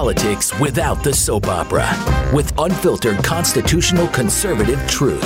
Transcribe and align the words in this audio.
politics 0.00 0.58
without 0.58 1.04
the 1.04 1.12
soap 1.12 1.46
opera 1.46 1.86
with 2.34 2.58
unfiltered 2.58 3.22
constitutional 3.22 4.08
conservative 4.08 4.80
truth. 4.88 5.20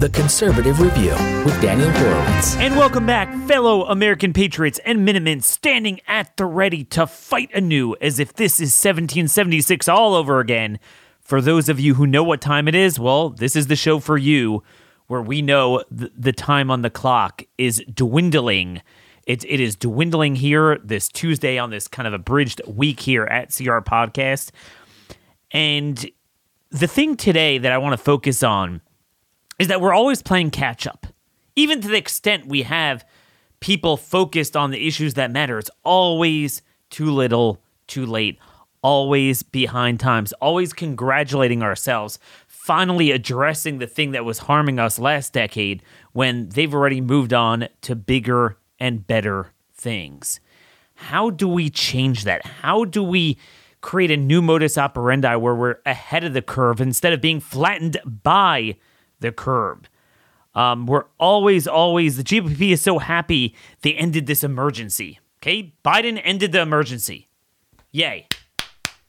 The 0.00 0.08
Conservative 0.08 0.80
Review 0.80 1.10
with 1.44 1.60
Daniel 1.60 1.90
Horowitz. 1.90 2.56
And 2.56 2.78
welcome 2.78 3.04
back, 3.04 3.30
fellow 3.46 3.84
American 3.84 4.32
patriots 4.32 4.80
and 4.86 5.04
Minutemen 5.04 5.42
standing 5.42 6.00
at 6.08 6.34
the 6.38 6.46
ready 6.46 6.82
to 6.84 7.06
fight 7.06 7.50
anew 7.54 7.94
as 8.00 8.18
if 8.18 8.32
this 8.32 8.54
is 8.54 8.72
1776 8.72 9.86
all 9.86 10.14
over 10.14 10.40
again. 10.40 10.78
For 11.20 11.42
those 11.42 11.68
of 11.68 11.78
you 11.78 11.92
who 11.92 12.06
know 12.06 12.24
what 12.24 12.40
time 12.40 12.68
it 12.68 12.74
is, 12.74 12.98
well, 12.98 13.28
this 13.28 13.54
is 13.54 13.66
the 13.66 13.76
show 13.76 13.98
for 13.98 14.16
you 14.16 14.62
where 15.08 15.20
we 15.20 15.42
know 15.42 15.84
th- 15.94 16.10
the 16.16 16.32
time 16.32 16.70
on 16.70 16.80
the 16.80 16.88
clock 16.88 17.42
is 17.58 17.84
dwindling. 17.92 18.80
It, 19.28 19.44
it 19.44 19.60
is 19.60 19.76
dwindling 19.76 20.36
here 20.36 20.78
this 20.82 21.06
Tuesday 21.06 21.58
on 21.58 21.68
this 21.68 21.86
kind 21.86 22.08
of 22.08 22.14
abridged 22.14 22.62
week 22.66 22.98
here 22.98 23.24
at 23.26 23.54
CR 23.54 23.80
Podcast. 23.80 24.52
And 25.50 26.10
the 26.70 26.86
thing 26.86 27.14
today 27.14 27.58
that 27.58 27.70
I 27.70 27.76
want 27.76 27.92
to 27.92 28.02
focus 28.02 28.42
on 28.42 28.80
is 29.58 29.68
that 29.68 29.82
we're 29.82 29.92
always 29.92 30.22
playing 30.22 30.50
catch 30.50 30.86
up. 30.86 31.06
Even 31.56 31.82
to 31.82 31.88
the 31.88 31.98
extent 31.98 32.46
we 32.46 32.62
have 32.62 33.04
people 33.60 33.98
focused 33.98 34.56
on 34.56 34.70
the 34.70 34.88
issues 34.88 35.12
that 35.14 35.30
matter, 35.30 35.58
it's 35.58 35.70
always 35.84 36.62
too 36.88 37.10
little, 37.10 37.60
too 37.86 38.06
late, 38.06 38.38
always 38.80 39.42
behind 39.42 40.00
times, 40.00 40.32
always 40.34 40.72
congratulating 40.72 41.62
ourselves, 41.62 42.18
finally 42.46 43.10
addressing 43.10 43.78
the 43.78 43.86
thing 43.86 44.12
that 44.12 44.24
was 44.24 44.38
harming 44.38 44.78
us 44.78 44.98
last 44.98 45.34
decade 45.34 45.82
when 46.12 46.48
they've 46.48 46.72
already 46.72 47.02
moved 47.02 47.34
on 47.34 47.68
to 47.82 47.94
bigger 47.94 48.56
and 48.78 49.06
better 49.06 49.52
things. 49.72 50.40
How 50.94 51.30
do 51.30 51.46
we 51.48 51.70
change 51.70 52.24
that? 52.24 52.44
How 52.44 52.84
do 52.84 53.02
we 53.02 53.38
create 53.80 54.10
a 54.10 54.16
new 54.16 54.42
modus 54.42 54.76
operandi 54.76 55.36
where 55.36 55.54
we're 55.54 55.78
ahead 55.86 56.24
of 56.24 56.32
the 56.32 56.42
curve 56.42 56.80
instead 56.80 57.12
of 57.12 57.20
being 57.20 57.40
flattened 57.40 57.98
by 58.04 58.76
the 59.20 59.30
curve? 59.30 59.88
Um, 60.54 60.86
we're 60.86 61.04
always, 61.18 61.68
always, 61.68 62.16
the 62.16 62.24
GOP 62.24 62.72
is 62.72 62.82
so 62.82 62.98
happy 62.98 63.54
they 63.82 63.94
ended 63.94 64.26
this 64.26 64.42
emergency. 64.42 65.20
Okay. 65.40 65.72
Biden 65.84 66.20
ended 66.24 66.50
the 66.52 66.60
emergency. 66.60 67.28
Yay. 67.92 68.26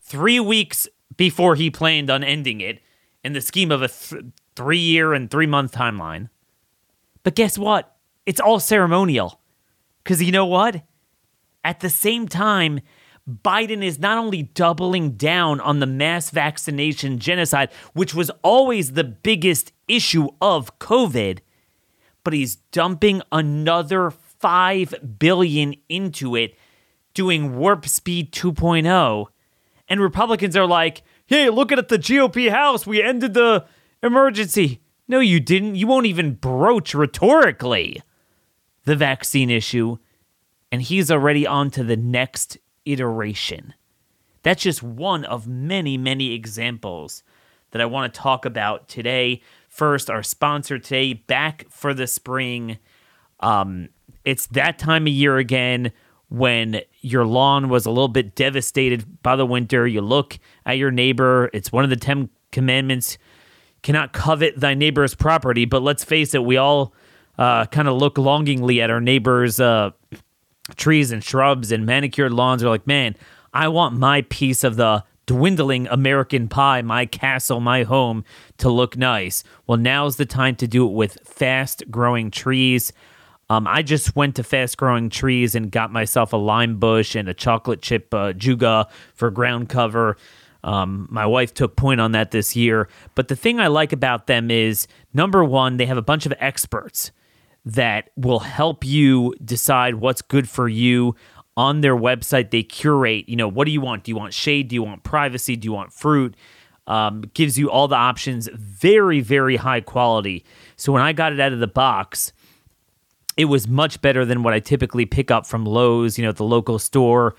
Three 0.02 0.39
weeks 0.39 0.88
before 1.17 1.55
he 1.55 1.71
planned 1.71 2.09
on 2.09 2.23
ending 2.23 2.61
it 2.61 2.80
in 3.23 3.33
the 3.33 3.41
scheme 3.41 3.71
of 3.71 3.81
a 3.81 3.88
th- 3.88 4.25
three 4.55 4.77
year 4.77 5.13
and 5.13 5.30
three 5.30 5.47
month 5.47 5.71
timeline. 5.71 6.30
But 7.23 7.36
guess 7.36 7.58
what? 7.58 7.95
It's 8.25 8.39
all 8.39 8.59
ceremonial. 8.59 9.38
Because 10.09 10.23
you 10.23 10.31
know 10.31 10.47
what? 10.47 10.81
At 11.63 11.81
the 11.81 11.89
same 11.91 12.27
time, 12.27 12.79
Biden 13.29 13.83
is 13.83 13.99
not 13.99 14.17
only 14.17 14.41
doubling 14.41 15.11
down 15.11 15.61
on 15.61 15.81
the 15.81 15.85
mass 15.85 16.31
vaccination 16.31 17.19
genocide, 17.19 17.69
which 17.93 18.15
was 18.15 18.31
always 18.41 18.93
the 18.93 19.03
biggest 19.03 19.71
issue 19.87 20.30
of 20.41 20.80
COVID, 20.80 21.41
but 22.23 22.33
he's 22.33 22.55
dumping 22.71 23.21
another 23.31 24.09
5 24.09 25.19
billion 25.19 25.75
into 25.89 26.35
it, 26.35 26.57
doing 27.13 27.55
warp 27.55 27.85
speed 27.85 28.33
2.0. 28.33 29.27
And 29.87 30.02
Republicans 30.02 30.57
are 30.57 30.65
like, 30.65 31.03
"Hey, 31.27 31.52
look 31.52 31.71
at 31.71 31.87
the 31.87 31.99
GOP 31.99 32.49
House. 32.49 32.87
We 32.87 33.03
ended 33.03 33.35
the 33.35 33.67
emergency." 34.02 34.81
No, 35.07 35.19
you 35.19 35.39
didn't. 35.39 35.75
You 35.75 35.85
won't 35.85 36.07
even 36.07 36.33
broach 36.33 36.95
rhetorically 36.95 38.02
the 38.89 38.95
vaccine 38.95 39.51
issue. 39.51 39.97
And 40.71 40.81
he's 40.81 41.11
already 41.11 41.45
on 41.45 41.69
to 41.71 41.83
the 41.83 41.95
next 41.95 42.57
iteration. 42.85 43.75
That's 44.41 44.63
just 44.63 44.81
one 44.81 45.25
of 45.25 45.47
many, 45.47 45.95
many 45.95 46.33
examples 46.33 47.23
that 47.71 47.81
I 47.81 47.85
want 47.85 48.11
to 48.11 48.19
talk 48.19 48.45
about 48.45 48.87
today. 48.87 49.41
First, 49.67 50.09
our 50.09 50.23
sponsor 50.23 50.79
today, 50.79 51.13
Back 51.13 51.65
for 51.69 51.93
the 51.93 52.07
Spring. 52.07 52.80
Um, 53.41 53.89
it's 54.25 54.47
that 54.47 54.80
time 54.80 55.03
of 55.03 55.14
year 55.14 55.37
again 55.37 55.91
when 56.30 56.81
your 57.02 57.25
lawn 57.25 57.69
was 57.69 57.85
a 57.85 57.91
little 57.91 58.08
bit 58.08 58.33
devastated 58.33 59.21
by 59.21 59.35
the 59.35 59.45
winter. 59.45 59.85
You 59.85 60.02
look 60.02 60.39
at 60.65 60.77
your 60.80 60.89
neighbor, 60.89 61.52
it's 61.53 61.71
one 61.71 61.83
of 61.83 61.91
the 61.91 61.95
10 61.95 62.30
commandments 62.52 63.19
cannot 63.83 64.14
covet 64.14 64.59
thy 64.59 64.73
neighbor's 64.73 65.14
property. 65.14 65.65
But 65.65 65.83
let's 65.83 66.03
face 66.03 66.33
it, 66.33 66.43
we 66.43 66.58
all 66.58 66.93
uh, 67.39 67.66
kind 67.67 67.88
of 67.88 67.95
look 67.95 68.17
longingly 68.17 68.82
at 68.82 68.89
our 68.89 69.00
neighbor's 69.00 69.61
uh, 69.61 69.92
trees 70.76 71.11
and 71.11 71.23
shrubs 71.23 71.72
and 71.72 71.86
manicured 71.86 72.33
lawns 72.33 72.61
are 72.61 72.70
like, 72.70 72.86
man, 72.86 73.16
I 73.54 73.70
want 73.70 73.98
my 73.98 74.23
piece 74.23 74.66
of 74.66 74.76
the 74.76 75.05
dwindling 75.26 75.88
American 75.88 76.50
pie, 76.50 76.82
my 76.82 77.05
castle, 77.05 77.61
my 77.61 77.83
home 77.83 78.26
to 78.58 78.70
look 78.70 78.98
nice. 78.98 79.45
Well, 79.66 79.77
now's 79.77 80.17
the 80.17 80.26
time 80.26 80.58
to 80.58 80.67
do 80.67 80.86
it 80.86 80.92
with 80.92 81.17
fast 81.23 81.89
growing 81.89 82.30
trees. 82.30 82.92
Um, 83.50 83.66
I 83.67 83.83
just 83.83 84.17
went 84.17 84.36
to 84.36 84.44
fast 84.44 84.77
growing 84.77 85.10
trees 85.10 85.56
and 85.56 85.71
got 85.71 85.94
myself 85.94 86.33
a 86.33 86.38
lime 86.38 86.77
bush 86.77 87.16
and 87.16 87.30
a 87.30 87.33
chocolate 87.33 87.82
chip 87.82 88.14
uh, 88.14 88.33
juga 88.33 88.88
for 89.16 89.32
ground 89.32 89.70
cover. 89.70 90.17
Um, 90.66 91.08
my 91.10 91.26
wife 91.26 91.54
took 91.54 91.77
point 91.77 92.02
on 92.02 92.11
that 92.11 92.32
this 92.32 92.58
year. 92.58 92.89
But 93.16 93.30
the 93.30 93.36
thing 93.38 93.61
I 93.61 93.67
like 93.67 93.94
about 93.94 94.27
them 94.27 94.52
is 94.52 94.88
number 95.14 95.42
one, 95.42 95.77
they 95.77 95.86
have 95.86 95.98
a 95.98 96.02
bunch 96.02 96.26
of 96.26 96.33
experts 96.39 97.11
that 97.65 98.09
will 98.15 98.39
help 98.39 98.86
you 98.86 99.33
decide 99.43 99.95
what's 99.95 100.21
good 100.21 100.49
for 100.49 100.67
you 100.67 101.15
on 101.58 101.81
their 101.81 101.95
website. 101.95 102.52
They 102.52 102.64
curate 102.64 103.27
you 103.27 103.36
know 103.36 103.47
what 103.47 103.65
do 103.65 103.71
you 103.71 103.81
want? 103.81 104.03
Do 104.03 104.11
you 104.11 104.15
want 104.15 104.33
shade? 104.33 104.70
Do 104.70 104.75
you 104.75 104.83
want 104.83 105.03
privacy? 105.03 105.55
Do 105.55 105.65
you 105.65 105.73
want 105.73 105.93
fruit? 105.93 106.36
Um, 106.87 107.21
gives 107.33 107.59
you 107.59 107.70
all 107.70 107.87
the 107.87 107.95
options. 107.95 108.49
Very 108.53 109.20
very 109.20 109.58
high 109.58 109.81
quality. 109.81 110.45
So 110.75 110.92
when 110.92 111.02
i 111.02 111.14
got 111.14 111.33
it 111.33 111.39
out 111.39 111.53
of 111.53 111.59
the 111.59 111.67
box 111.67 112.33
it 113.37 113.45
was 113.45 113.70
much 113.70 114.02
better 114.02 114.26
than 114.26 114.43
what 114.43 114.53
i 114.53 114.59
typically 114.59 115.05
pick 115.05 115.31
up 115.31 115.47
from 115.47 115.64
lowes 115.64 116.17
you 116.17 116.23
know 116.23 116.30
at 116.30 116.37
the 116.37 116.43
local 116.43 116.80
store. 116.80 117.36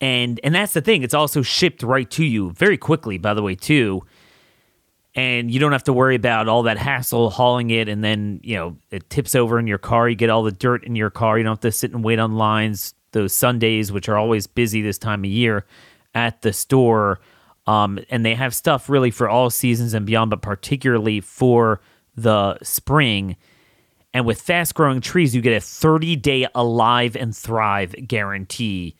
And 0.00 0.40
and 0.42 0.52
that's 0.52 0.72
the 0.72 0.80
thing. 0.80 1.04
It's 1.04 1.14
also 1.14 1.42
shipped 1.42 1.84
right 1.84 2.10
to 2.10 2.24
you 2.24 2.50
very 2.50 2.76
quickly 2.76 3.18
by 3.18 3.34
the 3.34 3.42
way 3.42 3.54
too 3.54 4.02
and 5.14 5.50
you 5.50 5.60
don't 5.60 5.72
have 5.72 5.84
to 5.84 5.92
worry 5.92 6.16
about 6.16 6.48
all 6.48 6.62
that 6.64 6.78
hassle 6.78 7.30
hauling 7.30 7.70
it. 7.70 7.88
And 7.88 8.02
then 8.02 8.40
you 8.42 8.56
know 8.56 8.76
it 8.90 9.08
tips 9.10 9.34
over 9.34 9.58
in 9.58 9.66
your 9.66 9.78
car. 9.78 10.08
You 10.08 10.16
get 10.16 10.30
all 10.30 10.42
the 10.42 10.52
dirt 10.52 10.84
in 10.84 10.96
your 10.96 11.10
car. 11.10 11.38
You 11.38 11.44
don't 11.44 11.52
have 11.52 11.60
to 11.60 11.72
sit 11.72 11.92
and 11.92 12.02
wait 12.04 12.18
on 12.18 12.36
lines. 12.36 12.94
Those 13.12 13.32
sundays 13.34 13.92
which 13.92 14.08
are 14.08 14.16
always 14.16 14.46
busy 14.46 14.80
this 14.80 14.98
time 14.98 15.24
of 15.24 15.30
year 15.30 15.66
at 16.14 16.42
the 16.42 16.52
store 16.52 17.20
um, 17.66 17.98
and 18.10 18.24
they 18.24 18.34
have 18.34 18.54
stuff 18.54 18.88
really 18.88 19.10
for 19.10 19.28
all 19.28 19.50
seasons 19.50 19.94
and 19.94 20.04
beyond 20.04 20.30
but 20.30 20.42
particularly 20.42 21.20
for 21.20 21.80
the 22.16 22.58
spring. 22.62 23.36
And 24.14 24.26
with 24.26 24.40
fast 24.40 24.74
growing 24.74 25.00
trees 25.00 25.34
you 25.34 25.40
get 25.40 25.56
a 25.56 25.60
30 25.60 26.16
day 26.16 26.46
alive 26.54 27.16
and 27.16 27.36
thrive 27.36 27.94
guarantee 28.06 28.96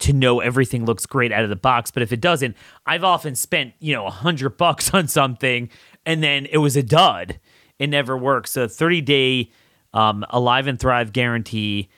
to 0.00 0.12
know 0.12 0.40
everything 0.40 0.84
looks 0.84 1.06
great 1.06 1.32
out 1.32 1.44
of 1.44 1.50
the 1.50 1.56
box. 1.56 1.90
But 1.90 2.02
if 2.02 2.12
it 2.12 2.20
doesn't, 2.20 2.56
I've 2.86 3.04
often 3.04 3.34
spent, 3.34 3.74
you 3.78 3.94
know, 3.94 4.06
a 4.06 4.10
hundred 4.10 4.50
bucks 4.56 4.92
on 4.92 5.08
something 5.08 5.70
and 6.06 6.22
then 6.22 6.46
it 6.46 6.58
was 6.58 6.76
a 6.76 6.82
dud. 6.82 7.40
It 7.78 7.88
never 7.88 8.16
works. 8.16 8.52
So 8.52 8.68
30 8.68 9.00
day 9.00 9.50
um, 9.92 10.24
Alive 10.30 10.66
and 10.66 10.78
Thrive 10.78 11.12
guarantee. 11.12 11.90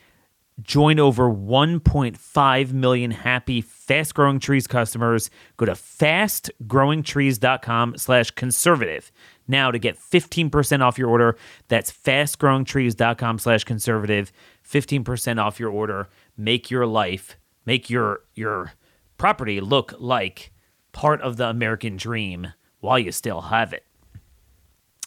Join 0.61 0.99
over 0.99 1.29
1.5 1.29 2.73
million 2.73 3.11
happy 3.11 3.61
fast 3.61 4.15
growing 4.15 4.39
trees 4.39 4.65
customers. 4.65 5.29
Go 5.55 5.67
to 5.67 5.73
fastgrowingtrees.com 5.73 7.97
slash 7.97 8.31
conservative 8.31 9.11
now 9.47 9.69
to 9.69 9.77
get 9.77 9.99
15% 9.99 10.81
off 10.81 10.97
your 10.97 11.09
order. 11.09 11.37
That's 11.67 11.91
fastgrowingtrees.com 11.91 13.37
slash 13.37 13.65
conservative. 13.65 14.31
15% 14.67 15.39
off 15.39 15.59
your 15.59 15.69
order. 15.69 16.09
Make 16.35 16.71
your 16.71 16.87
life 16.87 17.37
make 17.67 17.89
your 17.89 18.21
your 18.33 18.71
property 19.17 19.59
look 19.61 19.93
like 19.99 20.51
part 20.93 21.21
of 21.21 21.37
the 21.37 21.47
American 21.47 21.97
dream 21.97 22.53
while 22.79 22.97
you 22.97 23.11
still 23.11 23.41
have 23.41 23.73
it. 23.73 23.85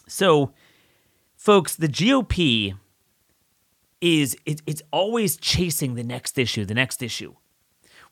So, 0.07 0.53
folks, 1.35 1.75
the 1.75 1.87
GOP 1.87 2.77
is 3.99 4.37
it, 4.45 4.61
it's 4.65 4.83
always 4.91 5.35
chasing 5.35 5.95
the 5.95 6.03
next 6.03 6.37
issue, 6.37 6.63
the 6.63 6.73
next 6.73 7.01
issue. 7.01 7.33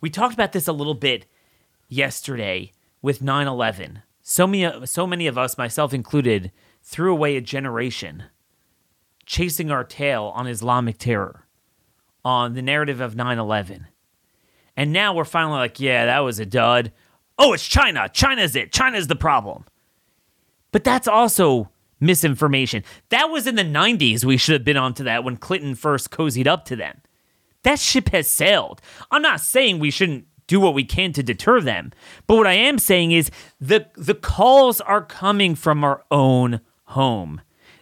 We 0.01 0.09
talked 0.09 0.33
about 0.33 0.51
this 0.51 0.67
a 0.67 0.73
little 0.73 0.95
bit 0.95 1.25
yesterday 1.87 2.71
with 3.01 3.21
9/11. 3.21 4.01
So 4.21 4.47
many 4.47 4.85
so 4.85 5.05
many 5.05 5.27
of 5.27 5.37
us, 5.37 5.57
myself 5.57 5.93
included, 5.93 6.51
threw 6.81 7.11
away 7.13 7.37
a 7.37 7.41
generation 7.41 8.23
chasing 9.25 9.69
our 9.69 9.83
tail 9.83 10.31
on 10.33 10.47
Islamic 10.47 10.97
terror, 10.97 11.45
on 12.25 12.55
the 12.55 12.63
narrative 12.63 12.99
of 12.99 13.13
9/11 13.13 13.85
and 14.75 14.93
now 14.93 15.13
we're 15.13 15.25
finally 15.25 15.57
like, 15.57 15.79
yeah, 15.79 16.05
that 16.05 16.19
was 16.19 16.39
a 16.39 16.45
dud. 16.45 16.91
Oh, 17.37 17.53
it's 17.53 17.67
China. 17.67 18.09
China's 18.09 18.55
it. 18.55 18.71
China's 18.71 19.07
the 19.07 19.15
problem. 19.15 19.65
But 20.71 20.83
that's 20.83 21.07
also 21.07 21.69
misinformation. 21.99 22.83
That 23.09 23.29
was 23.29 23.47
in 23.47 23.55
the 23.55 23.63
90s. 23.63 24.23
We 24.23 24.37
should 24.37 24.53
have 24.53 24.63
been 24.63 24.77
onto 24.77 25.03
that 25.03 25.23
when 25.23 25.37
Clinton 25.37 25.75
first 25.75 26.11
cozied 26.11 26.47
up 26.47 26.65
to 26.65 26.75
them. 26.75 27.01
That 27.63 27.79
ship 27.79 28.09
has 28.09 28.27
sailed. 28.27 28.81
I'm 29.11 29.21
not 29.21 29.41
saying 29.41 29.79
we 29.79 29.91
shouldn't 29.91 30.25
do 30.47 30.59
what 30.59 30.73
we 30.73 30.83
can 30.83 31.13
to 31.13 31.23
deter 31.23 31.61
them. 31.61 31.91
But 32.27 32.35
what 32.35 32.47
I 32.47 32.53
am 32.53 32.79
saying 32.79 33.11
is 33.11 33.29
the 33.61 33.87
the 33.95 34.15
calls 34.15 34.81
are 34.81 35.03
coming 35.03 35.55
from 35.55 35.83
our 35.83 36.03
own 36.09 36.61
home. 36.85 37.41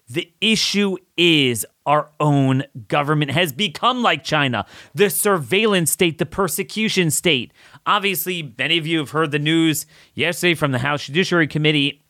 The 0.09 0.31
issue 0.41 0.97
is 1.15 1.65
our 1.87 2.09
own 2.19 2.63
government 2.89 3.31
has 3.31 3.53
become 3.53 4.03
like 4.03 4.23
China, 4.23 4.65
the 4.93 5.09
surveillance 5.09 5.89
state, 5.89 6.17
the 6.17 6.25
persecution 6.25 7.09
state. 7.09 7.53
Obviously, 7.85 8.53
many 8.57 8.77
of 8.77 8.85
you 8.85 8.99
have 8.99 9.11
heard 9.11 9.31
the 9.31 9.39
news 9.39 9.87
yesterday 10.13 10.53
from 10.53 10.73
the 10.73 10.79
House 10.79 11.05
Judiciary 11.05 11.47
Committee 11.47 12.03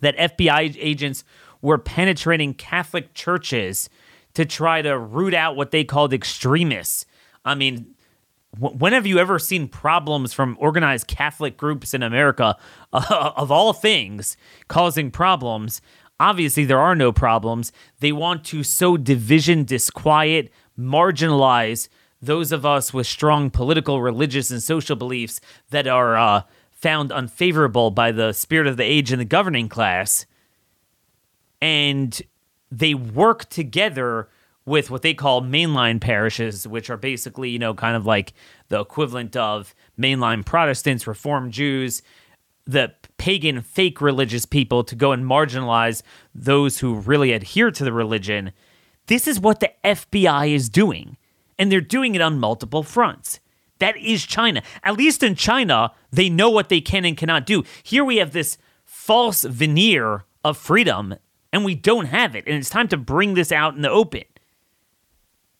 that 0.00 0.16
FBI 0.16 0.76
agents 0.78 1.24
were 1.60 1.76
penetrating 1.76 2.54
Catholic 2.54 3.12
churches 3.12 3.90
to 4.34 4.44
try 4.44 4.80
to 4.80 4.96
root 4.96 5.34
out 5.34 5.56
what 5.56 5.72
they 5.72 5.82
called 5.82 6.12
extremists. 6.12 7.04
I 7.44 7.56
mean, 7.56 7.96
when 8.58 8.92
have 8.92 9.06
you 9.06 9.18
ever 9.18 9.38
seen 9.38 9.66
problems 9.68 10.32
from 10.32 10.56
organized 10.60 11.08
Catholic 11.08 11.56
groups 11.56 11.94
in 11.94 12.02
America, 12.02 12.56
uh, 12.92 13.32
of 13.36 13.50
all 13.50 13.72
things, 13.72 14.36
causing 14.68 15.10
problems? 15.10 15.80
Obviously, 16.20 16.66
there 16.66 16.78
are 16.78 16.94
no 16.94 17.12
problems. 17.12 17.72
They 18.00 18.12
want 18.12 18.44
to 18.46 18.62
sow 18.62 18.98
division, 18.98 19.64
disquiet, 19.64 20.52
marginalize 20.78 21.88
those 22.20 22.52
of 22.52 22.66
us 22.66 22.92
with 22.92 23.06
strong 23.06 23.48
political, 23.48 24.02
religious, 24.02 24.50
and 24.50 24.62
social 24.62 24.96
beliefs 24.96 25.40
that 25.70 25.86
are 25.86 26.18
uh, 26.18 26.42
found 26.70 27.10
unfavorable 27.10 27.90
by 27.90 28.12
the 28.12 28.32
spirit 28.32 28.66
of 28.66 28.76
the 28.76 28.84
age 28.84 29.10
and 29.10 29.20
the 29.20 29.24
governing 29.24 29.70
class. 29.70 30.26
And 31.62 32.20
they 32.70 32.92
work 32.92 33.48
together 33.48 34.28
with 34.66 34.90
what 34.90 35.00
they 35.00 35.14
call 35.14 35.40
mainline 35.40 36.00
parishes, 36.02 36.68
which 36.68 36.90
are 36.90 36.98
basically, 36.98 37.48
you 37.48 37.58
know, 37.58 37.72
kind 37.72 37.96
of 37.96 38.04
like 38.04 38.34
the 38.68 38.78
equivalent 38.78 39.34
of 39.36 39.74
mainline 39.98 40.44
Protestants, 40.44 41.06
Reformed 41.06 41.52
Jews, 41.52 42.02
the 42.66 42.92
pagan, 43.18 43.60
fake 43.60 44.00
religious 44.00 44.46
people 44.46 44.84
to 44.84 44.94
go 44.94 45.12
and 45.12 45.24
marginalize 45.24 46.02
those 46.34 46.78
who 46.78 46.94
really 46.94 47.32
adhere 47.32 47.70
to 47.70 47.84
the 47.84 47.92
religion. 47.92 48.52
This 49.06 49.26
is 49.26 49.40
what 49.40 49.60
the 49.60 49.72
FBI 49.84 50.54
is 50.54 50.68
doing, 50.68 51.16
and 51.58 51.70
they're 51.70 51.80
doing 51.80 52.14
it 52.14 52.20
on 52.20 52.38
multiple 52.38 52.82
fronts. 52.82 53.40
That 53.78 53.96
is 53.96 54.24
China. 54.26 54.62
At 54.82 54.96
least 54.96 55.22
in 55.22 55.34
China, 55.34 55.92
they 56.10 56.28
know 56.28 56.50
what 56.50 56.68
they 56.68 56.80
can 56.80 57.04
and 57.04 57.16
cannot 57.16 57.46
do. 57.46 57.64
Here 57.82 58.04
we 58.04 58.18
have 58.18 58.32
this 58.32 58.58
false 58.84 59.42
veneer 59.42 60.24
of 60.44 60.56
freedom, 60.56 61.16
and 61.52 61.64
we 61.64 61.74
don't 61.74 62.06
have 62.06 62.36
it. 62.36 62.46
And 62.46 62.56
it's 62.56 62.70
time 62.70 62.88
to 62.88 62.96
bring 62.96 63.34
this 63.34 63.50
out 63.50 63.74
in 63.74 63.82
the 63.82 63.90
open. 63.90 64.24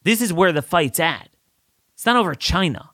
This 0.03 0.21
is 0.21 0.33
where 0.33 0.53
the 0.53 0.63
fight's 0.63 1.01
at. 1.01 1.31
It's 1.95 2.07
not 2.07 2.17
over 2.17 2.35
China. 2.35 2.91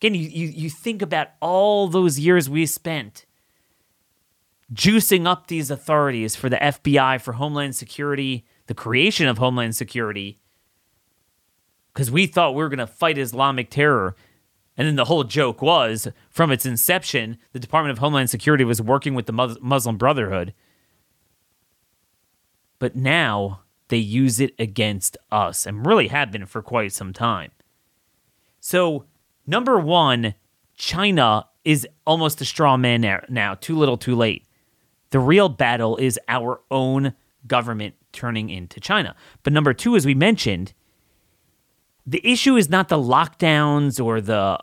Again, 0.00 0.14
you, 0.14 0.28
you, 0.28 0.48
you 0.48 0.70
think 0.70 1.02
about 1.02 1.28
all 1.40 1.88
those 1.88 2.18
years 2.18 2.50
we 2.50 2.66
spent 2.66 3.24
juicing 4.72 5.26
up 5.26 5.46
these 5.46 5.70
authorities 5.70 6.36
for 6.36 6.48
the 6.48 6.56
FBI, 6.56 7.20
for 7.20 7.34
Homeland 7.34 7.76
Security, 7.76 8.44
the 8.66 8.74
creation 8.74 9.26
of 9.28 9.38
Homeland 9.38 9.76
Security, 9.76 10.40
because 11.92 12.10
we 12.10 12.26
thought 12.26 12.54
we 12.54 12.62
were 12.62 12.68
going 12.68 12.78
to 12.78 12.86
fight 12.86 13.16
Islamic 13.16 13.70
terror. 13.70 14.16
And 14.76 14.86
then 14.86 14.96
the 14.96 15.06
whole 15.06 15.24
joke 15.24 15.62
was 15.62 16.08
from 16.28 16.50
its 16.50 16.66
inception, 16.66 17.38
the 17.52 17.58
Department 17.58 17.92
of 17.92 17.98
Homeland 17.98 18.28
Security 18.28 18.64
was 18.64 18.82
working 18.82 19.14
with 19.14 19.24
the 19.24 19.58
Muslim 19.62 19.96
Brotherhood. 19.96 20.52
But 22.78 22.94
now 22.94 23.62
they 23.88 23.96
use 23.96 24.40
it 24.40 24.54
against 24.58 25.16
us 25.30 25.64
and 25.64 25.86
really 25.86 26.08
have 26.08 26.30
been 26.30 26.44
for 26.44 26.60
quite 26.60 26.92
some 26.92 27.14
time. 27.14 27.52
So 28.60 29.06
Number 29.46 29.78
one, 29.78 30.34
China 30.76 31.46
is 31.64 31.86
almost 32.06 32.40
a 32.40 32.44
straw 32.44 32.76
man 32.76 33.20
now. 33.28 33.54
Too 33.54 33.76
little, 33.76 33.96
too 33.96 34.14
late. 34.14 34.46
The 35.10 35.18
real 35.20 35.48
battle 35.48 35.96
is 35.96 36.18
our 36.28 36.60
own 36.70 37.14
government 37.46 37.94
turning 38.12 38.50
into 38.50 38.80
China. 38.80 39.14
But 39.42 39.52
number 39.52 39.72
two, 39.72 39.96
as 39.96 40.04
we 40.04 40.14
mentioned, 40.14 40.72
the 42.06 42.26
issue 42.26 42.56
is 42.56 42.68
not 42.68 42.88
the 42.88 42.98
lockdowns 42.98 44.02
or 44.02 44.20
the 44.20 44.58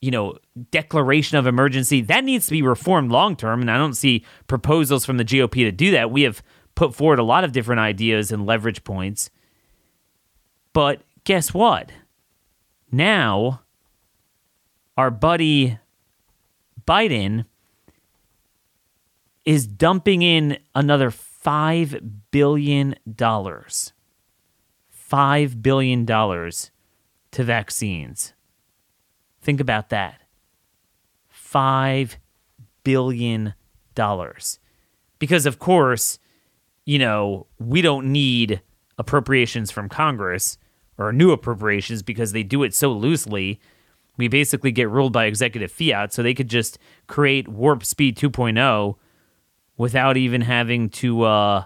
you 0.00 0.10
know 0.10 0.34
declaration 0.70 1.36
of 1.36 1.46
emergency 1.46 2.00
that 2.00 2.24
needs 2.24 2.46
to 2.46 2.52
be 2.52 2.62
reformed 2.62 3.12
long 3.12 3.36
term 3.36 3.60
and 3.60 3.70
i 3.70 3.76
don't 3.76 3.98
see 3.98 4.24
proposals 4.46 5.04
from 5.04 5.18
the 5.18 5.24
gop 5.24 5.52
to 5.52 5.70
do 5.70 5.90
that 5.90 6.10
we 6.10 6.22
have 6.22 6.42
put 6.74 6.94
forward 6.94 7.18
a 7.18 7.22
lot 7.22 7.44
of 7.44 7.52
different 7.52 7.80
ideas 7.80 8.32
and 8.32 8.46
leverage 8.46 8.82
points 8.82 9.28
but 10.72 11.02
guess 11.24 11.52
what 11.52 11.92
now 12.90 13.60
our 15.00 15.10
buddy 15.10 15.78
Biden 16.86 17.46
is 19.46 19.66
dumping 19.66 20.20
in 20.20 20.58
another 20.74 21.10
$5 21.10 22.10
billion. 22.30 22.94
$5 23.08 25.62
billion 25.62 26.06
to 26.06 26.70
vaccines. 27.38 28.34
Think 29.40 29.58
about 29.58 29.88
that. 29.88 30.20
$5 31.34 32.16
billion. 32.84 33.54
Because, 35.18 35.46
of 35.46 35.58
course, 35.58 36.18
you 36.84 36.98
know, 36.98 37.46
we 37.58 37.80
don't 37.80 38.12
need 38.12 38.60
appropriations 38.98 39.70
from 39.70 39.88
Congress 39.88 40.58
or 40.98 41.10
new 41.10 41.30
appropriations 41.30 42.02
because 42.02 42.32
they 42.32 42.42
do 42.42 42.62
it 42.62 42.74
so 42.74 42.92
loosely 42.92 43.58
we 44.20 44.28
basically 44.28 44.70
get 44.70 44.90
ruled 44.90 45.12
by 45.12 45.24
executive 45.24 45.72
fiat. 45.72 46.12
So 46.12 46.22
they 46.22 46.34
could 46.34 46.48
just 46.48 46.78
create 47.06 47.48
Warp 47.48 47.84
Speed 47.84 48.16
2.0 48.16 48.96
without 49.76 50.16
even 50.18 50.42
having 50.42 50.90
to 50.90 51.22
uh, 51.22 51.64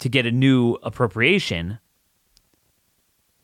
to 0.00 0.08
get 0.08 0.26
a 0.26 0.32
new 0.32 0.72
appropriation. 0.82 1.78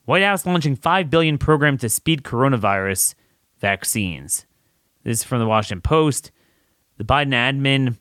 White 0.06 0.24
House 0.24 0.44
launching 0.44 0.74
five 0.74 1.08
billion 1.08 1.38
program 1.38 1.78
to 1.78 1.88
speed 1.88 2.24
coronavirus 2.24 3.14
vaccines. 3.60 4.46
This 5.04 5.20
is 5.20 5.24
from 5.24 5.38
the 5.38 5.46
Washington 5.46 5.82
Post. 5.82 6.32
The 6.98 7.04
Biden 7.04 7.28
admin 7.28 7.96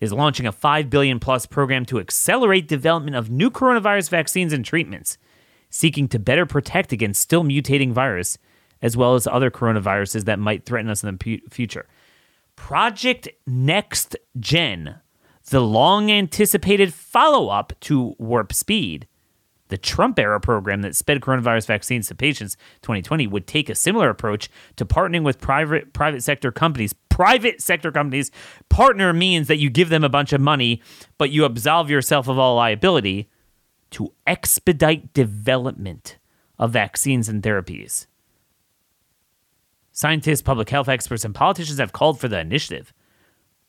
is 0.00 0.12
launching 0.12 0.46
a 0.46 0.52
5 0.52 0.88
billion 0.88 1.20
plus 1.20 1.46
program 1.46 1.84
to 1.86 2.00
accelerate 2.00 2.66
development 2.66 3.14
of 3.14 3.30
new 3.30 3.50
coronavirus 3.50 4.08
vaccines 4.08 4.52
and 4.52 4.64
treatments 4.64 5.18
seeking 5.72 6.06
to 6.06 6.18
better 6.18 6.46
protect 6.46 6.92
against 6.92 7.22
still 7.22 7.42
mutating 7.42 7.92
virus, 7.92 8.38
as 8.82 8.96
well 8.96 9.14
as 9.14 9.26
other 9.26 9.50
coronaviruses 9.50 10.26
that 10.26 10.38
might 10.38 10.66
threaten 10.66 10.90
us 10.90 11.02
in 11.02 11.16
the 11.16 11.42
future. 11.50 11.88
Project 12.54 13.28
Next 13.46 14.14
Gen, 14.38 14.96
the 15.48 15.60
long 15.60 16.10
anticipated 16.10 16.92
follow 16.92 17.48
up 17.48 17.72
to 17.80 18.14
Warp 18.18 18.52
Speed, 18.52 19.08
the 19.68 19.78
Trump 19.78 20.18
era 20.18 20.38
program 20.38 20.82
that 20.82 20.94
sped 20.94 21.22
coronavirus 21.22 21.66
vaccines 21.66 22.06
to 22.08 22.14
patients 22.14 22.58
2020 22.82 23.26
would 23.26 23.46
take 23.46 23.70
a 23.70 23.74
similar 23.74 24.10
approach 24.10 24.50
to 24.76 24.84
partnering 24.84 25.22
with 25.22 25.40
private 25.40 25.94
private 25.94 26.22
sector 26.22 26.52
companies. 26.52 26.94
Private 27.08 27.62
sector 27.62 27.90
companies 27.90 28.30
partner 28.68 29.14
means 29.14 29.48
that 29.48 29.56
you 29.56 29.70
give 29.70 29.88
them 29.88 30.04
a 30.04 30.10
bunch 30.10 30.34
of 30.34 30.42
money, 30.42 30.82
but 31.16 31.30
you 31.30 31.46
absolve 31.46 31.88
yourself 31.88 32.28
of 32.28 32.38
all 32.38 32.56
liability 32.56 33.30
to 33.92 34.12
expedite 34.26 35.12
development 35.12 36.18
of 36.58 36.72
vaccines 36.72 37.28
and 37.28 37.42
therapies. 37.42 38.06
Scientists, 39.92 40.42
public 40.42 40.70
health 40.70 40.88
experts, 40.88 41.24
and 41.24 41.34
politicians 41.34 41.78
have 41.78 41.92
called 41.92 42.18
for 42.18 42.28
the 42.28 42.38
initiative, 42.38 42.92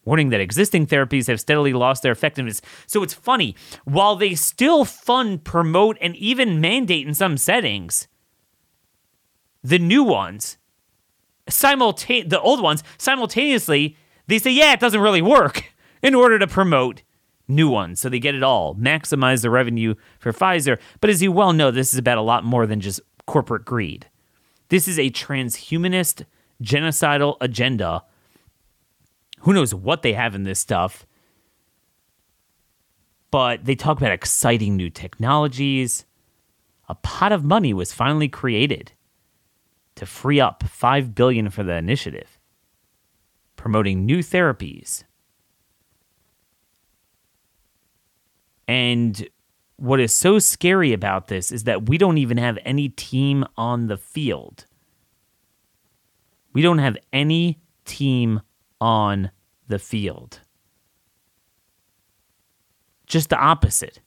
warning 0.06 0.30
that 0.30 0.40
existing 0.40 0.88
therapies 0.88 1.28
have 1.28 1.40
steadily 1.40 1.74
lost 1.74 2.02
their 2.02 2.12
effectiveness. 2.12 2.62
So 2.88 3.04
it's 3.04 3.14
funny, 3.14 3.56
while 3.84 4.16
they 4.16 4.36
still 4.36 4.86
fund, 4.86 5.44
promote, 5.44 5.98
and 6.02 6.16
even 6.16 6.62
mandate 6.62 7.08
in 7.08 7.14
some 7.14 7.38
settings, 7.38 8.08
the 9.64 9.80
new 9.80 10.04
ones, 10.04 10.58
simultane- 11.50 12.30
the 12.30 12.40
old 12.40 12.62
ones, 12.62 12.84
simultaneously, 12.98 13.98
they 14.28 14.40
say, 14.40 14.52
yeah, 14.52 14.74
it 14.74 14.80
doesn't 14.80 15.02
really 15.02 15.22
work 15.22 15.74
in 16.02 16.16
order 16.16 16.40
to 16.40 16.48
promote 16.48 17.02
new 17.48 17.70
ones. 17.70 18.00
So 18.00 18.10
they 18.10 18.20
get 18.20 18.36
it 18.36 18.44
all, 18.44 18.76
maximize 18.76 19.42
the 19.42 19.50
revenue 19.50 19.96
for 20.20 20.32
Pfizer. 20.32 20.80
But 21.02 21.10
as 21.10 21.22
you 21.22 21.32
well 21.32 21.54
know, 21.54 21.72
this 21.72 21.94
is 21.94 22.00
about 22.00 22.18
a 22.18 22.22
lot 22.22 22.44
more 22.44 22.66
than 22.66 22.80
just 22.80 23.02
corporate 23.26 23.66
greed. 23.66 24.08
This 24.70 24.88
is 24.88 24.98
a 24.98 25.10
transhumanist, 25.10 26.26
genocidal 26.62 27.38
agenda. 27.42 28.04
Who 29.42 29.54
knows 29.54 29.76
what 29.76 30.02
they 30.02 30.14
have 30.14 30.36
in 30.36 30.44
this 30.44 30.60
stuff? 30.60 31.06
But 33.30 33.66
they 33.66 33.76
talk 33.76 33.98
about 33.98 34.12
exciting 34.12 34.76
new 34.76 34.90
technologies. 34.90 36.06
A 36.88 36.96
pot 36.96 37.32
of 37.32 37.44
money 37.44 37.74
was 37.74 37.94
finally 37.94 38.30
created 38.30 38.92
to 39.96 40.06
free 40.06 40.40
up 40.40 40.64
5 40.64 41.16
billion 41.16 41.50
for 41.50 41.64
the 41.64 41.74
initiative, 41.74 42.40
promoting 43.56 44.06
new 44.06 44.20
therapies 44.20 45.04
And 48.68 49.28
what 49.78 50.00
is 50.00 50.14
so 50.14 50.40
scary 50.40 50.94
about 50.94 51.28
this 51.28 51.52
is 51.52 51.66
that 51.66 51.88
we 51.90 51.98
don't 51.98 52.18
even 52.18 52.38
have 52.38 52.58
any 52.64 52.90
team 52.90 53.46
on 53.58 53.88
the 53.88 53.98
field. 53.98 54.66
We 56.54 56.62
don't 56.62 56.78
have 56.78 56.98
any 57.12 57.60
team 57.86 58.42
on 58.80 59.32
the 59.68 59.80
field. 59.80 60.40
Just 63.08 63.30
the 63.30 63.38
opposite. 63.38 64.00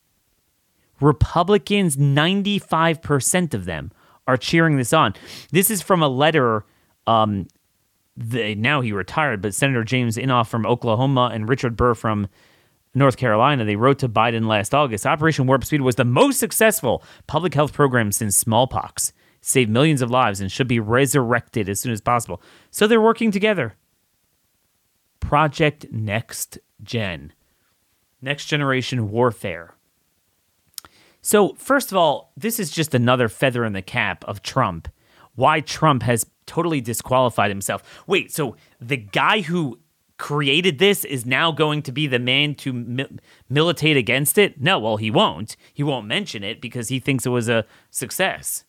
Republicans, 1.00 1.96
95% 1.96 3.54
of 3.54 3.64
them 3.64 3.92
are 4.26 4.36
cheering 4.36 4.76
this 4.76 4.92
on. 4.92 5.14
This 5.50 5.70
is 5.70 5.82
from 5.82 6.02
a 6.02 6.08
letter. 6.08 6.64
Um, 7.06 7.48
the, 8.16 8.54
now 8.54 8.80
he 8.80 8.92
retired, 8.92 9.42
but 9.42 9.54
Senator 9.54 9.84
James 9.84 10.16
Inhofe 10.16 10.48
from 10.48 10.66
Oklahoma 10.66 11.30
and 11.32 11.48
Richard 11.48 11.76
Burr 11.76 11.94
from 11.94 12.28
North 12.96 13.18
Carolina, 13.18 13.64
they 13.64 13.76
wrote 13.76 13.98
to 13.98 14.08
Biden 14.08 14.46
last 14.46 14.74
August 14.74 15.06
Operation 15.06 15.46
Warp 15.46 15.64
Speed 15.64 15.82
was 15.82 15.96
the 15.96 16.04
most 16.04 16.40
successful 16.40 17.04
public 17.26 17.52
health 17.52 17.74
program 17.74 18.10
since 18.10 18.36
smallpox, 18.36 19.12
saved 19.42 19.70
millions 19.70 20.00
of 20.00 20.10
lives, 20.10 20.40
and 20.40 20.50
should 20.50 20.66
be 20.66 20.80
resurrected 20.80 21.68
as 21.68 21.78
soon 21.78 21.92
as 21.92 22.00
possible. 22.00 22.40
So 22.70 22.86
they're 22.86 23.00
working 23.00 23.30
together. 23.30 23.74
Project 25.20 25.86
Next 25.92 26.58
Gen, 26.82 27.32
Next 28.22 28.46
Generation 28.46 29.10
Warfare. 29.10 29.74
So, 31.20 31.54
first 31.54 31.90
of 31.90 31.98
all, 31.98 32.32
this 32.36 32.58
is 32.58 32.70
just 32.70 32.94
another 32.94 33.28
feather 33.28 33.64
in 33.64 33.72
the 33.72 33.82
cap 33.82 34.24
of 34.24 34.42
Trump. 34.42 34.88
Why 35.34 35.60
Trump 35.60 36.02
has 36.04 36.24
totally 36.46 36.80
disqualified 36.80 37.50
himself. 37.50 38.04
Wait, 38.06 38.32
so 38.32 38.56
the 38.80 38.96
guy 38.96 39.40
who 39.42 39.80
created 40.18 40.78
this 40.78 41.04
is 41.04 41.26
now 41.26 41.52
going 41.52 41.82
to 41.82 41.92
be 41.92 42.06
the 42.06 42.18
man 42.18 42.54
to 42.56 42.72
mi- 42.72 43.18
militate 43.48 43.96
against 43.96 44.38
it? 44.38 44.60
No, 44.60 44.78
well, 44.78 44.96
he 44.96 45.10
won't. 45.10 45.56
He 45.72 45.82
won't 45.82 46.06
mention 46.06 46.42
it 46.42 46.60
because 46.60 46.88
he 46.88 46.98
thinks 46.98 47.26
it 47.26 47.30
was 47.30 47.48
a 47.48 47.64
success. 47.90 48.64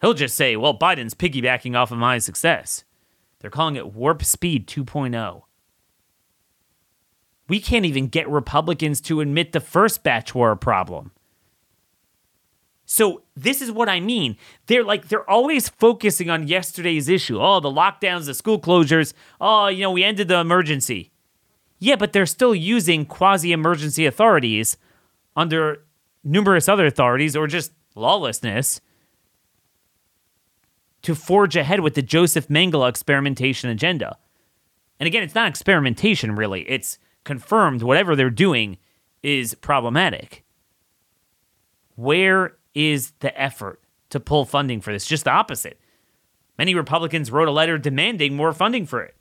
He'll 0.00 0.14
just 0.14 0.36
say, 0.36 0.56
well, 0.56 0.78
Biden's 0.78 1.14
piggybacking 1.14 1.76
off 1.76 1.90
of 1.90 1.98
my 1.98 2.18
success. 2.18 2.84
They're 3.40 3.50
calling 3.50 3.76
it 3.76 3.94
Warp 3.94 4.24
Speed 4.24 4.66
2.0. 4.66 5.42
We 7.48 7.60
can't 7.60 7.84
even 7.84 8.08
get 8.08 8.28
Republicans 8.28 9.00
to 9.02 9.20
admit 9.20 9.52
the 9.52 9.60
first 9.60 10.02
batch 10.02 10.34
war 10.34 10.50
a 10.50 10.56
problem. 10.56 11.12
So 12.86 13.22
this 13.34 13.60
is 13.60 13.72
what 13.72 13.88
I 13.88 13.98
mean. 13.98 14.36
They're 14.66 14.84
like 14.84 15.08
they're 15.08 15.28
always 15.28 15.68
focusing 15.68 16.30
on 16.30 16.46
yesterday's 16.46 17.08
issue. 17.08 17.40
Oh, 17.40 17.58
the 17.58 17.68
lockdowns, 17.68 18.26
the 18.26 18.34
school 18.34 18.60
closures. 18.60 19.12
Oh, 19.40 19.66
you 19.66 19.82
know, 19.82 19.90
we 19.90 20.04
ended 20.04 20.28
the 20.28 20.38
emergency. 20.38 21.10
Yeah, 21.78 21.96
but 21.96 22.12
they're 22.12 22.24
still 22.24 22.54
using 22.54 23.04
quasi-emergency 23.04 24.06
authorities 24.06 24.78
under 25.34 25.84
numerous 26.24 26.68
other 26.68 26.86
authorities 26.86 27.36
or 27.36 27.46
just 27.46 27.72
lawlessness 27.94 28.80
to 31.02 31.14
forge 31.14 31.54
ahead 31.56 31.80
with 31.80 31.94
the 31.94 32.02
Joseph 32.02 32.48
Mengele 32.48 32.88
experimentation 32.88 33.68
agenda. 33.68 34.16
And 34.98 35.06
again, 35.06 35.22
it's 35.22 35.34
not 35.34 35.48
experimentation 35.48 36.34
really. 36.34 36.62
It's 36.62 36.98
confirmed 37.24 37.82
whatever 37.82 38.16
they're 38.16 38.30
doing 38.30 38.78
is 39.22 39.54
problematic. 39.54 40.44
Where 41.96 42.56
is 42.76 43.12
the 43.20 43.40
effort 43.40 43.80
to 44.10 44.20
pull 44.20 44.44
funding 44.44 44.82
for 44.82 44.92
this. 44.92 45.06
Just 45.06 45.24
the 45.24 45.30
opposite. 45.30 45.80
Many 46.58 46.74
Republicans 46.74 47.30
wrote 47.30 47.48
a 47.48 47.52
letter 47.52 47.78
demanding 47.78 48.36
more 48.36 48.52
funding 48.52 48.84
for 48.86 49.02
it. 49.02 49.16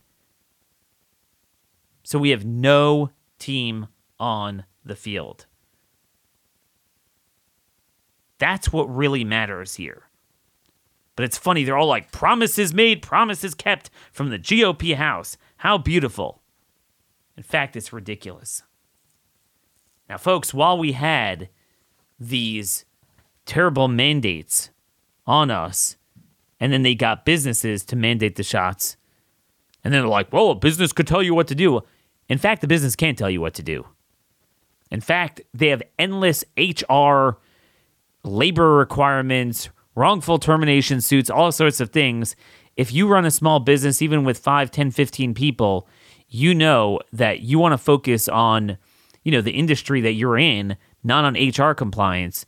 So 2.04 2.20
we 2.20 2.32
have 2.32 2.46
no 2.46 3.12
team 3.40 3.88
on 4.20 4.66
the 4.84 4.96
field. 4.96 5.46
That's 8.38 8.72
what 8.74 8.94
really 8.94 9.24
matters 9.24 9.76
here. 9.76 10.04
But 11.16 11.24
it's 11.24 11.38
funny, 11.38 11.64
they're 11.64 11.78
all 11.78 11.88
like, 11.88 12.12
promises 12.12 12.74
made, 12.74 13.02
promises 13.02 13.56
kept 13.56 13.90
from 14.12 14.30
the 14.30 14.40
GOP 14.40 14.96
House. 14.96 15.38
How 15.58 15.78
beautiful. 15.78 16.42
In 17.38 17.44
fact, 17.44 17.78
it's 17.78 17.94
ridiculous. 17.94 18.64
Now, 20.10 20.18
folks, 20.18 20.54
while 20.54 20.78
we 20.78 20.92
had 20.92 21.50
these 22.20 22.84
terrible 23.46 23.88
mandates 23.88 24.70
on 25.26 25.52
us, 25.52 25.98
and 26.60 26.72
then 26.72 26.84
they 26.84 26.96
got 26.96 27.26
businesses 27.26 27.84
to 27.86 27.96
mandate 27.96 28.36
the 28.36 28.44
shots. 28.44 28.98
And 29.84 29.94
then 29.94 30.02
they're 30.02 30.10
like, 30.10 30.34
well, 30.34 30.52
a 30.52 30.56
business 30.56 30.94
could 30.94 31.08
tell 31.08 31.22
you 31.22 31.36
what 31.36 31.48
to 31.48 31.56
do. 31.56 31.82
In 32.28 32.38
fact, 32.38 32.62
the 32.62 32.68
business 32.68 32.96
can't 32.96 33.18
tell 33.18 33.30
you 33.30 33.42
what 33.42 33.54
to 33.56 33.64
do. 33.64 33.86
In 34.92 35.02
fact, 35.02 35.42
they 35.54 35.70
have 35.70 35.84
endless 36.00 36.44
HR, 36.58 37.38
labor 38.24 38.74
requirements, 38.74 39.70
wrongful 39.96 40.40
termination 40.40 41.02
suits, 41.02 41.30
all 41.30 41.52
sorts 41.52 41.80
of 41.80 41.90
things. 41.90 42.36
If 42.76 42.92
you 42.92 43.08
run 43.08 43.26
a 43.26 43.32
small 43.32 43.60
business, 43.60 44.02
even 44.02 44.24
with 44.24 44.38
5, 44.38 44.72
10, 44.72 44.92
15 44.92 45.34
people, 45.34 45.88
you 46.28 46.54
know 46.54 47.00
that 47.14 47.42
you 47.42 47.60
want 47.60 47.74
to 47.74 47.78
focus 47.78 48.28
on, 48.28 48.78
you 49.24 49.32
know, 49.32 49.42
the 49.42 49.52
industry 49.52 50.02
that 50.02 50.14
you're 50.14 50.38
in, 50.38 50.78
not 51.04 51.26
on 51.26 51.36
HR 51.36 51.74
compliance 51.74 52.46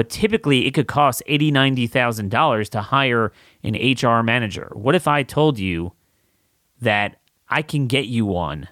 but 0.00 0.08
typically 0.08 0.66
it 0.66 0.70
could 0.70 0.86
cost 0.86 1.22
eighty, 1.26 1.50
ninety 1.50 1.86
thousand 1.86 2.30
dollars 2.30 2.70
to 2.70 2.80
hire 2.80 3.32
an 3.62 3.74
HR 3.74 4.22
manager. 4.22 4.72
What 4.72 4.94
if 4.94 5.06
I 5.06 5.22
told 5.22 5.58
you 5.58 5.92
that 6.80 7.20
I 7.50 7.60
can 7.60 7.86
get 7.86 8.06
you 8.06 8.24
one 8.24 8.68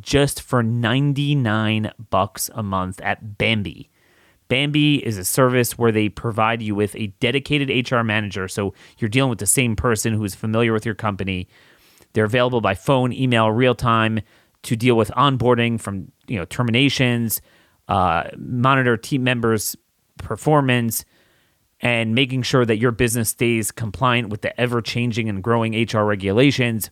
just 0.00 0.42
for 0.42 0.60
ninety 0.60 1.36
nine 1.36 1.92
bucks 2.10 2.50
a 2.52 2.64
month 2.64 3.00
at 3.00 3.38
Bambee? 3.38 3.90
Bambee 4.48 4.96
is 4.96 5.18
a 5.18 5.24
service 5.24 5.78
where 5.78 5.92
they 5.92 6.08
provide 6.08 6.62
you 6.62 6.74
with 6.74 6.96
a 6.96 7.06
dedicated 7.20 7.88
HR 7.88 8.02
manager. 8.02 8.48
So 8.48 8.74
you're 8.98 9.08
dealing 9.08 9.30
with 9.30 9.38
the 9.38 9.46
same 9.46 9.76
person 9.76 10.14
who 10.14 10.24
is 10.24 10.34
familiar 10.34 10.72
with 10.72 10.84
your 10.84 10.96
company. 10.96 11.46
They're 12.12 12.24
available 12.24 12.60
by 12.60 12.74
phone, 12.74 13.12
email, 13.12 13.52
real 13.52 13.76
time 13.76 14.18
to 14.64 14.74
deal 14.74 14.96
with 14.96 15.12
onboarding 15.12 15.80
from 15.80 16.10
you 16.26 16.40
know 16.40 16.44
terminations, 16.44 17.40
uh, 17.86 18.24
monitor 18.36 18.96
team 18.96 19.22
members' 19.22 19.76
performance 20.20 21.04
and 21.80 22.14
making 22.14 22.42
sure 22.42 22.64
that 22.64 22.76
your 22.76 22.92
business 22.92 23.30
stays 23.30 23.70
compliant 23.70 24.28
with 24.28 24.42
the 24.42 24.58
ever 24.60 24.82
changing 24.82 25.28
and 25.28 25.42
growing 25.42 25.74
HR 25.74 26.02
regulations. 26.02 26.90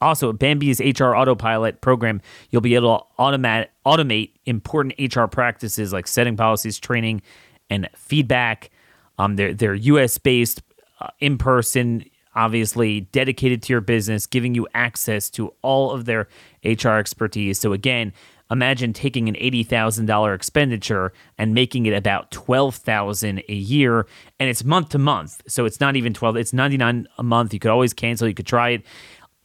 Also, 0.00 0.32
Bambee's 0.32 0.80
HR 0.80 1.14
Autopilot 1.14 1.80
program, 1.80 2.20
you'll 2.50 2.60
be 2.60 2.74
able 2.74 2.98
to 2.98 3.22
automate, 3.22 3.68
automate 3.86 4.32
important 4.44 4.94
HR 4.98 5.24
practices 5.24 5.92
like 5.92 6.06
setting 6.06 6.36
policies, 6.36 6.78
training, 6.78 7.22
and 7.70 7.88
feedback. 7.94 8.70
Um, 9.18 9.36
they're, 9.36 9.54
they're 9.54 9.74
US 9.74 10.18
based, 10.18 10.62
uh, 11.00 11.08
in 11.20 11.38
person, 11.38 12.04
obviously 12.34 13.02
dedicated 13.12 13.62
to 13.62 13.72
your 13.72 13.80
business, 13.80 14.26
giving 14.26 14.54
you 14.54 14.68
access 14.74 15.30
to 15.30 15.54
all 15.62 15.92
of 15.92 16.04
their 16.04 16.28
HR 16.62 16.98
expertise. 16.98 17.58
So, 17.58 17.72
again, 17.72 18.12
imagine 18.50 18.92
taking 18.92 19.28
an 19.28 19.34
$80,000 19.34 20.34
expenditure 20.34 21.12
and 21.38 21.54
making 21.54 21.86
it 21.86 21.94
about 21.94 22.30
12,000 22.30 23.42
a 23.48 23.52
year 23.52 24.06
and 24.38 24.48
it's 24.48 24.64
month 24.64 24.90
to 24.90 24.98
month. 24.98 25.42
So 25.48 25.64
it's 25.64 25.80
not 25.80 25.96
even 25.96 26.14
12, 26.14 26.36
it's 26.36 26.52
99 26.52 27.06
a 27.18 27.22
month. 27.22 27.52
You 27.52 27.60
could 27.60 27.70
always 27.70 27.92
cancel, 27.92 28.28
you 28.28 28.34
could 28.34 28.46
try 28.46 28.70
it. 28.70 28.82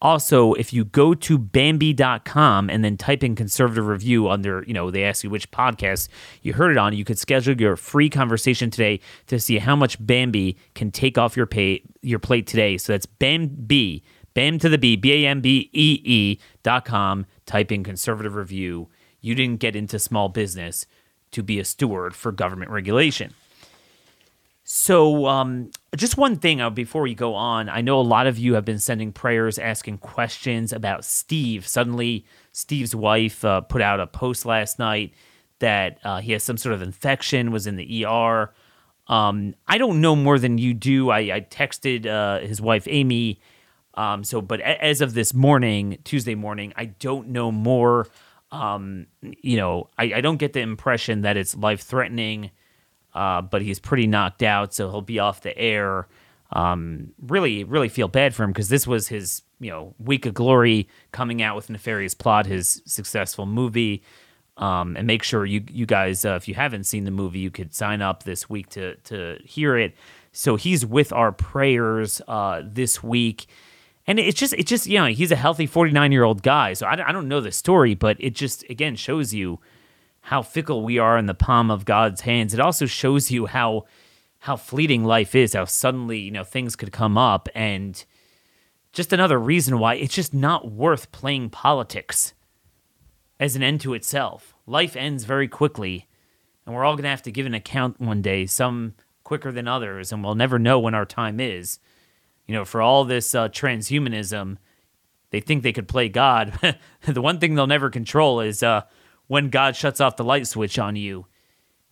Also, 0.02 0.54
if 0.54 0.74
you 0.74 0.84
go 0.84 1.14
to 1.14 1.38
Bambee.com 1.38 2.72
and 2.72 2.84
then 2.84 2.98
type 2.98 3.24
in 3.24 3.36
conservative 3.36 3.86
review 3.86 4.30
under, 4.30 4.64
you 4.66 4.74
know, 4.74 4.90
they 4.90 5.04
ask 5.04 5.24
you 5.24 5.30
which 5.30 5.52
podcast 5.52 6.10
you 6.42 6.54
heard 6.54 6.72
it 6.72 6.78
on, 6.78 6.94
you 6.94 7.06
could 7.06 7.20
schedule 7.20 7.60
your 7.60 7.76
free 7.76 8.10
conversation 8.10 8.72
today 8.72 9.00
to 9.28 9.40
see 9.40 9.60
how 9.60 9.76
much 9.76 10.04
Bambee 10.04 10.58
can 10.74 10.90
take 10.90 11.20
off 11.20 11.38
your 11.38 11.46
pay 11.46 11.84
your 12.02 12.18
plate 12.18 12.48
today. 12.48 12.80
So 12.80 12.94
that's 12.94 13.06
Bambee 13.06 14.04
BAM 14.34 14.60
to 14.60 14.70
the 14.70 14.78
B, 14.78 14.96
B 14.96 15.26
A 15.26 15.28
M 15.30 15.42
B 15.42 15.70
E 15.74 16.02
E 16.04 16.40
dot 16.64 16.86
com, 16.86 17.26
type 17.46 17.72
in 17.72 17.84
conservative 17.84 18.36
review. 18.36 18.90
You 19.20 19.36
didn't 19.36 19.60
get 19.60 19.76
into 19.76 20.00
small 20.00 20.30
business 20.30 20.86
to 21.32 21.44
be 21.44 21.60
a 21.60 21.66
steward 21.66 22.16
for 22.16 22.32
government 22.32 22.72
regulation. 22.72 23.34
So, 24.64 25.26
um, 25.26 25.72
just 25.98 26.18
one 26.18 26.38
thing 26.38 26.62
uh, 26.62 26.70
before 26.70 27.02
we 27.02 27.14
go 27.14 27.36
on. 27.36 27.68
I 27.68 27.82
know 27.82 28.00
a 28.00 28.02
lot 28.02 28.28
of 28.28 28.38
you 28.38 28.54
have 28.54 28.64
been 28.64 28.80
sending 28.80 29.12
prayers, 29.12 29.60
asking 29.60 29.98
questions 29.98 30.72
about 30.72 31.04
Steve. 31.04 31.68
Suddenly, 31.68 32.26
Steve's 32.52 32.96
wife 32.96 33.44
uh, 33.44 33.62
put 33.62 33.82
out 33.82 34.00
a 34.00 34.08
post 34.08 34.46
last 34.46 34.80
night 34.80 35.14
that 35.60 36.00
uh, 36.04 36.22
he 36.22 36.32
has 36.32 36.44
some 36.44 36.58
sort 36.58 36.74
of 36.74 36.82
infection, 36.82 37.52
was 37.52 37.68
in 37.68 37.76
the 37.76 38.06
ER. 38.06 38.54
Um, 39.08 39.56
I 39.68 39.78
don't 39.78 40.00
know 40.00 40.16
more 40.16 40.40
than 40.40 40.58
you 40.58 40.74
do. 40.74 41.10
I, 41.10 41.20
I 41.20 41.42
texted 41.42 42.06
uh, 42.06 42.40
his 42.46 42.62
wife, 42.62 42.88
Amy, 42.90 43.42
um, 43.96 44.24
so, 44.24 44.42
but 44.42 44.62
as 44.62 45.02
of 45.02 45.14
this 45.14 45.34
morning, 45.34 45.98
Tuesday 46.04 46.36
morning, 46.36 46.74
I 46.76 46.86
don't 46.86 47.30
know 47.30 47.52
more. 47.52 48.08
Um, 48.52 49.08
you 49.22 49.58
know, 49.58 49.90
I, 49.98 50.14
I, 50.16 50.22
don't 50.22 50.38
get 50.38 50.52
the 50.52 50.60
impression 50.60 51.22
that 51.22 51.38
it's 51.38 51.56
life 51.56 51.82
threatening, 51.82 52.52
uh, 53.14 53.42
but 53.42 53.62
he's 53.62 53.80
pretty 53.80 54.08
knocked 54.08 54.44
out, 54.44 54.74
so 54.74 54.90
he'll 54.90 55.02
be 55.02 55.20
off 55.20 55.42
the 55.42 55.58
air. 55.58 56.08
Um, 56.52 57.14
really, 57.22 57.64
really 57.64 57.88
feel 57.88 58.10
bad 58.10 58.36
for 58.36 58.44
him 58.44 58.52
because 58.52 58.68
this 58.68 58.86
was 58.86 59.08
his, 59.08 59.44
you 59.62 59.70
know, 59.70 59.96
week 60.00 60.26
of 60.26 60.34
glory 60.34 60.90
coming 61.14 61.42
out 61.42 61.56
with 61.56 61.70
Nefarious 61.70 62.14
Plot, 62.14 62.46
his 62.46 62.82
successful 62.86 63.46
movie. 63.46 64.04
Um, 64.58 64.98
and 64.98 65.08
make 65.08 65.24
sure 65.24 65.46
you 65.46 65.64
you 65.72 65.86
guys, 65.86 66.26
uh, 66.26 66.36
if 66.36 66.48
you 66.48 66.56
haven't 66.56 66.84
seen 66.84 67.06
the 67.06 67.12
movie, 67.12 67.40
you 67.40 67.52
could 67.52 67.74
sign 67.74 68.02
up 68.02 68.24
this 68.24 68.50
week 68.50 68.70
to 68.72 68.96
to 68.96 69.40
hear 69.46 69.78
it. 69.78 69.96
So 70.34 70.56
he's 70.56 70.86
with 70.86 71.12
our 71.14 71.32
prayers 71.32 72.22
uh, 72.28 72.62
this 72.66 73.02
week, 73.02 73.48
and 74.12 74.20
it's 74.20 74.38
just 74.38 74.54
it's 74.54 74.70
just 74.70 74.88
you 74.88 75.00
know 75.00 75.06
he's 75.06 75.32
a 75.32 75.38
healthy 75.38 75.66
49 75.66 76.12
year 76.12 76.26
old 76.26 76.44
guy. 76.44 76.74
So 76.74 76.86
I, 76.86 77.10
I 77.10 77.14
don't 77.14 77.30
know 77.30 77.40
the 77.40 77.52
story, 77.52 77.96
but 77.96 78.18
it 78.20 78.36
just 78.36 78.64
again 78.70 78.98
shows 78.98 79.34
you 79.34 79.60
how 80.20 80.42
fickle 80.42 80.84
we 80.84 81.00
are 81.00 81.18
in 81.18 81.28
the 81.28 81.34
palm 81.34 81.72
of 81.72 81.86
God's 81.86 82.22
hands. 82.22 82.54
It 82.54 82.60
also 82.60 82.86
shows 82.86 83.32
you 83.32 83.46
how 83.46 83.86
how 84.40 84.58
fleeting 84.58 85.06
life 85.06 85.34
is, 85.34 85.54
how 85.54 85.64
suddenly, 85.64 86.20
you 86.20 86.32
know, 86.32 86.44
things 86.44 86.76
could 86.76 86.92
come 86.92 87.18
up 87.18 87.48
and 87.56 88.04
just 88.92 89.14
another 89.14 89.40
reason 89.40 89.80
why 89.80 89.94
it's 89.96 90.14
just 90.14 90.34
not 90.34 90.70
worth 90.70 91.14
playing 91.14 91.50
politics 91.50 92.34
as 93.40 93.56
an 93.56 93.64
end 93.64 93.80
to 93.82 93.94
itself. 93.94 94.54
Life 94.68 94.98
ends 94.98 95.24
very 95.24 95.48
quickly, 95.48 96.08
and 96.66 96.76
we're 96.76 96.84
all 96.84 96.96
going 96.96 97.04
to 97.04 97.10
have 97.10 97.22
to 97.24 97.32
give 97.32 97.46
an 97.46 97.54
account 97.54 98.02
one 98.02 98.22
day, 98.22 98.46
some 98.46 98.96
quicker 99.24 99.54
than 99.54 99.70
others, 99.70 100.12
and 100.12 100.22
we'll 100.22 100.36
never 100.36 100.60
know 100.60 100.80
when 100.80 100.96
our 100.96 101.06
time 101.06 101.40
is. 101.40 101.80
You 102.52 102.58
know, 102.58 102.66
for 102.66 102.82
all 102.82 103.06
this 103.06 103.34
uh, 103.34 103.48
transhumanism, 103.48 104.58
they 105.30 105.40
think 105.40 105.64
they 105.64 105.72
could 105.72 105.88
play 105.88 106.10
God. 106.10 106.52
the 107.06 107.22
one 107.22 107.40
thing 107.40 107.56
they'll 107.56 107.66
never 107.66 107.90
control 107.90 108.42
is 108.42 108.62
uh, 108.62 108.82
when 109.28 109.48
God 109.50 109.78
shuts 109.78 110.02
off 110.02 110.18
the 110.18 110.26
light 110.26 110.46
switch 110.48 110.78
on 110.78 110.98
you. 110.98 111.28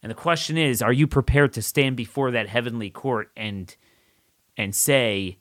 And 0.04 0.10
the 0.10 0.16
question 0.16 0.58
is, 0.58 0.82
are 0.82 0.92
you 0.92 1.08
prepared 1.08 1.54
to 1.54 1.62
stand 1.62 1.96
before 1.96 2.32
that 2.32 2.50
heavenly 2.50 2.89
court 2.89 3.32
and 3.38 3.74
and 4.58 4.75
say, 4.75 5.38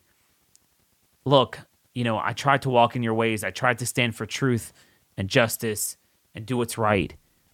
"Look, 1.25 1.59
you 1.95 2.05
know, 2.05 2.21
I 2.21 2.33
tried 2.33 2.63
to 2.63 2.71
walk 2.71 2.95
in 2.95 3.03
your 3.03 3.15
ways. 3.15 3.43
I 3.43 3.51
tried 3.51 3.81
to 3.81 3.87
stand 3.87 4.15
for 4.15 4.25
truth 4.25 4.73
and 5.17 5.29
justice 5.29 5.97
and 6.33 6.47
do 6.47 6.57
what's 6.57 6.79
right." 6.79 7.13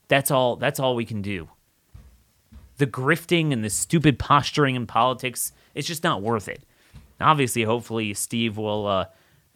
That's 0.09 0.31
all 0.31 0.57
that's 0.57 0.79
all 0.79 0.95
we 0.95 1.07
can 1.07 1.23
do. 1.23 1.49
The 2.77 2.87
grifting 2.87 3.55
and 3.55 3.65
the 3.65 3.71
stupid 3.71 4.19
posturing 4.19 4.75
in 4.75 4.87
politics, 4.87 5.53
it's 5.75 5.89
just 5.89 6.05
not 6.05 6.21
worth 6.21 6.47
it. 6.47 6.63
Obviously, 7.21 7.63
hopefully 7.63 8.15
Steve 8.15 8.57
will 8.57 8.87
uh, 8.87 9.07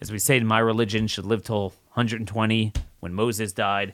as 0.01 0.11
we 0.11 0.19
say 0.19 0.37
in 0.37 0.45
my 0.45 0.59
religion 0.59 1.07
should 1.07 1.25
live 1.25 1.43
till 1.43 1.69
120 1.93 2.73
when 2.99 3.13
Moses 3.13 3.51
died. 3.51 3.93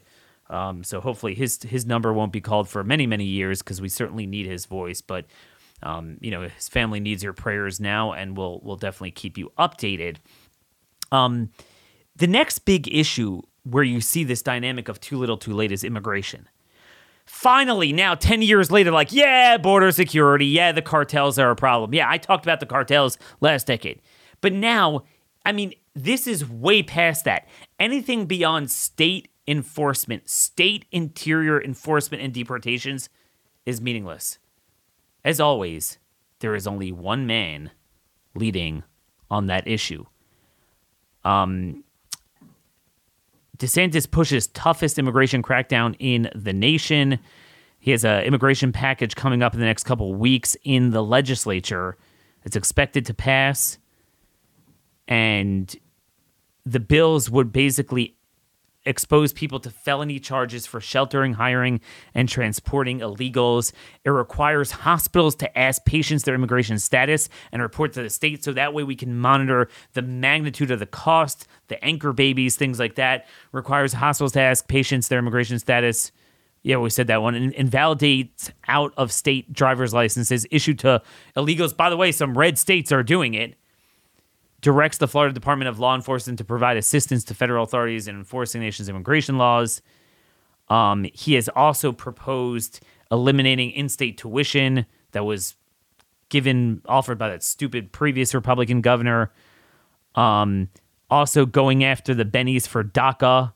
Um, 0.49 0.83
so 0.83 1.01
hopefully 1.01 1.33
his 1.33 1.61
his 1.63 1.85
number 1.85 2.13
won't 2.13 2.31
be 2.31 2.41
called 2.41 2.69
for 2.69 2.83
many 2.83 3.07
many 3.07 3.25
years 3.25 3.61
because 3.61 3.81
we 3.81 3.89
certainly 3.89 4.27
need 4.27 4.45
his 4.45 4.65
voice. 4.65 5.01
But 5.01 5.25
um, 5.81 6.17
you 6.21 6.31
know 6.31 6.41
his 6.43 6.69
family 6.69 6.99
needs 6.99 7.23
your 7.23 7.33
prayers 7.33 7.79
now, 7.79 8.13
and 8.13 8.37
we'll 8.37 8.61
we'll 8.63 8.75
definitely 8.75 9.11
keep 9.11 9.37
you 9.37 9.51
updated. 9.57 10.17
Um, 11.11 11.49
the 12.15 12.27
next 12.27 12.59
big 12.59 12.87
issue 12.93 13.41
where 13.63 13.83
you 13.83 13.99
see 13.99 14.23
this 14.23 14.41
dynamic 14.41 14.87
of 14.87 14.99
too 14.99 15.17
little, 15.17 15.37
too 15.37 15.53
late 15.53 15.71
is 15.71 15.83
immigration. 15.83 16.47
Finally, 17.25 17.91
now 17.91 18.13
10 18.15 18.41
years 18.41 18.71
later, 18.71 18.91
like, 18.91 19.11
yeah, 19.11 19.57
border 19.57 19.91
security, 19.91 20.45
yeah, 20.45 20.71
the 20.71 20.81
cartels 20.81 21.39
are 21.39 21.51
a 21.51 21.55
problem. 21.55 21.93
Yeah, 21.93 22.09
I 22.09 22.17
talked 22.17 22.45
about 22.45 22.59
the 22.59 22.65
cartels 22.65 23.17
last 23.41 23.67
decade. 23.67 24.01
But 24.41 24.53
now, 24.53 25.03
I 25.45 25.51
mean, 25.51 25.73
this 25.95 26.27
is 26.27 26.47
way 26.47 26.83
past 26.83 27.25
that. 27.25 27.47
Anything 27.79 28.25
beyond 28.25 28.69
state 28.69 29.29
enforcement, 29.47 30.29
state 30.29 30.85
interior 30.91 31.61
enforcement 31.61 32.21
and 32.21 32.33
deportations 32.33 33.09
is 33.65 33.81
meaningless. 33.81 34.37
As 35.23 35.39
always, 35.39 35.97
there 36.39 36.53
is 36.53 36.67
only 36.67 36.91
one 36.91 37.25
man 37.25 37.71
leading 38.35 38.83
on 39.31 39.47
that 39.47 39.67
issue. 39.67 40.05
Um, 41.23 41.84
DeSantis 43.57 44.09
pushes 44.09 44.47
toughest 44.47 44.99
immigration 44.99 45.41
crackdown 45.41 45.95
in 45.99 46.29
the 46.35 46.53
nation. 46.53 47.19
He 47.79 47.91
has 47.91 48.03
an 48.03 48.23
immigration 48.23 48.71
package 48.71 49.15
coming 49.15 49.43
up 49.43 49.53
in 49.53 49.59
the 49.59 49.65
next 49.65 49.83
couple 49.83 50.13
weeks 50.15 50.57
in 50.63 50.91
the 50.91 51.03
legislature. 51.03 51.97
It's 52.43 52.55
expected 52.55 53.05
to 53.07 53.13
pass, 53.13 53.77
and 55.07 55.75
the 56.65 56.79
bills 56.79 57.29
would 57.29 57.51
basically 57.51 58.14
expose 58.85 59.33
people 59.33 59.59
to 59.59 59.69
felony 59.69 60.19
charges 60.19 60.65
for 60.65 60.79
sheltering, 60.79 61.33
hiring, 61.33 61.81
and 62.13 62.29
transporting 62.29 62.99
illegals. 62.99 63.71
It 64.03 64.09
requires 64.09 64.71
hospitals 64.71 65.35
to 65.35 65.57
ask 65.57 65.83
patients 65.85 66.23
their 66.23 66.35
immigration 66.35 66.79
status 66.79 67.29
and 67.51 67.61
report 67.61 67.93
to 67.93 68.03
the 68.03 68.09
state 68.09 68.43
so 68.43 68.53
that 68.53 68.73
way 68.73 68.83
we 68.83 68.95
can 68.95 69.17
monitor 69.17 69.69
the 69.93 70.01
magnitude 70.01 70.71
of 70.71 70.79
the 70.79 70.85
cost, 70.85 71.47
the 71.67 71.83
anchor 71.83 72.13
babies, 72.13 72.55
things 72.55 72.79
like 72.79 72.95
that. 72.95 73.25
Requires 73.51 73.93
hospitals 73.93 74.33
to 74.33 74.41
ask 74.41 74.67
patients 74.67 75.07
their 75.07 75.19
immigration 75.19 75.59
status. 75.59 76.11
Yeah, 76.63 76.77
we 76.77 76.89
said 76.89 77.07
that 77.07 77.21
one. 77.21 77.35
And 77.35 77.53
invalidates 77.53 78.51
out 78.67 78.93
of 78.97 79.11
state 79.11 79.53
driver's 79.53 79.93
licenses 79.93 80.47
issued 80.49 80.79
to 80.79 81.01
illegals. 81.35 81.75
By 81.75 81.89
the 81.89 81.97
way, 81.97 82.11
some 82.11 82.37
red 82.37 82.57
states 82.57 82.91
are 82.91 83.03
doing 83.03 83.33
it 83.33 83.55
directs 84.65 84.97
the 84.97 85.07
Florida 85.07 85.31
Department 85.31 85.69
of 85.69 85.77
Law 85.77 85.93
Enforcement 85.93 86.39
to 86.39 86.43
provide 86.43 86.75
assistance 86.75 87.23
to 87.23 87.35
federal 87.35 87.63
authorities 87.63 88.07
in 88.07 88.15
enforcing 88.15 88.61
the 88.61 88.65
nation's 88.65 88.89
immigration 88.89 89.37
laws. 89.37 89.79
Um, 90.69 91.05
he 91.13 91.35
has 91.35 91.47
also 91.49 91.91
proposed 91.91 92.79
eliminating 93.11 93.69
in-state 93.69 94.17
tuition 94.17 94.87
that 95.11 95.23
was 95.23 95.55
given 96.29 96.81
offered 96.87 97.19
by 97.19 97.29
that 97.29 97.43
stupid 97.43 97.91
previous 97.91 98.33
Republican 98.33 98.81
governor. 98.81 99.31
Um, 100.15 100.69
also 101.11 101.45
going 101.45 101.83
after 101.83 102.15
the 102.15 102.25
bennies 102.25 102.67
for 102.67 102.83
DACA, 102.83 103.53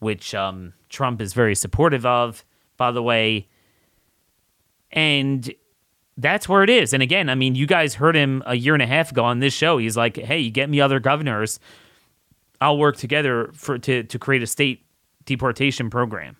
which 0.00 0.34
um, 0.34 0.72
Trump 0.88 1.20
is 1.20 1.34
very 1.34 1.54
supportive 1.54 2.04
of, 2.04 2.44
by 2.76 2.90
the 2.90 3.00
way. 3.00 3.46
And 4.90 5.54
that's 6.16 6.48
where 6.48 6.62
it 6.62 6.70
is. 6.70 6.92
And 6.92 7.02
again, 7.02 7.28
I 7.28 7.34
mean, 7.34 7.54
you 7.54 7.66
guys 7.66 7.94
heard 7.94 8.16
him 8.16 8.42
a 8.46 8.54
year 8.54 8.74
and 8.74 8.82
a 8.82 8.86
half 8.86 9.10
ago 9.12 9.24
on 9.24 9.38
this 9.40 9.54
show. 9.54 9.78
He's 9.78 9.96
like, 9.96 10.16
"Hey, 10.16 10.38
you 10.38 10.50
get 10.50 10.68
me 10.68 10.80
other 10.80 11.00
governors, 11.00 11.58
I'll 12.60 12.78
work 12.78 12.96
together 12.96 13.50
for 13.54 13.78
to 13.78 14.02
to 14.02 14.18
create 14.18 14.42
a 14.42 14.46
state 14.46 14.84
deportation 15.24 15.90
program." 15.90 16.36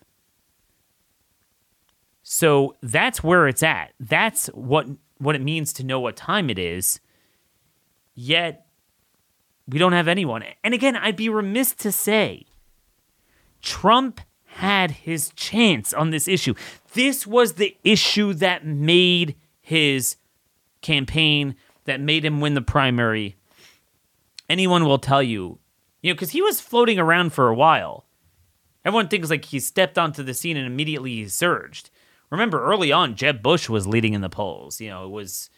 So 2.21 2.75
that's 2.81 3.23
where 3.23 3.47
it's 3.47 3.63
at. 3.63 3.93
That's 3.99 4.47
what 4.47 4.87
what 5.17 5.35
it 5.35 5.41
means 5.41 5.73
to 5.73 5.83
know 5.83 5.99
what 5.99 6.15
time 6.15 6.49
it 6.49 6.59
is. 6.59 6.99
Yet 8.15 8.67
we 9.67 9.79
don't 9.79 9.93
have 9.93 10.07
anyone. 10.07 10.43
And 10.63 10.73
again, 10.73 10.95
I'd 10.95 11.15
be 11.15 11.29
remiss 11.29 11.73
to 11.75 11.91
say 11.91 12.45
Trump 13.61 14.21
had 14.45 14.91
his 14.91 15.31
chance 15.35 15.93
on 15.93 16.11
this 16.11 16.27
issue. 16.27 16.53
This 16.93 17.25
was 17.25 17.53
the 17.53 17.75
issue 17.83 18.33
that 18.35 18.65
made 18.65 19.35
his 19.63 20.17
campaign 20.81 21.55
that 21.85 21.99
made 21.99 22.23
him 22.23 22.39
win 22.39 22.53
the 22.53 22.61
primary, 22.61 23.37
anyone 24.47 24.85
will 24.85 24.99
tell 24.99 25.23
you, 25.23 25.57
you 26.01 26.11
know, 26.11 26.15
because 26.15 26.31
he 26.31 26.41
was 26.41 26.59
floating 26.59 26.99
around 26.99 27.33
for 27.33 27.47
a 27.47 27.55
while. 27.55 28.05
Everyone 28.85 29.07
thinks 29.07 29.29
like 29.29 29.45
he 29.45 29.59
stepped 29.59 29.97
onto 29.97 30.21
the 30.21 30.33
scene 30.33 30.57
and 30.57 30.67
immediately 30.67 31.11
he 31.15 31.27
surged. 31.29 31.89
Remember, 32.29 32.63
early 32.63 32.91
on, 32.91 33.15
Jeb 33.15 33.41
Bush 33.41 33.69
was 33.69 33.87
leading 33.87 34.13
in 34.13 34.21
the 34.21 34.29
polls. 34.29 34.81
You 34.81 34.89
know, 34.89 35.05
it 35.05 35.11
was, 35.11 35.49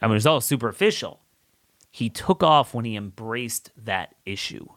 I 0.00 0.06
mean, 0.06 0.12
it 0.12 0.14
was 0.14 0.26
all 0.26 0.40
superficial. 0.40 1.20
He 1.90 2.08
took 2.08 2.42
off 2.42 2.72
when 2.72 2.84
he 2.84 2.94
embraced 2.94 3.72
that 3.76 4.14
issue. 4.24 4.68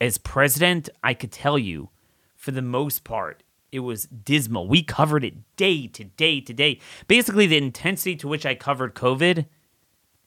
As 0.00 0.18
president, 0.18 0.88
I 1.04 1.14
could 1.14 1.30
tell 1.30 1.58
you, 1.58 1.90
for 2.34 2.50
the 2.50 2.62
most 2.62 3.04
part, 3.04 3.44
it 3.72 3.80
was 3.80 4.04
dismal. 4.04 4.68
We 4.68 4.82
covered 4.82 5.24
it 5.24 5.34
day 5.56 5.86
to 5.88 6.04
day 6.04 6.40
to 6.40 6.52
day. 6.52 6.80
Basically, 7.08 7.46
the 7.46 7.56
intensity 7.56 8.16
to 8.16 8.28
which 8.28 8.46
I 8.46 8.54
covered 8.54 8.94
COVID, 8.94 9.46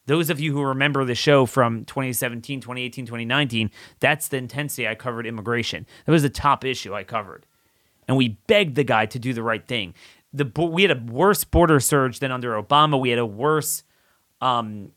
those 0.06 0.30
of 0.30 0.40
you 0.40 0.54
who 0.54 0.64
remember 0.64 1.06
the 1.06 1.16
show 1.16 1.46
from 1.46 1.86
2017, 1.86 2.62
2018, 2.62 3.06
2019, 3.06 3.72
that's 4.00 4.28
the 4.28 4.38
intensity 4.38 4.88
I 4.88 4.96
covered 4.96 5.26
immigration. 5.26 5.86
That 6.06 6.12
was 6.12 6.24
the 6.24 6.30
top 6.30 6.66
issue 6.66 6.94
I 6.94 7.04
covered. 7.04 7.46
And 8.08 8.18
we 8.18 8.40
begged 8.48 8.76
the 8.76 8.84
guy 8.84 9.06
to 9.06 9.20
do 9.20 9.34
the 9.34 9.44
right 9.44 9.66
thing. 9.66 9.94
The 10.34 10.46
we 10.66 10.84
had 10.84 10.92
a 10.92 11.12
worse 11.12 11.44
border 11.44 11.80
surge 11.80 12.20
than 12.20 12.32
under 12.32 12.62
Obama. 12.62 13.00
We 13.00 13.10
had 13.10 13.20
a 13.20 13.26
worse 13.26 13.84
um, 14.42 14.92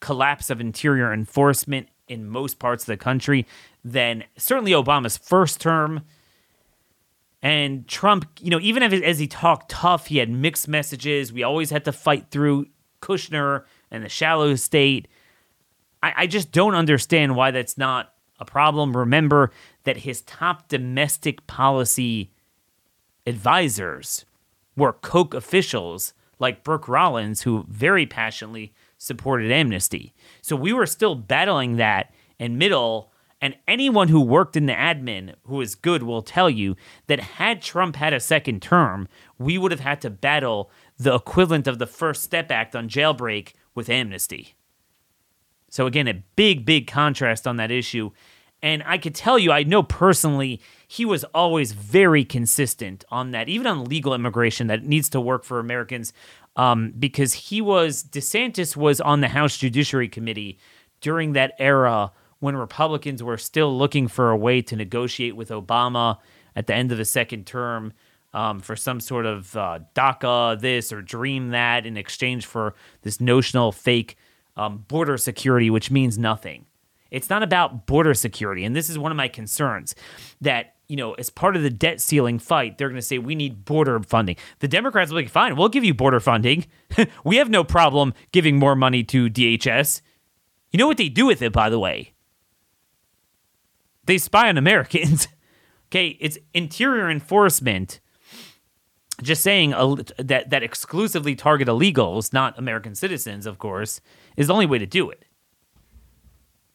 collapse 0.00 0.50
of 0.50 0.60
interior 0.60 1.12
enforcement 1.12 1.88
in 2.08 2.28
most 2.28 2.58
parts 2.58 2.82
of 2.84 2.86
the 2.86 2.96
country 2.96 3.46
than 3.84 4.24
certainly 4.36 4.72
Obama's 4.72 5.16
first 5.16 5.60
term 5.60 6.02
and 7.42 7.88
Trump, 7.88 8.26
you 8.40 8.50
know, 8.50 8.60
even 8.60 8.82
as 8.82 9.18
he 9.18 9.26
talked 9.26 9.70
tough, 9.70 10.08
he 10.08 10.18
had 10.18 10.28
mixed 10.28 10.68
messages. 10.68 11.32
We 11.32 11.42
always 11.42 11.70
had 11.70 11.84
to 11.86 11.92
fight 11.92 12.30
through 12.30 12.66
Kushner 13.00 13.64
and 13.90 14.04
the 14.04 14.08
shallow 14.08 14.54
state. 14.56 15.08
I, 16.02 16.12
I 16.18 16.26
just 16.26 16.52
don't 16.52 16.74
understand 16.74 17.36
why 17.36 17.50
that's 17.50 17.78
not 17.78 18.12
a 18.38 18.44
problem. 18.44 18.96
Remember 18.96 19.50
that 19.84 19.98
his 19.98 20.20
top 20.22 20.68
domestic 20.68 21.46
policy 21.46 22.30
advisors 23.26 24.26
were 24.76 24.92
Koch 24.92 25.34
officials 25.34 26.12
like 26.38 26.64
Brooke 26.64 26.88
Rollins, 26.88 27.42
who 27.42 27.64
very 27.68 28.06
passionately 28.06 28.72
supported 28.98 29.50
amnesty. 29.50 30.14
So 30.42 30.56
we 30.56 30.72
were 30.72 30.86
still 30.86 31.14
battling 31.14 31.76
that 31.76 32.12
in 32.38 32.58
middle 32.58 33.12
And 33.40 33.56
anyone 33.66 34.08
who 34.08 34.20
worked 34.20 34.56
in 34.56 34.66
the 34.66 34.74
admin 34.74 35.34
who 35.44 35.60
is 35.60 35.74
good 35.74 36.02
will 36.02 36.22
tell 36.22 36.50
you 36.50 36.76
that 37.06 37.20
had 37.20 37.62
Trump 37.62 37.96
had 37.96 38.12
a 38.12 38.20
second 38.20 38.60
term, 38.60 39.08
we 39.38 39.56
would 39.56 39.70
have 39.70 39.80
had 39.80 40.00
to 40.02 40.10
battle 40.10 40.70
the 40.98 41.14
equivalent 41.14 41.66
of 41.66 41.78
the 41.78 41.86
First 41.86 42.22
Step 42.22 42.50
Act 42.50 42.76
on 42.76 42.88
jailbreak 42.88 43.54
with 43.74 43.88
amnesty. 43.88 44.54
So, 45.70 45.86
again, 45.86 46.08
a 46.08 46.22
big, 46.36 46.66
big 46.66 46.86
contrast 46.86 47.46
on 47.46 47.56
that 47.56 47.70
issue. 47.70 48.10
And 48.62 48.82
I 48.84 48.98
could 48.98 49.14
tell 49.14 49.38
you, 49.38 49.52
I 49.52 49.62
know 49.62 49.82
personally, 49.82 50.60
he 50.86 51.06
was 51.06 51.24
always 51.32 51.72
very 51.72 52.24
consistent 52.24 53.04
on 53.10 53.30
that, 53.30 53.48
even 53.48 53.66
on 53.66 53.84
legal 53.84 54.12
immigration 54.12 54.66
that 54.66 54.84
needs 54.84 55.08
to 55.10 55.20
work 55.20 55.44
for 55.44 55.58
Americans, 55.58 56.12
um, 56.56 56.92
because 56.98 57.32
he 57.32 57.62
was, 57.62 58.04
DeSantis 58.04 58.76
was 58.76 59.00
on 59.00 59.22
the 59.22 59.28
House 59.28 59.56
Judiciary 59.56 60.08
Committee 60.08 60.58
during 61.00 61.32
that 61.32 61.54
era 61.58 62.12
when 62.40 62.56
Republicans 62.56 63.22
were 63.22 63.38
still 63.38 63.76
looking 63.76 64.08
for 64.08 64.30
a 64.30 64.36
way 64.36 64.60
to 64.62 64.76
negotiate 64.76 65.36
with 65.36 65.50
Obama 65.50 66.18
at 66.56 66.66
the 66.66 66.74
end 66.74 66.90
of 66.90 66.98
the 66.98 67.04
second 67.04 67.46
term 67.46 67.92
um, 68.32 68.60
for 68.60 68.76
some 68.76 69.00
sort 69.00 69.26
of 69.26 69.56
uh, 69.56 69.80
DACA 69.94 70.60
this 70.60 70.92
or 70.92 71.02
dream 71.02 71.50
that 71.50 71.86
in 71.86 71.96
exchange 71.96 72.46
for 72.46 72.74
this 73.02 73.20
notional 73.20 73.72
fake 73.72 74.16
um, 74.56 74.84
border 74.88 75.16
security, 75.16 75.70
which 75.70 75.90
means 75.90 76.18
nothing. 76.18 76.66
It's 77.10 77.30
not 77.30 77.42
about 77.42 77.86
border 77.86 78.14
security. 78.14 78.64
And 78.64 78.74
this 78.74 78.88
is 78.88 78.98
one 78.98 79.10
of 79.10 79.16
my 79.16 79.28
concerns 79.28 79.94
that, 80.40 80.76
you 80.86 80.96
know, 80.96 81.14
as 81.14 81.28
part 81.28 81.56
of 81.56 81.62
the 81.62 81.70
debt 81.70 82.00
ceiling 82.00 82.38
fight, 82.38 82.78
they're 82.78 82.88
going 82.88 83.00
to 83.00 83.06
say 83.06 83.18
we 83.18 83.34
need 83.34 83.64
border 83.64 83.98
funding. 84.00 84.36
The 84.60 84.68
Democrats 84.68 85.10
will 85.10 85.18
be 85.18 85.24
like, 85.24 85.32
fine, 85.32 85.56
we'll 85.56 85.68
give 85.68 85.84
you 85.84 85.94
border 85.94 86.20
funding. 86.20 86.66
we 87.24 87.36
have 87.36 87.50
no 87.50 87.64
problem 87.64 88.14
giving 88.32 88.58
more 88.58 88.76
money 88.76 89.02
to 89.04 89.28
DHS. 89.28 90.02
You 90.70 90.78
know 90.78 90.86
what 90.86 90.98
they 90.98 91.08
do 91.08 91.26
with 91.26 91.42
it, 91.42 91.52
by 91.52 91.68
the 91.68 91.80
way? 91.80 92.12
They 94.10 94.18
spy 94.18 94.48
on 94.48 94.58
Americans. 94.58 95.28
okay, 95.88 96.18
it's 96.18 96.36
interior 96.52 97.08
enforcement. 97.08 98.00
Just 99.22 99.40
saying 99.40 99.70
that 99.70 100.50
that 100.50 100.64
exclusively 100.64 101.36
target 101.36 101.68
illegals, 101.68 102.32
not 102.32 102.58
American 102.58 102.96
citizens, 102.96 103.46
of 103.46 103.60
course, 103.60 104.00
is 104.36 104.48
the 104.48 104.52
only 104.52 104.66
way 104.66 104.78
to 104.78 104.86
do 104.86 105.10
it. 105.10 105.26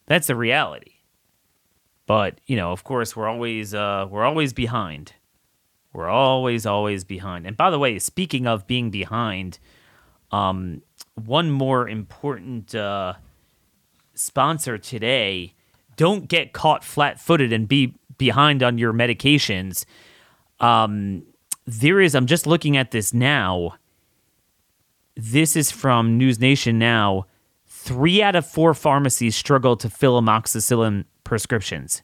That's 0.06 0.28
the 0.28 0.34
reality. 0.34 0.92
But 2.06 2.40
you 2.46 2.56
know, 2.56 2.72
of 2.72 2.84
course, 2.84 3.14
we're 3.14 3.28
always 3.28 3.74
uh, 3.74 4.06
we're 4.08 4.24
always 4.24 4.54
behind. 4.54 5.12
We're 5.92 6.08
always 6.08 6.64
always 6.64 7.04
behind. 7.04 7.46
And 7.46 7.54
by 7.54 7.68
the 7.68 7.78
way, 7.78 7.98
speaking 7.98 8.46
of 8.46 8.66
being 8.66 8.90
behind, 8.90 9.58
um, 10.30 10.80
one 11.16 11.50
more 11.50 11.86
important 11.86 12.74
uh, 12.74 13.12
sponsor 14.14 14.78
today 14.78 15.52
don't 15.96 16.28
get 16.28 16.52
caught 16.52 16.84
flat 16.84 17.20
footed 17.20 17.52
and 17.52 17.66
be 17.66 17.94
behind 18.18 18.62
on 18.62 18.78
your 18.78 18.92
medications. 18.92 19.84
Um, 20.60 21.22
there 21.66 22.00
is, 22.00 22.14
I'm 22.14 22.26
just 22.26 22.46
looking 22.46 22.76
at 22.76 22.90
this 22.90 23.12
now. 23.12 23.74
This 25.16 25.56
is 25.56 25.70
from 25.70 26.18
News 26.18 26.38
Nation 26.38 26.78
now. 26.78 27.26
Three 27.66 28.22
out 28.22 28.36
of 28.36 28.46
four 28.46 28.74
pharmacies 28.74 29.36
struggle 29.36 29.76
to 29.76 29.88
fill 29.88 30.20
amoxicillin 30.20 31.04
prescriptions. 31.24 32.02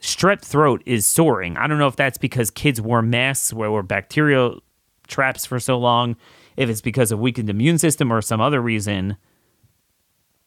Strep 0.00 0.42
throat 0.42 0.82
is 0.84 1.06
soaring. 1.06 1.56
I 1.56 1.66
don't 1.66 1.78
know 1.78 1.86
if 1.88 1.96
that's 1.96 2.18
because 2.18 2.50
kids 2.50 2.80
wore 2.80 3.00
masks 3.00 3.52
where 3.52 3.70
were 3.70 3.82
bacterial 3.82 4.60
traps 5.06 5.46
for 5.46 5.58
so 5.58 5.78
long, 5.78 6.16
if 6.56 6.68
it's 6.68 6.80
because 6.80 7.10
of 7.10 7.20
weakened 7.20 7.48
immune 7.48 7.78
system 7.78 8.12
or 8.12 8.20
some 8.20 8.40
other 8.40 8.60
reason. 8.60 9.16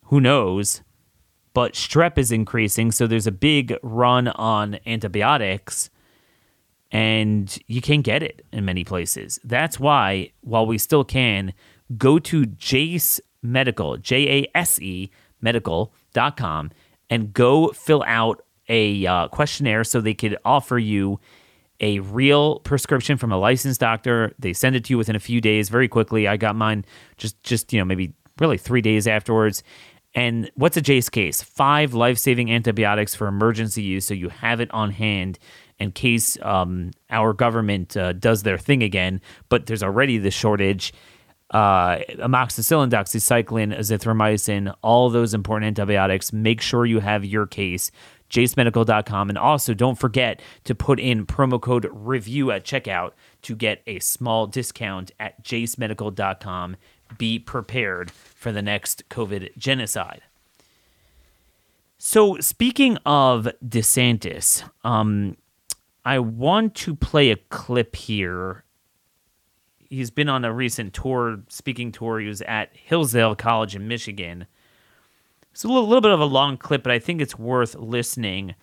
Who 0.05 0.21
knows? 0.21 0.81
But 1.57 1.73
strep 1.73 2.19
is 2.19 2.31
increasing. 2.31 2.91
So 2.91 3.07
there's 3.07 3.25
a 3.25 3.31
big 3.31 3.75
run 3.81 4.27
on 4.27 4.77
antibiotics, 4.85 5.89
and 6.91 7.57
you 7.65 7.81
can't 7.81 8.03
get 8.03 8.21
it 8.21 8.45
in 8.51 8.63
many 8.63 8.83
places. 8.83 9.39
That's 9.43 9.79
why, 9.79 10.33
while 10.41 10.67
we 10.67 10.77
still 10.77 11.03
can, 11.03 11.55
go 11.97 12.19
to 12.19 12.45
Jase 12.45 13.19
Medical, 13.41 13.97
J 13.97 14.43
A 14.43 14.51
S 14.55 14.79
E 14.79 15.09
medical.com, 15.41 16.69
and 17.09 17.33
go 17.33 17.69
fill 17.69 18.03
out 18.05 18.45
a 18.69 19.07
uh, 19.07 19.27
questionnaire 19.29 19.83
so 19.83 19.99
they 19.99 20.13
could 20.13 20.37
offer 20.45 20.77
you 20.77 21.19
a 21.79 21.97
real 22.01 22.59
prescription 22.59 23.17
from 23.17 23.31
a 23.31 23.37
licensed 23.39 23.79
doctor. 23.79 24.31
They 24.37 24.53
send 24.53 24.75
it 24.75 24.83
to 24.85 24.93
you 24.93 24.99
within 24.99 25.15
a 25.15 25.19
few 25.19 25.41
days, 25.41 25.69
very 25.69 25.87
quickly. 25.87 26.27
I 26.27 26.37
got 26.37 26.55
mine 26.55 26.85
just 27.17 27.41
just 27.41 27.73
you 27.73 27.79
know 27.79 27.85
maybe 27.85 28.13
really 28.39 28.59
three 28.59 28.81
days 28.81 29.07
afterwards, 29.07 29.63
and 30.13 30.49
what's 30.55 30.77
a 30.77 30.81
Jase 30.81 31.09
case? 31.09 31.41
Five 31.43 31.93
life 31.93 32.17
saving 32.17 32.51
antibiotics 32.51 33.13
for 33.13 33.27
emergency 33.27 33.83
use, 33.83 34.07
so 34.07 34.13
you 34.13 34.29
have 34.29 34.59
it 34.59 34.71
on 34.71 34.91
hand 34.91 35.37
in 35.79 35.91
case 35.91 36.37
um, 36.41 36.91
our 37.09 37.33
government 37.33 37.95
uh, 37.95 38.13
does 38.13 38.43
their 38.43 38.57
thing 38.57 38.81
again. 38.81 39.21
But 39.49 39.67
there's 39.67 39.83
already 39.83 40.17
the 40.17 40.31
shortage. 40.31 40.93
Uh, 41.51 41.99
amoxicillin, 42.19 42.89
doxycycline, 42.89 43.77
azithromycin, 43.77 44.73
all 44.81 45.09
those 45.09 45.33
important 45.33 45.67
antibiotics. 45.67 46.33
Make 46.33 46.61
sure 46.61 46.85
you 46.85 46.99
have 46.99 47.23
your 47.23 47.45
case. 47.45 47.91
JaseMedical.com. 48.29 49.29
And 49.29 49.37
also 49.37 49.73
don't 49.73 49.97
forget 49.97 50.41
to 50.65 50.75
put 50.75 50.99
in 50.99 51.25
promo 51.25 51.61
code 51.61 51.85
REVIEW 51.85 52.53
at 52.53 52.65
checkout 52.65 53.11
to 53.43 53.55
get 53.55 53.81
a 53.87 53.99
small 53.99 54.47
discount 54.47 55.11
at 55.19 55.41
JaseMedical.com 55.43 56.75
be 57.17 57.39
prepared 57.39 58.11
for 58.11 58.51
the 58.51 58.61
next 58.61 59.07
COVID 59.09 59.57
genocide. 59.57 60.21
So, 61.97 62.37
speaking 62.39 62.97
of 63.05 63.47
DeSantis, 63.65 64.63
um, 64.83 65.35
I 66.05 66.19
want 66.19 66.75
to 66.75 66.95
play 66.95 67.31
a 67.31 67.35
clip 67.35 67.95
here. 67.95 68.63
He's 69.89 70.11
been 70.11 70.29
on 70.29 70.45
a 70.45 70.53
recent 70.53 70.93
tour, 70.93 71.39
speaking 71.49 71.91
tour. 71.91 72.19
He 72.19 72.27
was 72.27 72.41
at 72.43 72.75
Hillsdale 72.75 73.35
College 73.35 73.75
in 73.75 73.87
Michigan. 73.87 74.45
It's 75.51 75.63
a 75.63 75.67
little, 75.67 75.87
little 75.87 76.01
bit 76.01 76.11
of 76.11 76.19
a 76.19 76.25
long 76.25 76.57
clip, 76.57 76.83
but 76.83 76.91
I 76.91 76.99
think 76.99 77.19
it's 77.19 77.39
worth 77.39 77.73
listening 77.75 78.53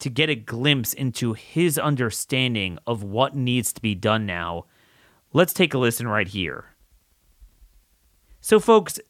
to 0.00 0.10
get 0.10 0.28
a 0.28 0.34
glimpse 0.34 0.92
into 0.92 1.32
his 1.32 1.78
understanding 1.78 2.78
of 2.86 3.02
what 3.02 3.34
needs 3.34 3.72
to 3.72 3.80
be 3.80 3.94
done 3.94 4.26
now. 4.26 4.66
Let's 5.32 5.54
take 5.54 5.72
a 5.72 5.78
listen 5.78 6.06
right 6.06 6.28
here. 6.28 6.66
So, 8.42 8.60
folks, 8.60 9.00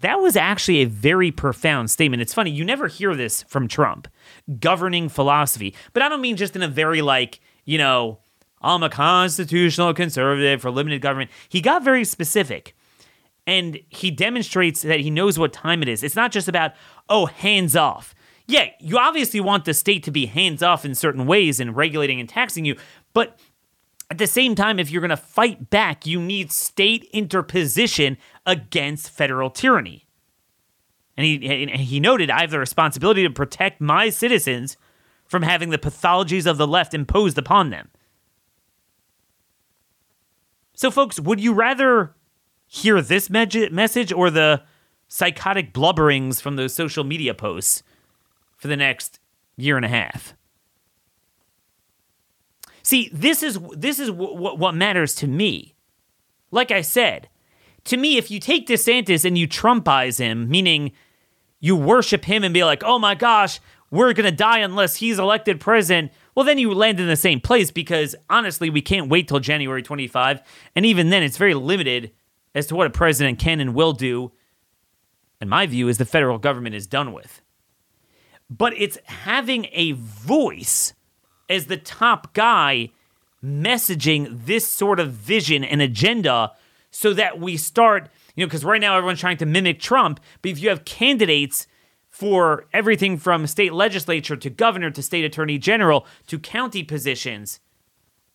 that 0.00 0.20
was 0.20 0.36
actually 0.36 0.78
a 0.78 0.86
very 0.86 1.30
profound 1.30 1.90
statement. 1.90 2.20
It's 2.20 2.34
funny, 2.34 2.50
you 2.50 2.64
never 2.64 2.88
hear 2.88 3.14
this 3.14 3.42
from 3.44 3.68
Trump 3.68 4.08
governing 4.60 5.08
philosophy, 5.08 5.74
but 5.92 6.02
I 6.02 6.08
don't 6.08 6.20
mean 6.20 6.36
just 6.36 6.56
in 6.56 6.62
a 6.62 6.68
very 6.68 7.00
like, 7.00 7.40
you 7.64 7.78
know, 7.78 8.18
I'm 8.60 8.82
a 8.82 8.90
constitutional 8.90 9.94
conservative 9.94 10.60
for 10.60 10.70
limited 10.70 11.00
government. 11.00 11.30
He 11.48 11.60
got 11.60 11.82
very 11.82 12.04
specific 12.04 12.76
and 13.46 13.78
he 13.88 14.10
demonstrates 14.10 14.82
that 14.82 15.00
he 15.00 15.10
knows 15.10 15.38
what 15.38 15.52
time 15.52 15.82
it 15.82 15.88
is. 15.88 16.02
It's 16.02 16.16
not 16.16 16.32
just 16.32 16.48
about, 16.48 16.72
oh, 17.08 17.26
hands 17.26 17.74
off. 17.74 18.14
Yeah, 18.46 18.66
you 18.80 18.98
obviously 18.98 19.40
want 19.40 19.64
the 19.64 19.74
state 19.74 20.02
to 20.04 20.10
be 20.10 20.26
hands 20.26 20.62
off 20.62 20.84
in 20.84 20.94
certain 20.94 21.26
ways 21.26 21.60
in 21.60 21.74
regulating 21.74 22.20
and 22.20 22.28
taxing 22.28 22.64
you, 22.64 22.76
but 23.14 23.38
at 24.12 24.18
the 24.18 24.26
same 24.26 24.54
time, 24.54 24.78
if 24.78 24.90
you're 24.90 25.00
going 25.00 25.08
to 25.08 25.16
fight 25.16 25.70
back, 25.70 26.04
you 26.04 26.20
need 26.20 26.52
state 26.52 27.08
interposition 27.14 28.18
against 28.44 29.08
federal 29.08 29.48
tyranny. 29.48 30.06
And 31.16 31.24
he, 31.24 31.66
he 31.78 31.98
noted, 31.98 32.28
I 32.28 32.42
have 32.42 32.50
the 32.50 32.58
responsibility 32.58 33.22
to 33.22 33.30
protect 33.30 33.80
my 33.80 34.10
citizens 34.10 34.76
from 35.24 35.40
having 35.40 35.70
the 35.70 35.78
pathologies 35.78 36.46
of 36.46 36.58
the 36.58 36.66
left 36.66 36.92
imposed 36.92 37.38
upon 37.38 37.70
them. 37.70 37.88
So, 40.74 40.90
folks, 40.90 41.18
would 41.18 41.40
you 41.40 41.54
rather 41.54 42.14
hear 42.66 43.00
this 43.00 43.30
me- 43.30 43.70
message 43.70 44.12
or 44.12 44.28
the 44.28 44.62
psychotic 45.08 45.72
blubberings 45.72 46.38
from 46.38 46.56
those 46.56 46.74
social 46.74 47.02
media 47.02 47.32
posts 47.32 47.82
for 48.58 48.68
the 48.68 48.76
next 48.76 49.20
year 49.56 49.76
and 49.76 49.86
a 49.86 49.88
half? 49.88 50.34
See, 52.82 53.10
this 53.12 53.42
is 53.42 53.58
this 53.76 53.98
is 53.98 54.08
w- 54.08 54.34
w- 54.34 54.56
what 54.56 54.74
matters 54.74 55.14
to 55.16 55.26
me. 55.26 55.74
Like 56.50 56.70
I 56.70 56.80
said, 56.82 57.28
to 57.84 57.96
me, 57.96 58.16
if 58.16 58.30
you 58.30 58.40
take 58.40 58.66
DeSantis 58.66 59.24
and 59.24 59.38
you 59.38 59.48
Trumpize 59.48 60.18
him, 60.18 60.48
meaning 60.48 60.92
you 61.60 61.76
worship 61.76 62.24
him 62.24 62.44
and 62.44 62.52
be 62.52 62.64
like, 62.64 62.82
"Oh 62.84 62.98
my 62.98 63.14
gosh, 63.14 63.60
we're 63.90 64.12
gonna 64.12 64.32
die 64.32 64.58
unless 64.58 64.96
he's 64.96 65.18
elected 65.18 65.60
president," 65.60 66.12
well, 66.34 66.44
then 66.44 66.58
you 66.58 66.72
land 66.74 66.98
in 66.98 67.06
the 67.06 67.16
same 67.16 67.40
place 67.40 67.70
because 67.70 68.14
honestly, 68.28 68.70
we 68.70 68.82
can't 68.82 69.08
wait 69.08 69.28
till 69.28 69.40
January 69.40 69.82
25, 69.82 70.42
and 70.74 70.84
even 70.84 71.10
then, 71.10 71.22
it's 71.22 71.36
very 71.36 71.54
limited 71.54 72.12
as 72.54 72.66
to 72.66 72.74
what 72.74 72.86
a 72.86 72.90
president 72.90 73.38
can 73.38 73.60
and 73.60 73.74
will 73.74 73.92
do. 73.92 74.32
And 75.40 75.50
my 75.50 75.66
view 75.66 75.88
is 75.88 75.98
the 75.98 76.04
federal 76.04 76.38
government 76.38 76.74
is 76.74 76.86
done 76.86 77.12
with. 77.12 77.42
But 78.48 78.74
it's 78.76 78.98
having 79.06 79.66
a 79.72 79.92
voice 79.92 80.94
as 81.48 81.66
the 81.66 81.76
top 81.76 82.34
guy 82.34 82.90
messaging 83.44 84.46
this 84.46 84.66
sort 84.66 85.00
of 85.00 85.12
vision 85.12 85.64
and 85.64 85.82
agenda 85.82 86.52
so 86.90 87.12
that 87.12 87.40
we 87.40 87.56
start, 87.56 88.08
you 88.36 88.44
know, 88.44 88.46
because 88.46 88.64
right 88.64 88.80
now 88.80 88.96
everyone's 88.96 89.20
trying 89.20 89.36
to 89.38 89.46
mimic 89.46 89.80
Trump, 89.80 90.20
but 90.40 90.50
if 90.50 90.60
you 90.60 90.68
have 90.68 90.84
candidates 90.84 91.66
for 92.08 92.66
everything 92.72 93.16
from 93.16 93.46
state 93.46 93.72
legislature 93.72 94.36
to 94.36 94.50
governor 94.50 94.90
to 94.90 95.02
state 95.02 95.24
attorney 95.24 95.58
general 95.58 96.06
to 96.26 96.38
county 96.38 96.82
positions 96.82 97.58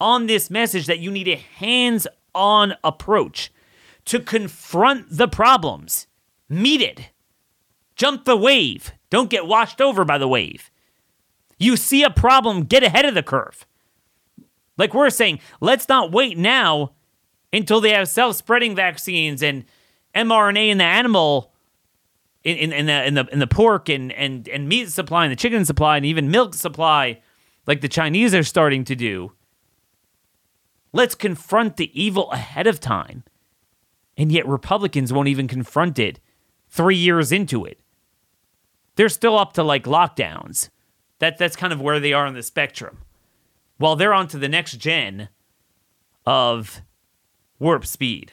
on 0.02 0.26
this 0.26 0.50
message 0.50 0.88
that 0.88 1.00
you 1.00 1.12
need 1.12 1.28
a 1.28 1.36
hands 1.36 2.08
on 2.34 2.74
approach 2.84 3.52
to 4.06 4.20
confront 4.20 5.06
the 5.10 5.28
problems. 5.28 6.08
Meet 6.50 6.82
it. 6.82 7.10
Jump 7.96 8.26
the 8.26 8.38
wave. 8.38 8.91
Don't 9.10 9.30
get 9.30 9.48
washed 9.48 9.82
over 9.82 10.04
by 10.06 10.17
the 10.17 10.28
wave. 10.28 10.72
You 11.58 11.76
see 11.76 12.04
a 12.04 12.10
problem, 12.10 12.63
get 12.63 12.84
ahead 12.84 13.06
of 13.06 13.15
the 13.15 13.24
curve. 13.24 13.65
Like 14.78 14.93
we're 14.93 15.10
saying, 15.10 15.39
let's 15.60 15.89
not 15.89 16.12
wait 16.12 16.38
now 16.38 16.93
until 17.52 17.82
they 17.82 17.91
have 17.91 18.08
self 18.08 18.36
spreading 18.36 18.76
vaccines 18.76 19.41
and 19.41 19.65
mRNA 20.15 20.70
in 20.70 20.78
the 20.78 20.84
animal. 20.84 21.54
In, 22.43 22.58
in, 22.58 22.74
in, 22.74 22.86
the 22.86 23.06
in 23.06 23.13
the 23.15 23.26
in 23.34 23.39
the 23.39 23.48
pork 23.48 23.89
and, 23.89 24.12
and 24.13 24.48
and 24.48 24.70
meat 24.70 24.89
supply 24.89 25.26
and 25.26 25.32
the 25.32 25.36
chicken 25.36 25.65
supply 25.65 25.98
and 25.98 26.06
even 26.06 26.32
milk 26.32 26.54
supply, 26.54 27.20
like 27.65 27.82
the 27.82 27.89
Chinese 27.89 28.34
are 28.34 28.43
starting 28.43 28.86
to 28.86 28.96
do. 28.96 29.34
Let's 30.93 31.15
confront 31.15 31.76
the 31.76 31.91
evil 32.00 32.32
ahead 32.32 32.65
of 32.65 32.80
time. 32.80 33.24
And 34.15 34.32
yet 34.32 34.48
Republicans 34.48 35.12
won't 35.12 35.28
even 35.28 35.48
confront 35.48 36.00
it 36.00 36.20
three 36.70 36.96
years 36.96 37.32
into 37.32 37.65
it. 37.65 37.82
They're 38.96 39.10
still 39.10 39.38
up 39.38 39.54
to 39.54 39.63
like 39.63 39.84
lockdowns. 39.84 40.70
That 41.19 41.38
that's 41.38 41.56
kind 41.56 41.73
of 41.73 41.82
where 41.82 41.99
they 41.99 42.13
are 42.13 42.25
on 42.25 42.34
the 42.34 42.43
spectrum. 42.43 42.99
While 43.77 43.95
they're 43.95 44.13
on 44.13 44.27
to 44.30 44.38
the 44.38 44.49
next 44.49 44.77
gen 44.77 45.30
of 46.25 46.82
warp 47.60 47.86
speed. 47.86 48.32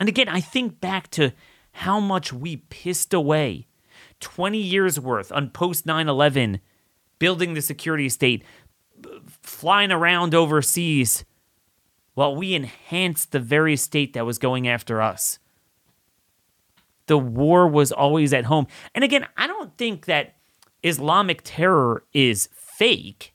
And 0.00 0.08
again, 0.08 0.28
I 0.28 0.40
think 0.40 0.80
back 0.80 1.10
to 1.12 1.32
how 1.72 2.00
much 2.00 2.32
we 2.32 2.56
pissed 2.56 3.14
away 3.14 3.66
20 4.20 4.58
years 4.58 4.98
worth 4.98 5.30
on 5.32 5.50
post 5.50 5.86
9 5.86 6.08
11, 6.08 6.60
building 7.18 7.54
the 7.54 7.62
security 7.62 8.08
state, 8.08 8.44
flying 9.42 9.92
around 9.92 10.34
overseas 10.34 11.24
while 12.14 12.34
we 12.34 12.54
enhanced 12.54 13.32
the 13.32 13.40
very 13.40 13.76
state 13.76 14.12
that 14.12 14.26
was 14.26 14.38
going 14.38 14.68
after 14.68 15.02
us. 15.02 15.38
The 17.06 17.18
war 17.18 17.68
was 17.68 17.92
always 17.92 18.32
at 18.32 18.46
home. 18.46 18.66
And 18.94 19.04
again, 19.04 19.26
I 19.36 19.46
don't 19.46 19.76
think 19.76 20.06
that 20.06 20.36
Islamic 20.82 21.42
terror 21.44 22.04
is 22.12 22.48
fake. 22.54 23.34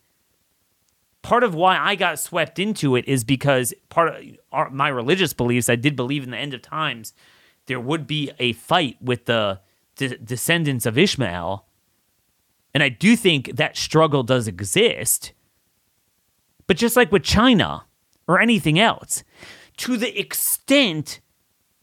Part 1.22 1.44
of 1.44 1.54
why 1.54 1.78
I 1.78 1.96
got 1.96 2.20
swept 2.20 2.60
into 2.60 2.96
it 2.96 3.08
is 3.08 3.24
because 3.24 3.74
part 3.90 4.10
of 4.10 4.24
our, 4.52 4.70
my 4.70 4.88
religious 4.88 5.34
beliefs, 5.34 5.70
I 5.70 5.76
did 5.76 5.96
believe 5.96 6.24
in 6.24 6.32
the 6.32 6.38
end 6.38 6.54
of 6.54 6.62
times, 6.62 7.14
there 7.66 7.80
would 7.80 8.08
be 8.08 8.32
a 8.40 8.54
fight 8.54 8.98
with 9.02 9.26
the, 9.26 9.60
the 9.98 10.18
descendants 10.18 10.86
of 10.86 10.98
Ishmael. 10.98 11.66
And 12.74 12.82
I 12.82 12.90
do 12.90 13.16
think 13.16 13.56
that 13.56 13.78
struggle 13.78 14.24
does 14.24 14.48
exist. 14.48 15.34
But 16.68 16.78
just 16.78 16.96
like 16.96 17.12
with 17.12 17.24
China 17.24 17.86
or 18.28 18.40
anything 18.40 18.80
else, 18.80 19.24
to 19.78 19.98
the 19.98 20.18
extent 20.20 21.20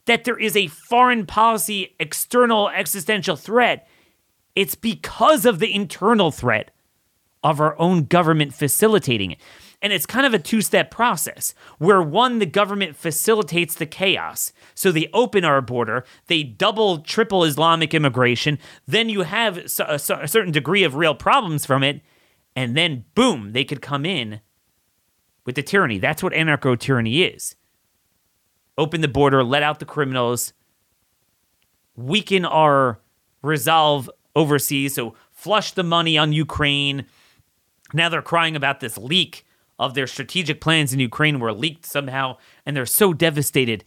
that 0.07 0.23
there 0.23 0.37
is 0.37 0.57
a 0.57 0.67
foreign 0.67 1.25
policy 1.25 1.95
external 1.99 2.69
existential 2.69 3.35
threat, 3.35 3.87
it's 4.55 4.75
because 4.75 5.45
of 5.45 5.59
the 5.59 5.73
internal 5.73 6.31
threat 6.31 6.71
of 7.43 7.61
our 7.61 7.79
own 7.79 8.05
government 8.05 8.53
facilitating 8.53 9.31
it. 9.31 9.37
And 9.81 9.93
it's 9.93 10.07
kind 10.07 10.25
of 10.25 10.33
a 10.33 10.39
two 10.39 10.61
step 10.61 10.89
process 10.89 11.53
where 11.77 12.01
one, 12.01 12.39
the 12.39 12.47
government 12.47 12.95
facilitates 12.95 13.75
the 13.75 13.85
chaos. 13.85 14.51
So 14.73 14.91
they 14.91 15.07
open 15.13 15.45
our 15.45 15.61
border, 15.61 16.03
they 16.25 16.41
double, 16.41 16.99
triple 16.99 17.43
Islamic 17.43 17.93
immigration. 17.93 18.57
Then 18.87 19.07
you 19.09 19.21
have 19.21 19.57
a 19.57 19.99
certain 19.99 20.51
degree 20.51 20.83
of 20.83 20.95
real 20.95 21.13
problems 21.13 21.65
from 21.65 21.83
it. 21.83 22.01
And 22.55 22.75
then, 22.75 23.05
boom, 23.13 23.51
they 23.51 23.63
could 23.63 23.83
come 23.83 24.03
in 24.03 24.41
with 25.45 25.53
the 25.53 25.61
tyranny. 25.61 25.99
That's 25.99 26.23
what 26.23 26.33
anarcho 26.33 26.79
tyranny 26.79 27.21
is. 27.21 27.55
Open 28.77 29.01
the 29.01 29.07
border, 29.07 29.43
let 29.43 29.63
out 29.63 29.79
the 29.79 29.85
criminals, 29.85 30.53
weaken 31.95 32.45
our 32.45 32.99
resolve 33.41 34.09
overseas. 34.35 34.95
So 34.95 35.15
flush 35.31 35.71
the 35.71 35.83
money 35.83 36.17
on 36.17 36.33
Ukraine. 36.33 37.05
Now 37.93 38.09
they're 38.09 38.21
crying 38.21 38.55
about 38.55 38.79
this 38.79 38.97
leak 38.97 39.45
of 39.79 39.93
their 39.93 40.07
strategic 40.07 40.61
plans 40.61 40.93
in 40.93 40.99
Ukraine 40.99 41.39
were 41.39 41.53
leaked 41.53 41.85
somehow, 41.85 42.37
and 42.65 42.75
they're 42.75 42.85
so 42.85 43.13
devastated. 43.13 43.83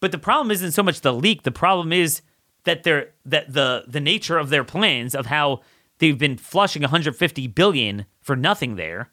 But 0.00 0.12
the 0.12 0.18
problem 0.18 0.50
isn't 0.50 0.72
so 0.72 0.82
much 0.82 1.00
the 1.00 1.12
leak. 1.12 1.42
The 1.42 1.50
problem 1.50 1.92
is 1.92 2.22
that 2.64 2.82
they're 2.82 3.12
that 3.24 3.52
the 3.52 3.84
the 3.86 4.00
nature 4.00 4.38
of 4.38 4.50
their 4.50 4.64
plans 4.64 5.14
of 5.14 5.26
how 5.26 5.60
they've 5.98 6.18
been 6.18 6.36
flushing 6.36 6.82
150 6.82 7.46
billion 7.48 8.06
for 8.20 8.36
nothing 8.36 8.76
there 8.76 9.10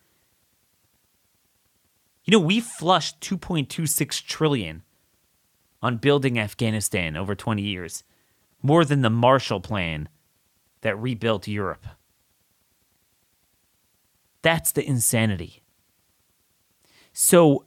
you 2.25 2.31
know, 2.31 2.39
we 2.39 2.59
flushed 2.59 3.19
2.26 3.21 4.25
trillion 4.25 4.83
on 5.83 5.97
building 5.97 6.39
Afghanistan 6.39 7.17
over 7.17 7.35
20 7.35 7.61
years, 7.61 8.05
more 8.61 8.85
than 8.85 9.01
the 9.01 9.09
Marshall 9.09 9.59
Plan 9.59 10.07
that 10.81 10.97
rebuilt 10.97 11.47
Europe. 11.47 11.85
That's 14.41 14.71
the 14.71 14.87
insanity. 14.87 15.61
So 17.11 17.65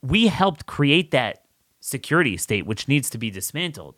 we 0.00 0.28
helped 0.28 0.66
create 0.66 1.10
that 1.10 1.44
security 1.80 2.36
state, 2.36 2.64
which 2.64 2.86
needs 2.86 3.10
to 3.10 3.18
be 3.18 3.30
dismantled. 3.30 3.96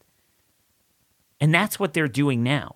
And 1.39 1.55
that's 1.55 1.79
what 1.79 1.93
they're 1.93 2.09
doing 2.09 2.43
now. 2.43 2.75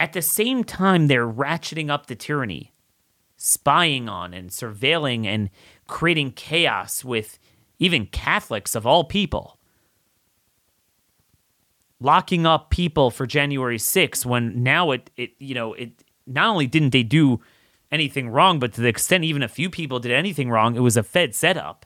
At 0.00 0.12
the 0.12 0.22
same 0.22 0.64
time, 0.64 1.06
they're 1.06 1.28
ratcheting 1.28 1.88
up 1.88 2.06
the 2.06 2.16
tyranny 2.16 2.72
spying 3.36 4.08
on 4.08 4.34
and 4.34 4.50
surveilling 4.50 5.24
and 5.24 5.50
creating 5.86 6.32
chaos 6.32 7.04
with 7.04 7.38
even 7.80 8.06
Catholics 8.06 8.76
of 8.76 8.86
all 8.86 9.02
people. 9.02 9.58
Locking 11.98 12.46
up 12.46 12.70
people 12.70 13.10
for 13.10 13.26
January 13.26 13.78
6th 13.78 14.24
when 14.24 14.62
now 14.62 14.92
it, 14.92 15.10
it 15.16 15.32
you 15.38 15.54
know, 15.54 15.74
it 15.74 16.04
not 16.26 16.48
only 16.48 16.66
didn't 16.66 16.90
they 16.90 17.02
do 17.02 17.40
anything 17.90 18.28
wrong, 18.28 18.58
but 18.58 18.72
to 18.74 18.80
the 18.80 18.88
extent 18.88 19.24
even 19.24 19.42
a 19.42 19.48
few 19.48 19.68
people 19.68 19.98
did 19.98 20.12
anything 20.12 20.50
wrong, 20.50 20.76
it 20.76 20.80
was 20.80 20.96
a 20.96 21.02
Fed 21.02 21.34
setup. 21.34 21.84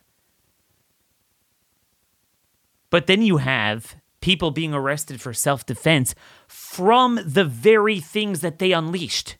But 2.90 3.06
then 3.06 3.22
you 3.22 3.38
have 3.38 3.96
people 4.20 4.50
being 4.50 4.74
arrested 4.74 5.20
for 5.20 5.32
self 5.32 5.66
defense 5.66 6.14
from 6.46 7.18
the 7.24 7.44
very 7.44 7.98
things 7.98 8.40
that 8.40 8.58
they 8.58 8.72
unleashed. 8.72 9.36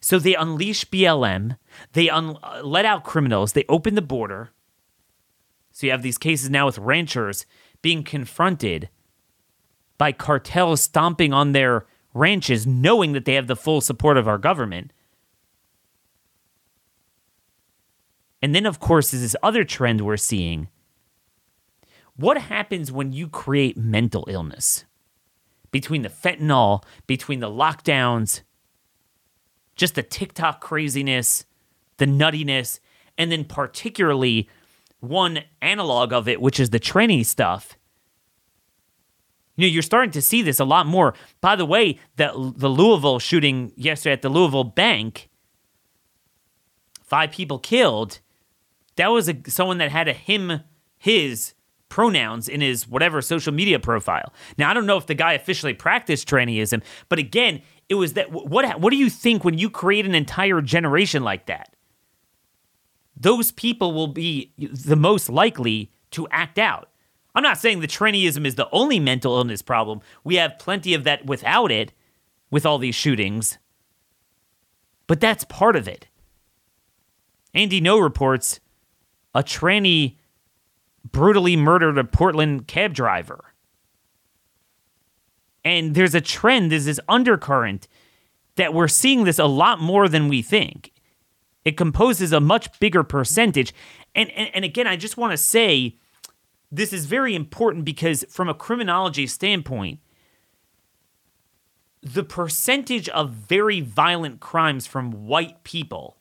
So 0.00 0.18
they 0.18 0.34
unleash 0.34 0.84
BLM, 0.86 1.58
they 1.92 2.08
un- 2.08 2.38
uh, 2.42 2.62
let 2.62 2.84
out 2.84 3.04
criminals, 3.04 3.52
they 3.52 3.64
open 3.68 3.94
the 3.94 4.02
border. 4.02 4.50
So 5.78 5.86
you 5.86 5.92
have 5.92 6.02
these 6.02 6.18
cases 6.18 6.50
now 6.50 6.66
with 6.66 6.76
ranchers 6.76 7.46
being 7.82 8.02
confronted 8.02 8.88
by 9.96 10.10
cartels 10.10 10.80
stomping 10.80 11.32
on 11.32 11.52
their 11.52 11.86
ranches, 12.12 12.66
knowing 12.66 13.12
that 13.12 13.26
they 13.26 13.34
have 13.34 13.46
the 13.46 13.54
full 13.54 13.80
support 13.80 14.16
of 14.16 14.26
our 14.26 14.38
government. 14.38 14.92
And 18.42 18.56
then, 18.56 18.66
of 18.66 18.80
course, 18.80 19.14
is 19.14 19.20
this 19.20 19.36
other 19.40 19.62
trend 19.62 20.00
we're 20.00 20.16
seeing. 20.16 20.66
What 22.16 22.38
happens 22.38 22.90
when 22.90 23.12
you 23.12 23.28
create 23.28 23.76
mental 23.76 24.26
illness? 24.28 24.84
Between 25.70 26.02
the 26.02 26.08
fentanyl, 26.08 26.82
between 27.06 27.38
the 27.38 27.50
lockdowns, 27.50 28.40
just 29.76 29.94
the 29.94 30.02
TikTok 30.02 30.60
craziness, 30.60 31.46
the 31.98 32.06
nuttiness, 32.06 32.80
and 33.16 33.30
then 33.30 33.44
particularly 33.44 34.48
one 35.00 35.40
analog 35.62 36.12
of 36.12 36.28
it, 36.28 36.40
which 36.40 36.58
is 36.58 36.70
the 36.70 36.80
tranny 36.80 37.24
stuff. 37.24 37.76
You 39.56 39.66
know, 39.66 39.72
you're 39.72 39.82
starting 39.82 40.12
to 40.12 40.22
see 40.22 40.42
this 40.42 40.60
a 40.60 40.64
lot 40.64 40.86
more. 40.86 41.14
By 41.40 41.56
the 41.56 41.66
way, 41.66 41.98
the 42.16 42.52
the 42.56 42.68
Louisville 42.68 43.18
shooting 43.18 43.72
yesterday 43.76 44.12
at 44.12 44.22
the 44.22 44.28
Louisville 44.28 44.64
bank, 44.64 45.28
five 47.02 47.32
people 47.32 47.58
killed. 47.58 48.20
That 48.96 49.08
was 49.08 49.28
a, 49.28 49.36
someone 49.48 49.78
that 49.78 49.90
had 49.90 50.08
a 50.08 50.12
him, 50.12 50.60
his 50.96 51.54
pronouns 51.88 52.48
in 52.48 52.60
his 52.60 52.86
whatever 52.86 53.20
social 53.22 53.52
media 53.52 53.80
profile. 53.80 54.32
Now 54.58 54.70
I 54.70 54.74
don't 54.74 54.86
know 54.86 54.96
if 54.96 55.06
the 55.06 55.14
guy 55.14 55.32
officially 55.32 55.74
practiced 55.74 56.28
trannyism, 56.28 56.82
but 57.08 57.18
again, 57.18 57.62
it 57.88 57.94
was 57.94 58.12
that 58.12 58.30
what 58.30 58.80
what 58.80 58.90
do 58.90 58.96
you 58.96 59.10
think 59.10 59.44
when 59.44 59.58
you 59.58 59.70
create 59.70 60.06
an 60.06 60.14
entire 60.14 60.60
generation 60.60 61.24
like 61.24 61.46
that? 61.46 61.74
Those 63.20 63.52
people 63.52 63.92
will 63.92 64.08
be 64.08 64.52
the 64.58 64.96
most 64.96 65.28
likely 65.28 65.90
to 66.12 66.28
act 66.30 66.58
out. 66.58 66.90
I'm 67.34 67.42
not 67.42 67.58
saying 67.58 67.80
the 67.80 67.88
trannyism 67.88 68.46
is 68.46 68.54
the 68.54 68.68
only 68.72 69.00
mental 69.00 69.36
illness 69.36 69.62
problem. 69.62 70.00
We 70.24 70.36
have 70.36 70.58
plenty 70.58 70.94
of 70.94 71.04
that 71.04 71.26
without 71.26 71.72
it, 71.72 71.92
with 72.50 72.64
all 72.64 72.78
these 72.78 72.94
shootings. 72.94 73.58
But 75.06 75.20
that's 75.20 75.44
part 75.44 75.76
of 75.76 75.88
it. 75.88 76.08
Andy 77.54 77.80
Ngo 77.80 78.02
reports 78.02 78.60
a 79.34 79.42
tranny 79.42 80.16
brutally 81.10 81.56
murdered 81.56 81.98
a 81.98 82.04
Portland 82.04 82.66
cab 82.68 82.94
driver 82.94 83.44
And 85.64 85.94
there's 85.94 86.14
a 86.14 86.20
trend, 86.20 86.72
there's 86.72 86.86
this 86.86 87.00
undercurrent 87.08 87.88
that 88.56 88.74
we're 88.74 88.88
seeing 88.88 89.24
this 89.24 89.38
a 89.38 89.46
lot 89.46 89.80
more 89.80 90.08
than 90.08 90.28
we 90.28 90.42
think. 90.42 90.92
It 91.64 91.76
composes 91.76 92.32
a 92.32 92.40
much 92.40 92.78
bigger 92.80 93.02
percentage. 93.02 93.74
And, 94.14 94.30
and, 94.30 94.50
and 94.54 94.64
again, 94.64 94.86
I 94.86 94.96
just 94.96 95.16
want 95.16 95.32
to 95.32 95.36
say 95.36 95.98
this 96.70 96.92
is 96.92 97.06
very 97.06 97.34
important 97.34 97.84
because, 97.84 98.24
from 98.28 98.48
a 98.48 98.54
criminology 98.54 99.26
standpoint, 99.26 100.00
the 102.02 102.24
percentage 102.24 103.08
of 103.08 103.30
very 103.30 103.80
violent 103.80 104.40
crimes 104.40 104.86
from 104.86 105.26
white 105.26 105.64
people 105.64 106.18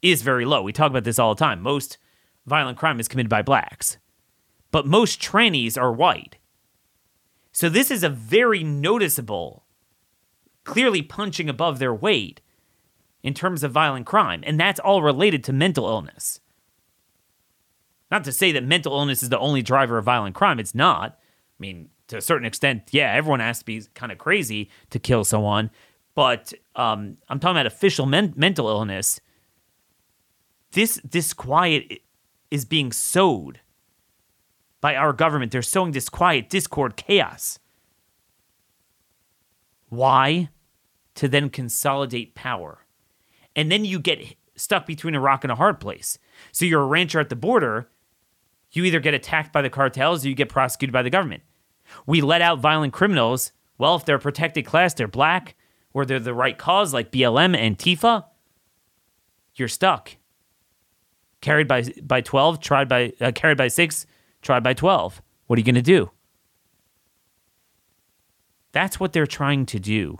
is 0.00 0.22
very 0.22 0.44
low. 0.44 0.62
We 0.62 0.72
talk 0.72 0.90
about 0.90 1.04
this 1.04 1.18
all 1.18 1.34
the 1.34 1.38
time. 1.38 1.60
Most 1.60 1.98
violent 2.46 2.78
crime 2.78 2.98
is 2.98 3.08
committed 3.08 3.30
by 3.30 3.42
blacks, 3.42 3.98
but 4.70 4.86
most 4.86 5.20
trannies 5.20 5.80
are 5.80 5.92
white. 5.92 6.36
So 7.52 7.68
this 7.68 7.90
is 7.90 8.02
a 8.02 8.08
very 8.08 8.62
noticeable, 8.62 9.66
clearly 10.64 11.02
punching 11.02 11.48
above 11.48 11.78
their 11.78 11.94
weight 11.94 12.40
in 13.22 13.34
terms 13.34 13.62
of 13.62 13.72
violent 13.72 14.06
crime, 14.06 14.42
and 14.46 14.58
that's 14.58 14.80
all 14.80 15.02
related 15.02 15.42
to 15.44 15.52
mental 15.52 15.88
illness. 15.88 16.40
Not 18.10 18.24
to 18.24 18.32
say 18.32 18.52
that 18.52 18.64
mental 18.64 18.94
illness 18.94 19.22
is 19.22 19.28
the 19.28 19.38
only 19.38 19.62
driver 19.62 19.98
of 19.98 20.04
violent 20.04 20.34
crime, 20.34 20.58
it's 20.58 20.74
not. 20.74 21.12
I 21.12 21.58
mean, 21.58 21.90
to 22.08 22.16
a 22.16 22.22
certain 22.22 22.46
extent, 22.46 22.88
yeah, 22.90 23.12
everyone 23.12 23.40
has 23.40 23.58
to 23.58 23.64
be 23.64 23.82
kind 23.94 24.12
of 24.12 24.18
crazy 24.18 24.70
to 24.90 24.98
kill 24.98 25.24
someone, 25.24 25.70
but 26.14 26.52
um, 26.74 27.18
I'm 27.28 27.38
talking 27.38 27.56
about 27.56 27.66
official 27.66 28.06
men- 28.06 28.34
mental 28.36 28.68
illness. 28.68 29.20
This 30.72 30.96
disquiet 30.96 32.00
is 32.50 32.64
being 32.64 32.92
sowed 32.92 33.60
by 34.80 34.96
our 34.96 35.12
government. 35.12 35.52
They're 35.52 35.62
sowing 35.62 35.92
disquiet, 35.92 36.48
discord, 36.48 36.96
chaos. 36.96 37.58
Why? 39.88 40.50
To 41.16 41.28
then 41.28 41.50
consolidate 41.50 42.34
power. 42.34 42.86
And 43.58 43.72
then 43.72 43.84
you 43.84 43.98
get 43.98 44.36
stuck 44.54 44.86
between 44.86 45.16
a 45.16 45.20
rock 45.20 45.42
and 45.42 45.50
a 45.50 45.56
hard 45.56 45.80
place. 45.80 46.16
So 46.52 46.64
you're 46.64 46.82
a 46.82 46.86
rancher 46.86 47.18
at 47.18 47.28
the 47.28 47.34
border. 47.34 47.90
You 48.70 48.84
either 48.84 49.00
get 49.00 49.14
attacked 49.14 49.52
by 49.52 49.62
the 49.62 49.68
cartels 49.68 50.24
or 50.24 50.28
you 50.28 50.36
get 50.36 50.48
prosecuted 50.48 50.92
by 50.92 51.02
the 51.02 51.10
government. 51.10 51.42
We 52.06 52.20
let 52.20 52.40
out 52.40 52.60
violent 52.60 52.92
criminals. 52.92 53.50
Well, 53.76 53.96
if 53.96 54.04
they're 54.04 54.14
a 54.14 54.20
protected 54.20 54.64
class, 54.64 54.94
they're 54.94 55.08
black, 55.08 55.56
or 55.92 56.06
they're 56.06 56.20
the 56.20 56.34
right 56.34 56.56
cause, 56.56 56.94
like 56.94 57.10
BLM 57.10 57.56
and 57.56 57.76
Tifa, 57.76 58.26
you're 59.56 59.66
stuck. 59.66 60.16
Carried 61.40 61.66
by 61.66 61.82
by 62.00 62.20
twelve, 62.20 62.60
tried 62.60 62.88
by 62.88 63.12
uh, 63.20 63.32
carried 63.32 63.58
by 63.58 63.66
six, 63.66 64.06
tried 64.40 64.62
by 64.62 64.72
twelve. 64.72 65.20
What 65.48 65.56
are 65.56 65.60
you 65.60 65.64
going 65.64 65.74
to 65.74 65.82
do? 65.82 66.12
That's 68.70 69.00
what 69.00 69.12
they're 69.12 69.26
trying 69.26 69.66
to 69.66 69.80
do. 69.80 70.18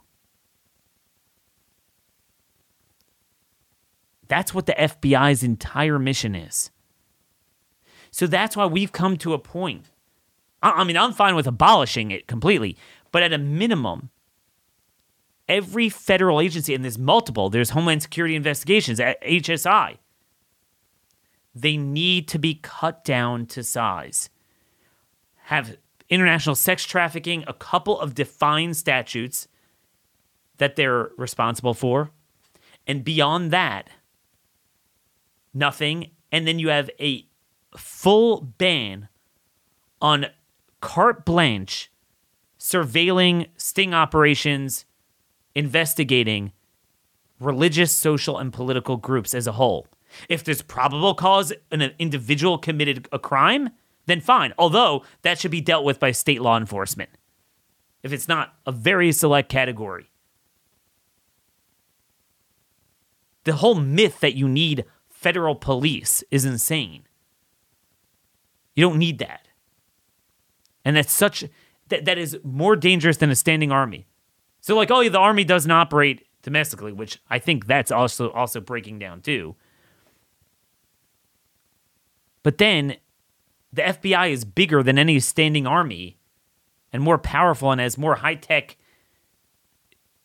That's 4.28 4.54
what 4.54 4.66
the 4.66 4.74
FBI's 4.74 5.42
entire 5.42 5.98
mission 5.98 6.34
is. 6.34 6.70
So 8.10 8.26
that's 8.26 8.56
why 8.56 8.66
we've 8.66 8.92
come 8.92 9.16
to 9.18 9.34
a 9.34 9.38
point 9.38 9.86
I 10.62 10.84
mean, 10.84 10.96
I'm 10.96 11.12
fine 11.12 11.36
with 11.36 11.46
abolishing 11.46 12.10
it 12.10 12.26
completely, 12.26 12.76
but 13.12 13.22
at 13.22 13.32
a 13.32 13.38
minimum, 13.38 14.10
every 15.48 15.88
federal 15.88 16.40
agency, 16.40 16.74
and 16.74 16.82
there's 16.82 16.98
multiple, 16.98 17.48
there's 17.48 17.70
Homeland 17.70 18.02
Security 18.02 18.34
investigations 18.34 18.98
at 18.98 19.22
HSI, 19.22 19.98
they 21.54 21.76
need 21.76 22.28
to 22.28 22.38
be 22.38 22.54
cut 22.54 23.04
down 23.04 23.46
to 23.46 23.62
size. 23.62 24.30
Have 25.44 25.76
international 26.08 26.54
sex 26.54 26.84
trafficking, 26.84 27.44
a 27.46 27.52
couple 27.52 27.98
of 28.00 28.14
defined 28.14 28.76
statutes 28.76 29.48
that 30.58 30.76
they're 30.76 31.10
responsible 31.16 31.74
for. 31.74 32.10
And 32.86 33.04
beyond 33.04 33.50
that, 33.52 33.88
nothing. 35.58 36.10
And 36.32 36.46
then 36.46 36.58
you 36.58 36.68
have 36.68 36.90
a 37.00 37.26
full 37.76 38.40
ban 38.40 39.08
on 40.00 40.26
carte 40.80 41.24
blanche 41.24 41.90
surveilling 42.58 43.46
sting 43.56 43.94
operations, 43.94 44.84
investigating 45.54 46.52
religious, 47.40 47.94
social, 47.94 48.38
and 48.38 48.52
political 48.52 48.96
groups 48.96 49.34
as 49.34 49.46
a 49.46 49.52
whole. 49.52 49.86
If 50.28 50.42
there's 50.44 50.62
probable 50.62 51.14
cause 51.14 51.52
an 51.70 51.92
individual 51.98 52.58
committed 52.58 53.08
a 53.12 53.18
crime, 53.18 53.70
then 54.06 54.20
fine. 54.20 54.52
Although 54.58 55.04
that 55.22 55.38
should 55.38 55.50
be 55.50 55.60
dealt 55.60 55.84
with 55.84 56.00
by 56.00 56.10
state 56.12 56.40
law 56.40 56.56
enforcement. 56.56 57.10
If 58.02 58.12
it's 58.12 58.28
not 58.28 58.54
a 58.66 58.72
very 58.72 59.12
select 59.12 59.48
category. 59.48 60.10
The 63.44 63.54
whole 63.54 63.74
myth 63.74 64.20
that 64.20 64.34
you 64.34 64.48
need 64.48 64.84
federal 65.18 65.56
police 65.56 66.22
is 66.30 66.44
insane. 66.44 67.02
You 68.76 68.88
don't 68.88 68.98
need 68.98 69.18
that. 69.18 69.48
And 70.84 70.96
that's 70.96 71.12
such 71.12 71.44
that 71.88 72.04
that 72.04 72.18
is 72.18 72.38
more 72.44 72.76
dangerous 72.76 73.16
than 73.16 73.28
a 73.28 73.34
standing 73.34 73.72
army. 73.72 74.06
So 74.60 74.76
like, 74.76 74.92
oh, 74.92 75.00
yeah, 75.00 75.10
the 75.10 75.18
army 75.18 75.42
doesn't 75.42 75.70
operate 75.70 76.24
domestically, 76.42 76.92
which 76.92 77.20
I 77.28 77.40
think 77.40 77.66
that's 77.66 77.90
also 77.90 78.30
also 78.30 78.60
breaking 78.60 79.00
down 79.00 79.20
too. 79.20 79.56
But 82.44 82.58
then 82.58 82.96
the 83.72 83.82
FBI 83.82 84.30
is 84.30 84.44
bigger 84.44 84.84
than 84.84 84.98
any 84.98 85.18
standing 85.18 85.66
army 85.66 86.20
and 86.92 87.02
more 87.02 87.18
powerful 87.18 87.72
and 87.72 87.80
has 87.80 87.98
more 87.98 88.14
high 88.14 88.36
tech 88.36 88.76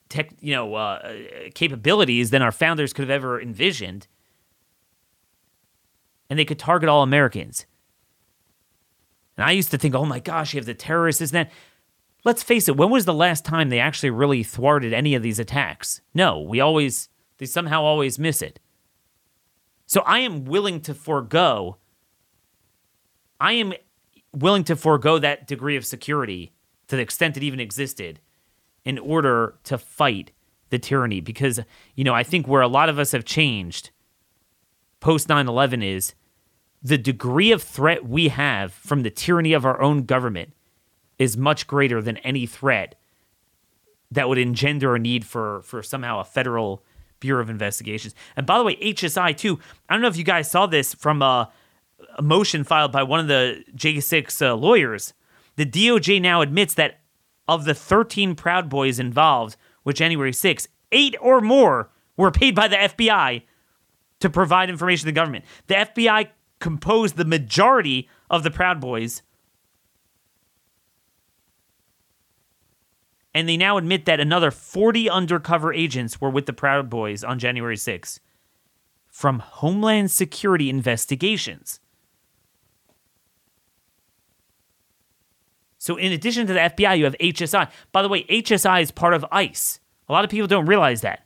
tech, 0.09 0.33
you 0.39 0.53
know, 0.53 0.75
uh, 0.75 1.13
capabilities 1.55 2.29
than 2.29 2.43
our 2.43 2.51
founders 2.51 2.93
could 2.93 3.01
have 3.01 3.09
ever 3.09 3.41
envisioned. 3.41 4.07
And 6.33 6.39
they 6.39 6.45
could 6.45 6.57
target 6.57 6.89
all 6.89 7.03
Americans. 7.03 7.67
And 9.37 9.45
I 9.45 9.51
used 9.51 9.69
to 9.69 9.77
think, 9.77 9.93
oh 9.93 10.03
my 10.03 10.17
gosh, 10.17 10.51
you 10.51 10.57
have 10.57 10.65
the 10.65 10.73
terrorists, 10.73 11.21
isn't 11.21 11.35
that? 11.35 11.51
Let's 12.25 12.41
face 12.41 12.67
it, 12.67 12.75
when 12.75 12.89
was 12.89 13.05
the 13.05 13.13
last 13.13 13.45
time 13.45 13.69
they 13.69 13.77
actually 13.77 14.09
really 14.09 14.41
thwarted 14.41 14.93
any 14.93 15.13
of 15.13 15.21
these 15.21 15.37
attacks? 15.37 16.01
No, 16.11 16.39
we 16.41 16.59
always, 16.59 17.07
they 17.37 17.45
somehow 17.45 17.83
always 17.83 18.17
miss 18.17 18.41
it. 18.41 18.59
So 19.85 20.01
I 20.07 20.21
am 20.21 20.43
willing 20.43 20.81
to 20.81 20.95
forego, 20.95 21.77
I 23.39 23.53
am 23.53 23.73
willing 24.31 24.63
to 24.63 24.75
forego 24.75 25.19
that 25.19 25.45
degree 25.45 25.77
of 25.77 25.85
security 25.85 26.51
to 26.87 26.95
the 26.95 27.03
extent 27.03 27.37
it 27.37 27.43
even 27.43 27.59
existed 27.59 28.21
in 28.83 28.97
order 28.97 29.59
to 29.65 29.77
fight 29.77 30.31
the 30.71 30.79
tyranny. 30.79 31.21
Because, 31.21 31.59
you 31.93 32.03
know, 32.03 32.15
I 32.15 32.23
think 32.23 32.47
where 32.47 32.63
a 32.63 32.67
lot 32.67 32.89
of 32.89 32.97
us 32.97 33.11
have 33.11 33.23
changed 33.23 33.91
post 35.03 35.27
9 35.27 35.47
11 35.47 35.83
is 35.83 36.15
the 36.83 36.97
degree 36.97 37.51
of 37.51 37.63
threat 37.63 38.05
we 38.05 38.27
have 38.27 38.73
from 38.73 39.03
the 39.03 39.09
tyranny 39.09 39.53
of 39.53 39.65
our 39.65 39.81
own 39.81 40.03
government 40.03 40.53
is 41.17 41.37
much 41.37 41.65
greater 41.65 42.01
than 42.01 42.17
any 42.17 42.45
threat 42.45 42.95
that 44.11 44.27
would 44.27 44.37
engender 44.37 44.95
a 44.95 44.99
need 44.99 45.25
for 45.25 45.61
for 45.61 45.81
somehow 45.81 46.19
a 46.19 46.23
federal 46.23 46.83
bureau 47.19 47.41
of 47.41 47.49
investigations. 47.49 48.13
And 48.35 48.45
by 48.45 48.57
the 48.57 48.63
way, 48.63 48.75
HSI 48.75 49.35
too. 49.37 49.59
I 49.87 49.93
don't 49.93 50.01
know 50.01 50.09
if 50.09 50.17
you 50.17 50.25
guys 50.25 50.51
saw 50.51 50.65
this 50.65 50.93
from 50.93 51.21
a, 51.21 51.49
a 52.17 52.21
motion 52.21 52.65
filed 52.65 52.91
by 52.91 53.03
one 53.03 53.21
of 53.21 53.27
the 53.27 53.63
J6 53.75 54.41
uh, 54.45 54.55
lawyers. 54.55 55.13
The 55.55 55.65
DOJ 55.65 56.21
now 56.21 56.41
admits 56.41 56.73
that 56.73 56.99
of 57.47 57.65
the 57.65 57.73
13 57.73 58.35
Proud 58.35 58.69
Boys 58.69 58.99
involved 58.99 59.55
with 59.83 59.95
January 59.95 60.33
6, 60.33 60.67
eight 60.91 61.15
or 61.21 61.41
more 61.41 61.89
were 62.17 62.31
paid 62.31 62.55
by 62.55 62.67
the 62.67 62.75
FBI 62.75 63.43
to 64.19 64.29
provide 64.29 64.69
information 64.69 65.01
to 65.01 65.05
the 65.07 65.11
government. 65.11 65.45
The 65.67 65.75
FBI 65.75 66.29
composed 66.63 67.17
the 67.17 67.25
majority 67.25 68.07
of 68.29 68.43
the 68.43 68.49
Proud 68.49 68.79
Boys. 68.79 69.21
And 73.33 73.49
they 73.49 73.57
now 73.57 73.75
admit 73.75 74.05
that 74.05 74.21
another 74.21 74.49
40 74.49 75.09
undercover 75.09 75.73
agents 75.73 76.21
were 76.21 76.29
with 76.29 76.45
the 76.45 76.53
Proud 76.53 76.89
Boys 76.89 77.21
on 77.21 77.37
January 77.37 77.75
6 77.75 78.21
from 79.09 79.39
Homeland 79.39 80.09
Security 80.09 80.69
investigations. 80.69 81.81
So, 85.79 85.97
in 85.97 86.13
addition 86.13 86.47
to 86.47 86.53
the 86.53 86.59
FBI, 86.59 86.97
you 86.97 87.03
have 87.03 87.17
HSI. 87.19 87.69
By 87.91 88.01
the 88.01 88.07
way, 88.07 88.23
HSI 88.23 88.81
is 88.81 88.91
part 88.91 89.13
of 89.13 89.25
ICE. 89.33 89.81
A 90.07 90.13
lot 90.13 90.23
of 90.23 90.31
people 90.31 90.47
don't 90.47 90.65
realize 90.65 91.01
that. 91.01 91.22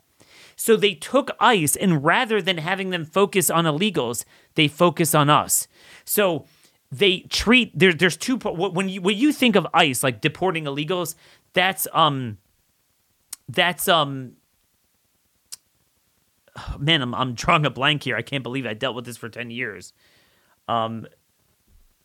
So 0.57 0.75
they 0.75 0.95
took 0.95 1.29
ICE 1.39 1.75
and 1.75 2.03
rather 2.03 2.41
than 2.41 2.57
having 2.57 2.89
them 2.89 3.05
focus 3.05 3.49
on 3.49 3.65
illegals, 3.65 4.25
they 4.55 4.67
focus 4.67 5.15
on 5.15 5.29
us. 5.29 5.67
So 6.03 6.45
they 6.91 7.19
treat 7.29 7.77
there, 7.77 7.93
there's 7.93 8.17
two 8.17 8.37
when 8.37 8.89
you 8.89 9.01
when 9.01 9.17
you 9.17 9.31
think 9.31 9.55
of 9.55 9.67
ICE 9.73 10.01
like 10.03 10.19
deporting 10.19 10.65
illegals, 10.65 11.15
that's 11.53 11.87
um 11.93 12.39
that's 13.47 13.87
um 13.87 14.33
man, 16.79 17.01
I'm 17.01 17.13
I'm 17.13 17.33
drawing 17.33 17.65
a 17.65 17.69
blank 17.69 18.03
here. 18.03 18.17
I 18.17 18.23
can't 18.23 18.43
believe 18.43 18.65
I 18.65 18.73
dealt 18.73 18.95
with 18.95 19.05
this 19.05 19.17
for 19.17 19.29
10 19.29 19.51
years. 19.51 19.93
Um 20.67 21.07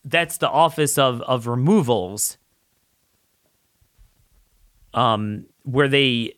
that's 0.05 0.37
the 0.37 0.51
office 0.51 0.99
of 0.99 1.23
of 1.23 1.47
removals 1.47 2.37
um, 4.95 5.47
where 5.63 5.89
they 5.89 6.35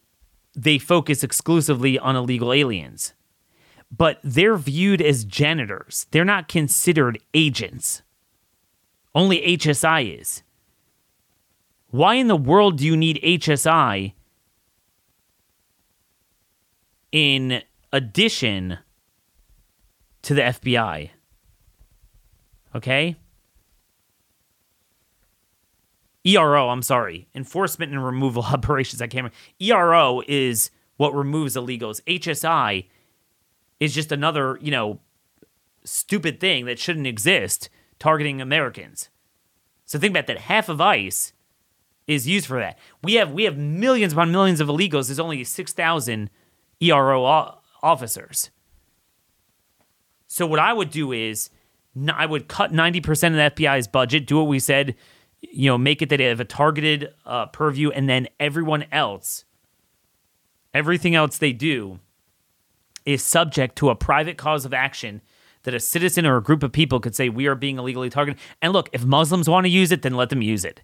they 0.55 0.79
focus 0.79 1.23
exclusively 1.23 1.99
on 1.99 2.17
illegal 2.17 2.53
aliens. 2.53 3.15
But 3.91 4.19
they're 4.25 4.57
viewed 4.57 5.01
as 5.01 5.25
janitors. 5.25 6.07
They're 6.11 6.25
not 6.25 6.49
considered 6.49 7.19
agents. 7.33 8.03
Only 9.15 9.41
HSI 9.57 10.21
is. 10.21 10.43
Why 11.91 12.15
in 12.17 12.27
the 12.27 12.37
world 12.37 12.79
do 12.79 12.87
you 12.87 12.97
need 12.97 13.21
HSI 13.23 14.15
in 17.13 17.63
addition 17.93 18.79
to 20.23 20.35
the 20.35 20.43
FBI? 20.43 21.11
Okay? 22.75 23.17
ERO, 26.27 26.71
I'm 26.71 26.83
sorry, 26.83 27.29
enforcement 27.35 27.93
and 27.93 28.05
removal 28.05 28.43
operations. 28.53 29.03
I 29.03 29.07
can't 29.07 29.25
remember. 29.25 29.37
ERO 29.61 30.23
is 30.27 30.71
what 30.97 31.15
removes 31.15 31.57
illegals. 31.57 32.03
HSI 32.05 32.87
is 33.81 33.95
just 33.95 34.13
another, 34.13 34.59
you 34.61 34.71
know, 34.71 35.01
stupid 35.85 36.41
thing 36.41 36.65
that 36.67 36.79
shouldn't 36.79 37.07
exist 37.07 37.69
targeting 37.99 38.41
Americans. 38.41 39.11
So 39.85 39.99
think 39.99 40.13
about 40.13 40.27
that. 40.29 40.39
Half 40.39 40.69
of 40.69 40.81
ICE 40.81 41.33
is 42.07 42.27
used 42.27 42.47
for 42.47 42.59
that. 42.59 42.79
We 43.03 43.15
have 43.15 43.33
we 43.33 43.45
have 43.45 43.57
millions 43.57 44.13
upon 44.13 44.33
millions 44.33 44.61
of 44.61 44.69
illegals. 44.69 45.07
There's 45.07 45.21
only 45.21 45.45
six 45.45 45.73
thousand 45.73 46.31
ERO 46.81 47.25
officers. 47.83 48.51
So 50.27 50.47
what 50.47 50.59
I 50.59 50.73
would 50.73 50.91
do 50.91 51.13
is 51.13 51.51
I 52.09 52.27
would 52.27 52.49
cut 52.49 52.73
ninety 52.73 53.01
percent 53.01 53.35
of 53.35 53.57
the 53.57 53.63
FBI's 53.63 53.89
budget. 53.89 54.27
Do 54.27 54.39
what 54.39 54.49
we 54.49 54.59
said 54.59 54.95
you 55.53 55.69
know, 55.69 55.79
make 55.79 56.03
it 56.03 56.09
that 56.09 56.19
they 56.19 56.25
have 56.25 56.41
a 56.41 56.45
targeted 56.45 57.13
uh, 57.25 57.47
purview, 57.47 57.91
and 57.91 58.09
then 58.09 58.29
everyone 58.39 58.85
else, 58.93 59.45
everything 60.73 61.15
else 61.15 61.39
they 61.39 61.53
do, 61.53 62.01
is 63.05 63.23
subject 63.23 63.77
to 63.77 63.91
a 63.91 63.95
private 63.95 64.39
cause 64.39 64.65
of 64.65 64.73
action 64.73 65.21
that 65.65 65.75
a 65.75 65.81
citizen 65.81 66.27
or 66.27 66.37
a 66.37 66.43
group 66.43 66.63
of 66.63 66.73
people 66.73 67.01
could 67.01 67.15
say 67.15 67.29
we 67.29 67.47
are 67.47 67.55
being 67.55 67.79
illegally 67.79 68.11
targeted. 68.11 68.41
And 68.63 68.73
look, 68.73 68.89
if 68.93 69.05
Muslims 69.05 69.49
want 69.49 69.65
to 69.65 69.71
use 69.71 69.93
it, 69.93 70.03
then 70.03 70.15
let 70.15 70.31
them 70.31 70.43
use 70.43 70.65
it. 70.65 70.83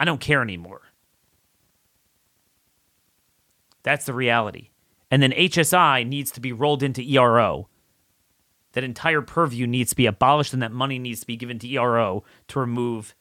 I 0.00 0.04
don't 0.04 0.20
care 0.20 0.42
anymore. 0.42 0.82
That's 3.82 4.06
the 4.06 4.14
reality. 4.14 4.70
And 5.10 5.22
then 5.22 5.32
HSI 5.32 6.06
needs 6.06 6.30
to 6.32 6.40
be 6.40 6.52
rolled 6.52 6.82
into 6.82 7.02
ERO. 7.02 7.68
That 8.72 8.82
entire 8.82 9.22
purview 9.22 9.66
needs 9.66 9.90
to 9.90 9.96
be 9.96 10.06
abolished, 10.06 10.52
and 10.52 10.62
that 10.62 10.72
money 10.72 10.98
needs 10.98 11.20
to 11.20 11.26
be 11.26 11.36
given 11.36 11.60
to 11.60 11.68
ERO 11.68 12.24
to 12.48 12.58
remove 12.58 13.14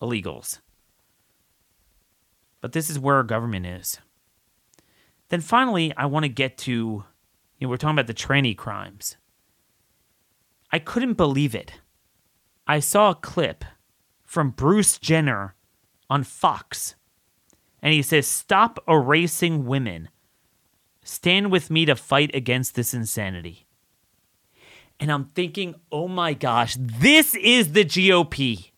illegals. 0.00 0.60
But 2.60 2.72
this 2.72 2.90
is 2.90 2.98
where 2.98 3.16
our 3.16 3.22
government 3.22 3.66
is. 3.66 3.98
Then 5.28 5.40
finally, 5.40 5.92
I 5.96 6.06
want 6.06 6.24
to 6.24 6.28
get 6.28 6.58
to, 6.58 6.72
you 6.72 7.04
know, 7.60 7.68
we're 7.68 7.76
talking 7.76 7.94
about 7.94 8.06
the 8.06 8.14
tranny 8.14 8.56
crimes. 8.56 9.16
I 10.72 10.78
couldn't 10.78 11.14
believe 11.14 11.54
it. 11.54 11.72
I 12.66 12.80
saw 12.80 13.10
a 13.10 13.14
clip 13.14 13.64
from 14.24 14.50
Bruce 14.50 14.98
Jenner 14.98 15.54
on 16.10 16.24
Fox, 16.24 16.96
and 17.80 17.92
he 17.94 18.02
says, 18.02 18.26
Stop 18.26 18.82
erasing 18.86 19.66
women. 19.66 20.08
Stand 21.02 21.50
with 21.50 21.70
me 21.70 21.86
to 21.86 21.96
fight 21.96 22.34
against 22.34 22.74
this 22.74 22.92
insanity. 22.92 23.66
And 25.00 25.12
I'm 25.12 25.26
thinking, 25.34 25.76
oh 25.92 26.08
my 26.08 26.34
gosh, 26.34 26.76
this 26.78 27.34
is 27.34 27.72
the 27.72 27.84
GOP. 27.84 28.72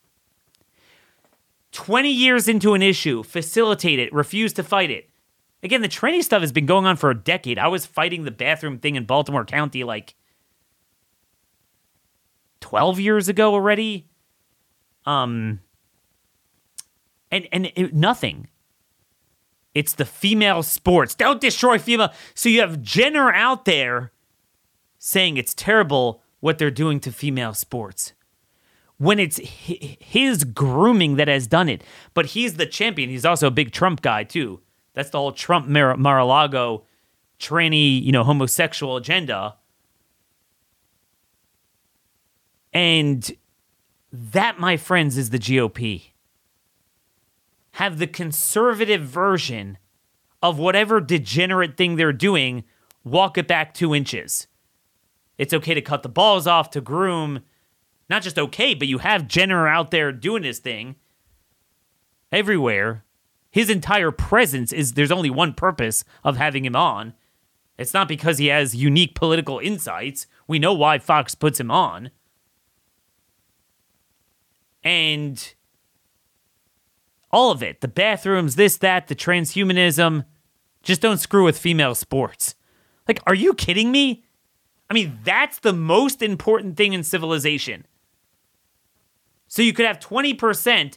20 1.73 2.11
years 2.11 2.49
into 2.49 2.75
an 2.75 2.83
issue, 2.83 3.23
facilitate 3.23 3.99
it, 3.99 4.12
refuse 4.12 4.53
to 4.55 4.62
fight 4.62 4.91
it. 4.91 5.09
Again, 5.62 5.83
the 5.83 5.89
tranny 5.89 6.23
stuff 6.23 6.41
has 6.41 6.53
been 6.53 6.66
going 6.66 6.87
on 6.87 6.97
for 6.97 7.11
a 7.11 7.14
decade. 7.14 7.59
I 7.59 7.68
was 7.68 7.87
fighting 7.87 8.25
the 8.25 8.31
bathroom 8.31 8.79
thing 8.79 8.97
in 8.97 9.05
Baltimore 9.05 9.45
County 9.45 9.85
like 9.85 10.14
12 12.61 12.99
years 13.01 13.29
ago 13.29 13.53
already. 13.53 14.09
Um 15.07 15.61
and 17.31 17.47
and 17.53 17.73
it, 17.77 17.95
nothing. 17.95 18.49
It's 19.75 19.95
the 19.95 20.05
female 20.05 20.62
sports. 20.62 21.14
Don't 21.14 21.41
destroy 21.41 21.79
female. 21.79 22.12
So 22.35 22.49
you 22.49 22.61
have 22.61 22.83
Jenner 22.83 23.33
out 23.33 23.64
there 23.64 24.12
saying 24.99 25.37
it's 25.37 25.55
terrible 25.55 26.23
what 26.41 26.59
they're 26.59 26.71
doing 26.71 27.01
to 27.01 27.12
female 27.12 27.55
sports 27.55 28.12
when 29.01 29.18
it's 29.18 29.38
his 29.38 30.44
grooming 30.44 31.16
that 31.16 31.26
has 31.26 31.46
done 31.46 31.70
it. 31.70 31.82
But 32.12 32.26
he's 32.26 32.59
the 32.59 32.66
champion. 32.66 33.09
He's 33.09 33.24
also 33.24 33.46
a 33.46 33.51
big 33.51 33.72
Trump 33.72 34.03
guy 34.03 34.24
too. 34.24 34.61
That's 34.92 35.09
the 35.09 35.16
whole 35.16 35.32
Trump 35.32 35.66
Mar- 35.66 35.96
Mar-a-Lago 35.96 36.84
tranny, 37.38 38.03
you 38.03 38.12
know, 38.12 38.24
homosexual 38.24 38.98
agenda. 38.98 39.57
And 42.74 43.34
that, 44.12 44.61
my 44.61 44.76
friends, 44.76 45.16
is 45.16 45.30
the 45.30 45.38
GOP. 45.38 46.11
Have 47.72 47.98
the 47.98 48.07
conservative 48.07 49.01
version 49.01 49.78
of 50.42 50.59
whatever 50.59 51.01
degenerate 51.01 51.78
thing 51.78 51.96
they're 51.96 52.12
doing, 52.12 52.64
walk 53.03 53.38
it 53.38 53.48
back 53.48 53.72
two 53.72 53.94
inches. 53.94 54.46
It's 55.38 55.55
okay 55.55 55.72
to 55.72 55.80
cut 55.80 56.03
the 56.03 56.11
balls 56.11 56.46
off, 56.46 56.68
to 56.72 56.82
groom, 56.82 57.40
not 58.11 58.22
just 58.22 58.38
okay, 58.38 58.74
but 58.74 58.88
you 58.88 58.98
have 58.98 59.28
Jenner 59.28 59.68
out 59.68 59.92
there 59.92 60.11
doing 60.11 60.42
his 60.42 60.58
thing 60.58 60.96
everywhere. 62.32 63.04
His 63.50 63.70
entire 63.70 64.11
presence 64.11 64.72
is 64.72 64.92
there's 64.92 65.12
only 65.12 65.30
one 65.30 65.54
purpose 65.54 66.04
of 66.24 66.36
having 66.36 66.64
him 66.64 66.76
on. 66.76 67.14
It's 67.78 67.94
not 67.94 68.08
because 68.08 68.38
he 68.38 68.48
has 68.48 68.74
unique 68.74 69.14
political 69.14 69.58
insights. 69.58 70.26
We 70.46 70.58
know 70.58 70.74
why 70.74 70.98
Fox 70.98 71.34
puts 71.34 71.58
him 71.58 71.70
on. 71.70 72.11
And 74.82 75.54
all 77.30 77.50
of 77.50 77.62
it 77.62 77.80
the 77.80 77.88
bathrooms, 77.88 78.56
this, 78.56 78.76
that, 78.78 79.06
the 79.06 79.14
transhumanism. 79.14 80.24
Just 80.82 81.00
don't 81.00 81.18
screw 81.18 81.44
with 81.44 81.58
female 81.58 81.94
sports. 81.94 82.54
Like, 83.06 83.20
are 83.26 83.34
you 83.34 83.54
kidding 83.54 83.92
me? 83.92 84.24
I 84.88 84.94
mean, 84.94 85.18
that's 85.24 85.61
the 85.61 85.72
most 85.72 86.22
important 86.22 86.76
thing 86.76 86.92
in 86.92 87.04
civilization. 87.04 87.86
So 89.51 89.62
you 89.62 89.72
could 89.72 89.84
have 89.84 89.98
20% 89.98 90.96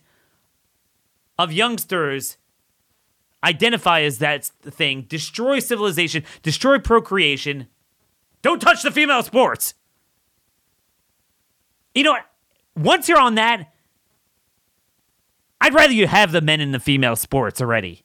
of 1.39 1.51
youngsters 1.51 2.37
identify 3.43 4.01
as 4.01 4.19
that 4.19 4.45
thing, 4.45 5.01
destroy 5.09 5.57
civilization, 5.57 6.23
destroy 6.43 6.77
procreation. 6.77 7.67
Don't 8.43 8.61
touch 8.61 8.83
the 8.83 8.91
female 8.91 9.23
sports. 9.23 9.73
You 11.95 12.03
know 12.03 12.11
what? 12.11 12.25
Once 12.75 13.09
you're 13.09 13.19
on 13.19 13.35
that, 13.35 13.73
I'd 15.59 15.73
rather 15.73 15.93
you 15.93 16.05
have 16.05 16.31
the 16.31 16.41
men 16.41 16.61
in 16.61 16.71
the 16.71 16.79
female 16.79 17.15
sports 17.15 17.59
already. 17.59 18.03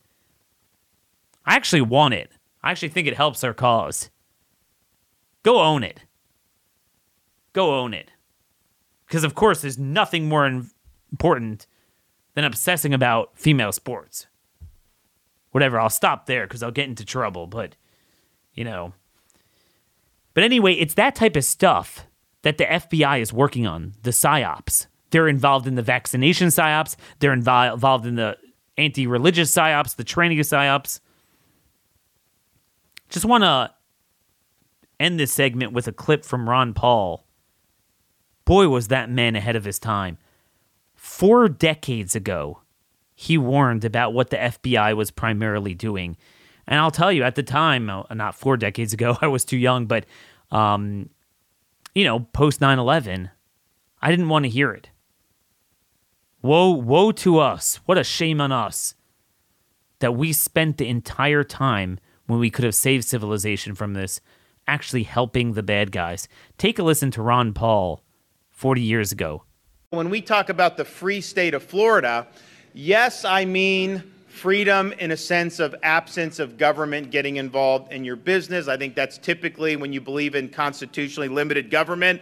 I 1.44 1.56
actually 1.56 1.82
want 1.82 2.14
it. 2.14 2.32
I 2.62 2.70
actually 2.70 2.88
think 2.88 3.06
it 3.06 3.16
helps 3.16 3.44
our 3.44 3.54
cause. 3.54 4.10
Go 5.42 5.60
own 5.60 5.84
it. 5.84 6.04
Go 7.52 7.78
own 7.78 7.92
it. 7.92 8.10
Because, 9.08 9.24
of 9.24 9.34
course, 9.34 9.62
there's 9.62 9.78
nothing 9.78 10.28
more 10.28 10.46
important 11.10 11.66
than 12.34 12.44
obsessing 12.44 12.92
about 12.92 13.30
female 13.38 13.72
sports. 13.72 14.26
Whatever, 15.50 15.80
I'll 15.80 15.88
stop 15.88 16.26
there 16.26 16.46
because 16.46 16.62
I'll 16.62 16.70
get 16.70 16.88
into 16.88 17.06
trouble, 17.06 17.46
but, 17.46 17.74
you 18.52 18.64
know. 18.64 18.92
But 20.34 20.44
anyway, 20.44 20.74
it's 20.74 20.92
that 20.94 21.14
type 21.14 21.36
of 21.36 21.44
stuff 21.44 22.06
that 22.42 22.58
the 22.58 22.64
FBI 22.64 23.20
is 23.20 23.32
working 23.32 23.66
on 23.66 23.94
the 24.02 24.10
psyops. 24.10 24.86
They're 25.10 25.26
involved 25.26 25.66
in 25.66 25.74
the 25.74 25.82
vaccination 25.82 26.48
psyops, 26.48 26.94
they're 27.18 27.34
invo- 27.34 27.72
involved 27.72 28.04
in 28.04 28.16
the 28.16 28.36
anti 28.76 29.06
religious 29.06 29.50
psyops, 29.50 29.96
the 29.96 30.04
training 30.04 30.38
psyops. 30.38 31.00
Just 33.08 33.24
want 33.24 33.42
to 33.42 33.72
end 35.00 35.18
this 35.18 35.32
segment 35.32 35.72
with 35.72 35.88
a 35.88 35.92
clip 35.92 36.26
from 36.26 36.46
Ron 36.46 36.74
Paul 36.74 37.24
boy, 38.48 38.66
was 38.66 38.88
that 38.88 39.10
man 39.10 39.36
ahead 39.36 39.56
of 39.56 39.66
his 39.66 39.78
time. 39.78 40.16
Four 40.94 41.50
decades 41.50 42.16
ago, 42.16 42.62
he 43.14 43.36
warned 43.36 43.84
about 43.84 44.14
what 44.14 44.30
the 44.30 44.38
FBI 44.38 44.96
was 44.96 45.10
primarily 45.10 45.74
doing. 45.74 46.16
And 46.66 46.80
I'll 46.80 46.90
tell 46.90 47.12
you, 47.12 47.24
at 47.24 47.34
the 47.34 47.42
time, 47.42 47.90
uh, 47.90 48.04
not 48.14 48.34
four 48.34 48.56
decades 48.56 48.94
ago, 48.94 49.18
I 49.20 49.26
was 49.26 49.44
too 49.44 49.58
young, 49.58 49.84
but, 49.84 50.06
um, 50.50 51.10
you 51.94 52.04
know, 52.04 52.20
post 52.20 52.62
9 52.62 52.78
11, 52.78 53.28
I 54.00 54.10
didn't 54.10 54.30
want 54.30 54.46
to 54.46 54.50
hear 54.50 54.72
it. 54.72 54.88
Woe, 56.40 56.70
woe 56.70 57.12
to 57.12 57.40
us. 57.40 57.80
What 57.84 57.98
a 57.98 58.04
shame 58.04 58.40
on 58.40 58.50
us 58.50 58.94
that 59.98 60.16
we 60.16 60.32
spent 60.32 60.78
the 60.78 60.88
entire 60.88 61.44
time 61.44 61.98
when 62.24 62.38
we 62.38 62.48
could 62.48 62.64
have 62.64 62.74
saved 62.74 63.04
civilization 63.04 63.74
from 63.74 63.92
this 63.92 64.22
actually 64.66 65.02
helping 65.02 65.52
the 65.52 65.62
bad 65.62 65.92
guys. 65.92 66.28
Take 66.56 66.78
a 66.78 66.82
listen 66.82 67.10
to 67.10 67.20
Ron 67.20 67.52
Paul 67.52 68.02
40 68.58 68.80
years 68.80 69.12
ago. 69.12 69.44
When 69.90 70.10
we 70.10 70.20
talk 70.20 70.48
about 70.48 70.76
the 70.76 70.84
free 70.84 71.20
state 71.20 71.54
of 71.54 71.62
Florida, 71.62 72.26
yes, 72.74 73.24
I 73.24 73.44
mean 73.44 74.02
freedom 74.26 74.92
in 74.98 75.12
a 75.12 75.16
sense 75.16 75.60
of 75.60 75.76
absence 75.84 76.40
of 76.40 76.58
government 76.58 77.12
getting 77.12 77.36
involved 77.36 77.92
in 77.92 78.04
your 78.04 78.16
business. 78.16 78.66
I 78.66 78.76
think 78.76 78.96
that's 78.96 79.16
typically 79.16 79.76
when 79.76 79.92
you 79.92 80.00
believe 80.00 80.34
in 80.34 80.48
constitutionally 80.48 81.28
limited 81.28 81.70
government. 81.70 82.20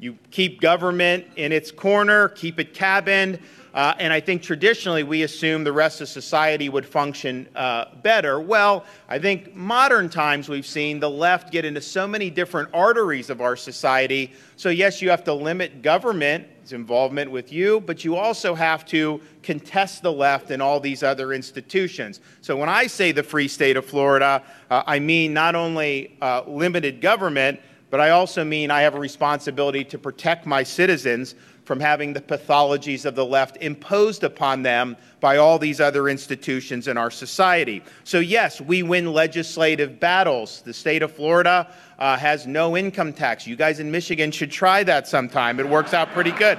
You 0.00 0.18
keep 0.32 0.60
government 0.60 1.24
in 1.36 1.52
its 1.52 1.70
corner, 1.70 2.30
keep 2.30 2.58
it 2.58 2.74
cabined. 2.74 3.38
Uh, 3.76 3.94
and 3.98 4.10
I 4.10 4.20
think 4.20 4.40
traditionally 4.40 5.02
we 5.02 5.22
assume 5.22 5.62
the 5.62 5.72
rest 5.72 6.00
of 6.00 6.08
society 6.08 6.70
would 6.70 6.86
function 6.86 7.46
uh, 7.54 7.94
better. 8.02 8.40
Well, 8.40 8.86
I 9.06 9.18
think 9.18 9.54
modern 9.54 10.08
times 10.08 10.48
we've 10.48 10.66
seen 10.66 10.98
the 10.98 11.10
left 11.10 11.52
get 11.52 11.66
into 11.66 11.82
so 11.82 12.08
many 12.08 12.30
different 12.30 12.70
arteries 12.72 13.28
of 13.28 13.42
our 13.42 13.54
society. 13.54 14.32
So, 14.56 14.70
yes, 14.70 15.02
you 15.02 15.10
have 15.10 15.24
to 15.24 15.34
limit 15.34 15.82
government's 15.82 16.72
involvement 16.72 17.30
with 17.30 17.52
you, 17.52 17.80
but 17.80 18.02
you 18.02 18.16
also 18.16 18.54
have 18.54 18.86
to 18.86 19.20
contest 19.42 20.02
the 20.02 20.10
left 20.10 20.50
in 20.50 20.62
all 20.62 20.80
these 20.80 21.02
other 21.02 21.34
institutions. 21.34 22.20
So, 22.40 22.56
when 22.56 22.70
I 22.70 22.86
say 22.86 23.12
the 23.12 23.22
free 23.22 23.46
state 23.46 23.76
of 23.76 23.84
Florida, 23.84 24.42
uh, 24.70 24.84
I 24.86 25.00
mean 25.00 25.34
not 25.34 25.54
only 25.54 26.16
uh, 26.22 26.44
limited 26.46 27.02
government, 27.02 27.60
but 27.90 28.00
I 28.00 28.10
also 28.10 28.42
mean 28.42 28.70
I 28.70 28.80
have 28.80 28.94
a 28.94 28.98
responsibility 28.98 29.84
to 29.84 29.98
protect 29.98 30.46
my 30.46 30.62
citizens 30.62 31.34
from 31.66 31.80
having 31.80 32.12
the 32.12 32.20
pathologies 32.20 33.04
of 33.04 33.16
the 33.16 33.26
left 33.26 33.56
imposed 33.60 34.22
upon 34.22 34.62
them 34.62 34.96
by 35.18 35.36
all 35.36 35.58
these 35.58 35.80
other 35.80 36.08
institutions 36.08 36.86
in 36.86 36.96
our 36.96 37.10
society. 37.10 37.82
So, 38.04 38.20
yes, 38.20 38.60
we 38.60 38.84
win 38.84 39.12
legislative 39.12 39.98
battles. 39.98 40.62
The 40.62 40.72
state 40.72 41.02
of 41.02 41.12
Florida 41.12 41.68
uh, 41.98 42.16
has 42.18 42.46
no 42.46 42.76
income 42.76 43.12
tax. 43.12 43.48
You 43.48 43.56
guys 43.56 43.80
in 43.80 43.90
Michigan 43.90 44.30
should 44.30 44.52
try 44.52 44.84
that 44.84 45.08
sometime. 45.08 45.58
It 45.58 45.68
works 45.68 45.92
out 45.92 46.12
pretty 46.12 46.30
good. 46.30 46.56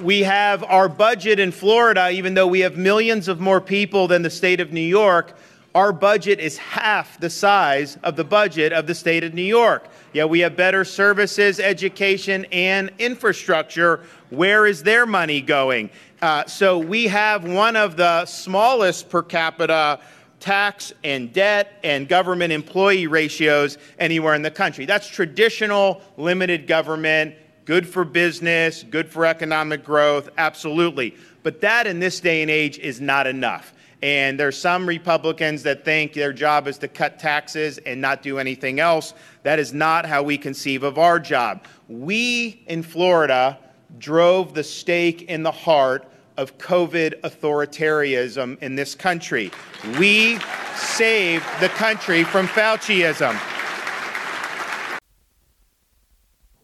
We 0.00 0.22
have 0.22 0.64
our 0.64 0.88
budget 0.88 1.38
in 1.38 1.52
Florida, 1.52 2.08
even 2.08 2.32
though 2.32 2.46
we 2.46 2.60
have 2.60 2.78
millions 2.78 3.28
of 3.28 3.38
more 3.38 3.60
people 3.60 4.08
than 4.08 4.22
the 4.22 4.30
state 4.30 4.60
of 4.60 4.72
New 4.72 4.80
York, 4.80 5.36
our 5.76 5.92
budget 5.92 6.40
is 6.40 6.56
half 6.56 7.20
the 7.20 7.28
size 7.28 7.98
of 8.02 8.16
the 8.16 8.24
budget 8.24 8.72
of 8.72 8.86
the 8.86 8.94
state 8.94 9.22
of 9.22 9.34
New 9.34 9.42
York. 9.42 9.86
Yet 10.14 10.30
we 10.30 10.40
have 10.40 10.56
better 10.56 10.86
services, 10.86 11.60
education, 11.60 12.46
and 12.50 12.90
infrastructure. 12.98 14.00
Where 14.30 14.64
is 14.64 14.84
their 14.84 15.04
money 15.04 15.42
going? 15.42 15.90
Uh, 16.22 16.46
so 16.46 16.78
we 16.78 17.08
have 17.08 17.44
one 17.44 17.76
of 17.76 17.98
the 17.98 18.24
smallest 18.24 19.10
per 19.10 19.22
capita 19.22 20.00
tax 20.40 20.94
and 21.04 21.30
debt 21.34 21.78
and 21.84 22.08
government 22.08 22.54
employee 22.54 23.06
ratios 23.06 23.76
anywhere 23.98 24.32
in 24.32 24.40
the 24.40 24.50
country. 24.50 24.86
That's 24.86 25.06
traditional 25.06 26.00
limited 26.16 26.66
government, 26.66 27.34
good 27.66 27.86
for 27.86 28.06
business, 28.06 28.82
good 28.82 29.10
for 29.10 29.26
economic 29.26 29.84
growth, 29.84 30.30
absolutely. 30.38 31.14
But 31.42 31.60
that 31.60 31.86
in 31.86 32.00
this 32.00 32.18
day 32.20 32.40
and 32.40 32.50
age 32.50 32.78
is 32.78 32.98
not 32.98 33.26
enough. 33.26 33.74
And 34.02 34.38
there's 34.38 34.58
some 34.58 34.86
Republicans 34.86 35.62
that 35.62 35.84
think 35.84 36.12
their 36.12 36.32
job 36.32 36.68
is 36.68 36.78
to 36.78 36.88
cut 36.88 37.18
taxes 37.18 37.78
and 37.78 38.00
not 38.00 38.22
do 38.22 38.38
anything 38.38 38.78
else. 38.78 39.14
That 39.42 39.58
is 39.58 39.72
not 39.72 40.04
how 40.04 40.22
we 40.22 40.36
conceive 40.36 40.82
of 40.82 40.98
our 40.98 41.18
job. 41.18 41.64
We 41.88 42.62
in 42.66 42.82
Florida 42.82 43.58
drove 43.98 44.54
the 44.54 44.64
stake 44.64 45.22
in 45.22 45.42
the 45.42 45.50
heart 45.50 46.10
of 46.36 46.58
COVID 46.58 47.20
authoritarianism 47.22 48.62
in 48.62 48.74
this 48.74 48.94
country. 48.94 49.50
We 49.98 50.38
saved 50.74 51.46
the 51.60 51.68
country 51.70 52.24
from 52.24 52.46
Fauciism. 52.46 53.40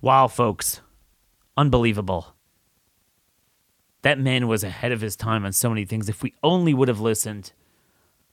Wow, 0.02 0.28
folks. 0.28 0.80
Unbelievable 1.56 2.34
that 4.02 4.18
man 4.18 4.48
was 4.48 4.62
ahead 4.64 4.92
of 4.92 5.00
his 5.00 5.16
time 5.16 5.44
on 5.44 5.52
so 5.52 5.68
many 5.68 5.84
things. 5.84 6.08
If 6.08 6.22
we 6.22 6.34
only 6.42 6.74
would 6.74 6.88
have 6.88 7.00
listened. 7.00 7.52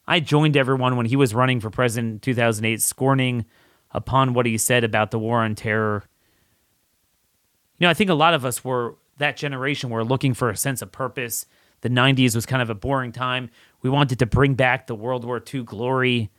I 0.08 0.20
joined 0.20 0.58
everyone 0.58 0.98
when 0.98 1.06
he 1.06 1.16
was 1.16 1.36
running 1.36 1.60
for 1.60 1.70
president 1.70 2.14
in 2.14 2.20
2008, 2.20 2.82
scorning 2.82 3.46
upon 3.92 4.34
what 4.34 4.48
he 4.48 4.58
said 4.58 4.84
about 4.84 5.12
the 5.12 5.20
war 5.20 5.42
on 5.44 5.54
terror. 5.54 6.04
You 7.78 7.86
know, 7.86 7.92
I 7.92 7.94
think 7.94 8.10
a 8.10 8.16
lot 8.16 8.34
of 8.34 8.44
us 8.44 8.64
were 8.64 8.96
that 9.20 9.38
generation 9.38 9.92
were 9.92 10.04
looking 10.04 10.34
for 10.34 10.50
a 10.50 10.58
sense 10.58 10.82
of 10.82 10.92
purpose. 10.92 11.46
The 11.82 11.90
90s 11.90 12.34
was 12.34 12.46
kind 12.46 12.62
of 12.62 12.70
a 12.70 12.76
boring 12.76 13.12
time. 13.12 13.52
We 13.82 13.90
wanted 13.90 14.20
to 14.20 14.26
bring 14.26 14.56
back 14.56 14.88
the 14.88 14.96
World 14.96 15.24
War 15.24 15.44
II 15.54 15.64
glory 15.64 16.32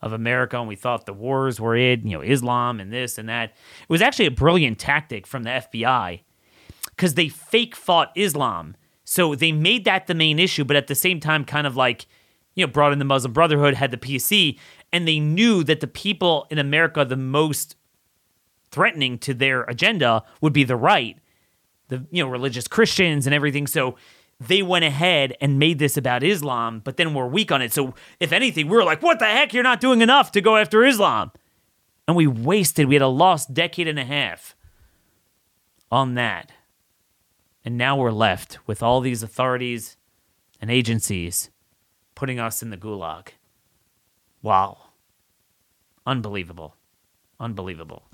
of 0.00 0.12
America, 0.12 0.58
and 0.58 0.68
we 0.68 0.76
thought 0.76 1.06
the 1.06 1.12
wars 1.12 1.58
were 1.58 1.76
it, 1.76 2.02
you 2.04 2.16
know, 2.16 2.20
Islam 2.20 2.78
and 2.78 2.92
this 2.92 3.18
and 3.18 3.28
that. 3.28 3.50
It 3.50 3.88
was 3.88 4.02
actually 4.02 4.26
a 4.26 4.30
brilliant 4.30 4.78
tactic 4.78 5.26
from 5.26 5.42
the 5.42 5.50
FBI 5.50 6.20
because 6.96 7.14
they 7.14 7.28
fake 7.28 7.76
fought 7.76 8.10
Islam. 8.14 8.76
So 9.04 9.34
they 9.34 9.52
made 9.52 9.84
that 9.84 10.06
the 10.06 10.14
main 10.14 10.38
issue, 10.38 10.64
but 10.64 10.76
at 10.76 10.88
the 10.88 10.94
same 10.94 11.20
time, 11.20 11.44
kind 11.44 11.66
of 11.66 11.76
like, 11.76 12.06
you 12.54 12.66
know, 12.66 12.72
brought 12.72 12.92
in 12.92 12.98
the 12.98 13.04
Muslim 13.04 13.32
Brotherhood, 13.32 13.74
had 13.74 13.90
the 13.90 13.96
PC, 13.96 14.58
and 14.92 15.06
they 15.06 15.20
knew 15.20 15.62
that 15.62 15.80
the 15.80 15.86
people 15.86 16.46
in 16.50 16.58
America 16.58 17.04
the 17.04 17.16
most 17.16 17.76
threatening 18.70 19.18
to 19.18 19.34
their 19.34 19.62
agenda 19.64 20.22
would 20.40 20.52
be 20.52 20.64
the 20.64 20.76
right, 20.76 21.18
the 21.88 22.04
you 22.10 22.22
know 22.22 22.28
religious 22.28 22.66
Christians 22.66 23.26
and 23.26 23.34
everything. 23.34 23.66
So 23.66 23.96
they 24.40 24.62
went 24.62 24.84
ahead 24.84 25.36
and 25.40 25.58
made 25.58 25.78
this 25.78 25.96
about 25.96 26.22
Islam, 26.22 26.80
but 26.84 26.96
then 26.96 27.14
we're 27.14 27.26
weak 27.26 27.52
on 27.52 27.62
it. 27.62 27.72
So 27.72 27.94
if 28.20 28.32
anything, 28.32 28.68
we 28.68 28.76
are 28.76 28.84
like, 28.84 29.02
what 29.02 29.18
the 29.18 29.26
heck? 29.26 29.54
You're 29.54 29.62
not 29.62 29.80
doing 29.80 30.02
enough 30.02 30.32
to 30.32 30.40
go 30.40 30.56
after 30.56 30.84
Islam. 30.84 31.30
And 32.06 32.16
we 32.16 32.26
wasted, 32.26 32.86
we 32.86 32.94
had 32.94 33.02
a 33.02 33.08
lost 33.08 33.54
decade 33.54 33.88
and 33.88 33.98
a 33.98 34.04
half 34.04 34.54
on 35.90 36.14
that. 36.14 36.52
And 37.66 37.76
now 37.76 37.96
we're 37.96 38.12
left 38.12 38.60
with 38.68 38.80
all 38.80 39.00
these 39.00 39.24
authorities 39.24 39.96
and 40.60 40.70
agencies 40.70 41.50
putting 42.14 42.38
us 42.38 42.62
in 42.62 42.70
the 42.70 42.76
gulag. 42.76 43.30
Wow. 44.40 44.78
Unbelievable. 46.06 46.76
Unbelievable. 47.40 48.04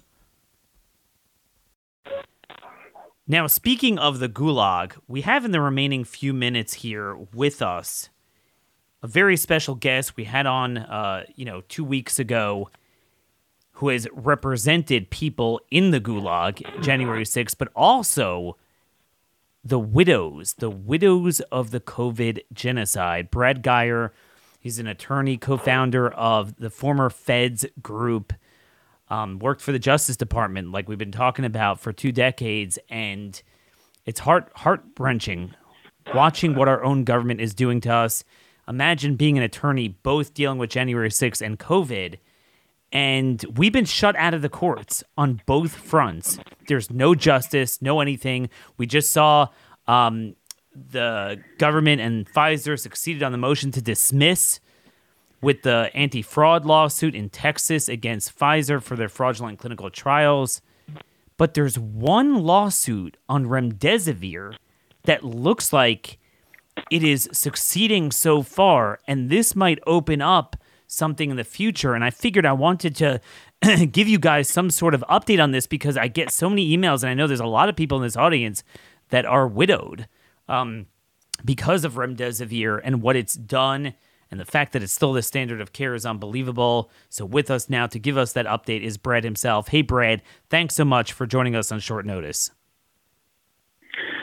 Now, 3.29 3.47
speaking 3.47 3.99
of 3.99 4.21
the 4.21 4.29
gulag, 4.29 4.95
we 5.07 5.21
have 5.21 5.45
in 5.45 5.51
the 5.51 5.61
remaining 5.61 6.05
few 6.05 6.33
minutes 6.33 6.73
here 6.73 7.15
with 7.15 7.61
us 7.61 8.09
a 9.03 9.07
very 9.07 9.37
special 9.37 9.75
guest 9.75 10.17
we 10.17 10.25
had 10.25 10.47
on, 10.47 10.79
uh, 10.79 11.25
you 11.37 11.45
know, 11.45 11.61
two 11.69 11.85
weeks 11.85 12.19
ago 12.19 12.71
who 13.73 13.89
has 13.89 14.09
represented 14.15 15.11
people 15.11 15.61
in 15.71 15.91
the 15.91 16.01
gulag 16.01 16.83
January 16.83 17.25
6th, 17.25 17.59
but 17.59 17.69
also 17.77 18.57
the 19.65 19.79
widows, 19.79 20.55
the 20.55 20.71
widows 20.71 21.41
of 21.53 21.71
the 21.71 21.81
COVID 21.81 22.41
genocide. 22.53 23.31
Brad 23.31 23.63
Geyer, 23.63 24.13
he's 24.59 24.79
an 24.79 24.87
attorney, 24.87 25.37
co 25.37 25.57
founder 25.57 26.11
of 26.11 26.57
the 26.57 26.71
former 26.71 27.11
Feds 27.11 27.65
group, 27.81 28.33
um, 29.09 29.39
worked 29.39 29.61
for 29.61 29.73
the 29.73 29.79
Justice 29.79 30.17
Department, 30.17 30.73
like 30.73 30.89
we've 30.89 30.99
been 30.99 31.13
talking 31.13 31.45
about 31.45 31.81
for 31.81 31.93
two 31.93 32.13
decades. 32.13 32.79
And 32.89 33.41
it's 34.05 34.21
heart 34.21 34.51
heart 34.57 34.83
wrenching 34.99 35.55
watching 36.15 36.55
what 36.55 36.69
our 36.69 36.83
own 36.85 37.05
government 37.05 37.41
is 37.41 37.55
doing 37.55 37.81
to 37.83 37.93
us. 37.93 38.25
Imagine 38.69 39.17
being 39.17 39.37
an 39.39 39.45
attorney, 39.45 39.89
both 39.89 40.35
dealing 40.35 40.59
with 40.59 40.71
January 40.71 41.09
6th 41.09 41.45
and 41.45 41.59
COVID 41.59 42.19
and 42.93 43.43
we've 43.57 43.73
been 43.73 43.87
shut 43.87 44.15
out 44.17 44.35
of 44.35 44.43
the 44.43 44.49
courts 44.49 45.03
on 45.17 45.41
both 45.47 45.75
fronts. 45.75 46.39
There's 46.69 46.91
no 46.91 47.15
justice, 47.15 47.81
no 47.81 48.01
anything. 48.01 48.51
We 48.77 48.87
just 48.87 49.13
saw 49.13 49.49
um, 49.87 50.37
the 50.75 51.43
government 51.59 52.01
and 52.03 52.31
Pfizer 52.31 52.79
succeeded 52.79 53.23
on 53.23 53.33
the 53.33 53.39
motion 53.39 53.71
to 53.73 53.83
dismiss 53.83 54.61
with 55.41 55.63
the 55.63 55.91
anti 55.95 56.23
fraud 56.23 56.67
lawsuit 56.67 57.15
in 57.15 57.31
Texas 57.31 57.89
against 57.89 58.39
Pfizer 58.39 58.81
for 58.83 58.95
their 58.95 59.09
fraudulent 59.09 59.59
clinical 59.59 59.91
trials. 59.91 60.61
But 61.39 61.55
there's 61.55 61.79
one 61.79 62.43
lawsuit 62.43 63.17
on 63.29 63.47
remdesivir 63.47 64.55
that 65.05 65.25
looks 65.25 65.73
like 65.73 66.19
it 66.91 67.03
is 67.03 67.29
succeeding 67.33 68.13
so 68.13 68.43
far, 68.43 69.01
and 69.09 69.31
this 69.31 69.57
might 69.57 69.79
open 69.87 70.21
up 70.21 70.57
something 70.93 71.31
in 71.31 71.37
the 71.37 71.45
future. 71.45 71.95
And 71.95 72.05
I 72.05 72.11
figured 72.11 72.45
I 72.45 72.53
wanted 72.53 72.95
to 72.97 73.21
give 73.91 74.09
you 74.09 74.19
guys 74.19 74.49
some 74.49 74.71
sort 74.71 74.95
of 74.95 75.05
update 75.09 75.43
on 75.43 75.51
this 75.51 75.67
because 75.67 75.97
I 75.97 76.09
get 76.09 76.31
so 76.31 76.49
many 76.49 76.77
emails, 76.77 77.03
and 77.03 77.11
I 77.11 77.15
know 77.15 77.27
there's 77.27 77.41
a 77.41 77.47
lot 77.47 77.69
of 77.69 77.77
people 77.77 77.99
in 77.99 78.05
this 78.05 78.17
audience 78.17 78.63
that 79.09 79.25
are 79.25 79.49
widowed 79.49 80.07
um, 80.49 80.87
because 81.45 81.85
of 81.85 81.95
remdesivir 81.95 82.81
and 82.85 83.03
what 83.03 83.17
it's 83.17 83.35
done. 83.35 83.95
And 84.31 84.41
the 84.41 84.47
fact 84.47 84.73
that 84.73 84.83
it's 84.83 84.93
still 84.93 85.13
the 85.13 85.21
standard 85.21 85.61
of 85.61 85.75
care 85.75 85.95
is 85.95 86.07
unbelievable. 86.07 86.91
So, 87.11 87.27
with 87.27 87.51
us 87.51 87.69
now 87.69 87.87
to 87.89 87.99
give 87.99 88.17
us 88.17 88.33
that 88.33 88.47
update 88.47 88.83
is 88.83 88.97
Brad 88.97 89.25
himself. 89.25 89.69
Hey, 89.69 89.83
Brad, 89.83 90.23
thanks 90.49 90.75
so 90.75 90.87
much 90.87 91.13
for 91.13 91.27
joining 91.27 91.55
us 91.55 91.71
on 91.71 91.81
short 91.81 92.07
notice. 92.07 92.51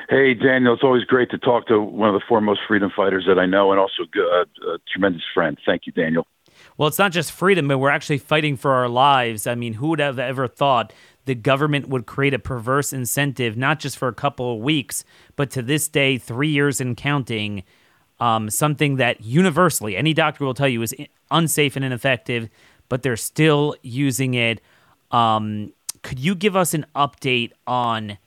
Hey, 0.09 0.33
Daniel, 0.33 0.73
it's 0.73 0.83
always 0.83 1.03
great 1.03 1.29
to 1.29 1.37
talk 1.37 1.67
to 1.67 1.79
one 1.79 2.09
of 2.09 2.15
the 2.15 2.25
foremost 2.27 2.61
freedom 2.67 2.91
fighters 2.95 3.25
that 3.27 3.37
I 3.37 3.45
know 3.45 3.71
and 3.71 3.79
also 3.79 4.03
a, 4.15 4.71
a 4.71 4.77
tremendous 4.91 5.21
friend. 5.35 5.55
Thank 5.63 5.85
you, 5.85 5.93
Daniel. 5.93 6.25
Well, 6.79 6.87
it's 6.87 6.97
not 6.97 7.11
just 7.11 7.33
freedom, 7.33 7.67
but 7.67 7.77
we're 7.77 7.89
actually 7.89 8.19
fighting 8.19 8.55
for 8.55 8.71
our 8.71 8.87
lives. 8.87 9.45
I 9.45 9.53
mean, 9.53 9.73
who 9.73 9.89
would 9.89 9.99
have 9.99 10.17
ever 10.17 10.47
thought 10.47 10.93
the 11.25 11.35
government 11.35 11.89
would 11.89 12.05
create 12.05 12.33
a 12.33 12.39
perverse 12.39 12.93
incentive, 12.93 13.57
not 13.57 13.79
just 13.79 13.97
for 13.97 14.07
a 14.07 14.13
couple 14.13 14.53
of 14.53 14.59
weeks, 14.61 15.03
but 15.35 15.51
to 15.51 15.61
this 15.61 15.89
day, 15.89 16.17
three 16.17 16.47
years 16.47 16.79
and 16.79 16.95
counting, 16.95 17.63
um, 18.21 18.49
something 18.49 18.95
that 18.95 19.19
universally 19.19 19.97
any 19.97 20.13
doctor 20.13 20.45
will 20.45 20.53
tell 20.53 20.69
you 20.69 20.81
is 20.81 20.95
unsafe 21.29 21.75
and 21.75 21.83
ineffective, 21.83 22.47
but 22.87 23.03
they're 23.03 23.17
still 23.17 23.75
using 23.81 24.33
it. 24.35 24.61
Um, 25.11 25.73
could 26.01 26.17
you 26.17 26.33
give 26.33 26.55
us 26.55 26.73
an 26.73 26.85
update 26.95 27.51
on 27.67 28.17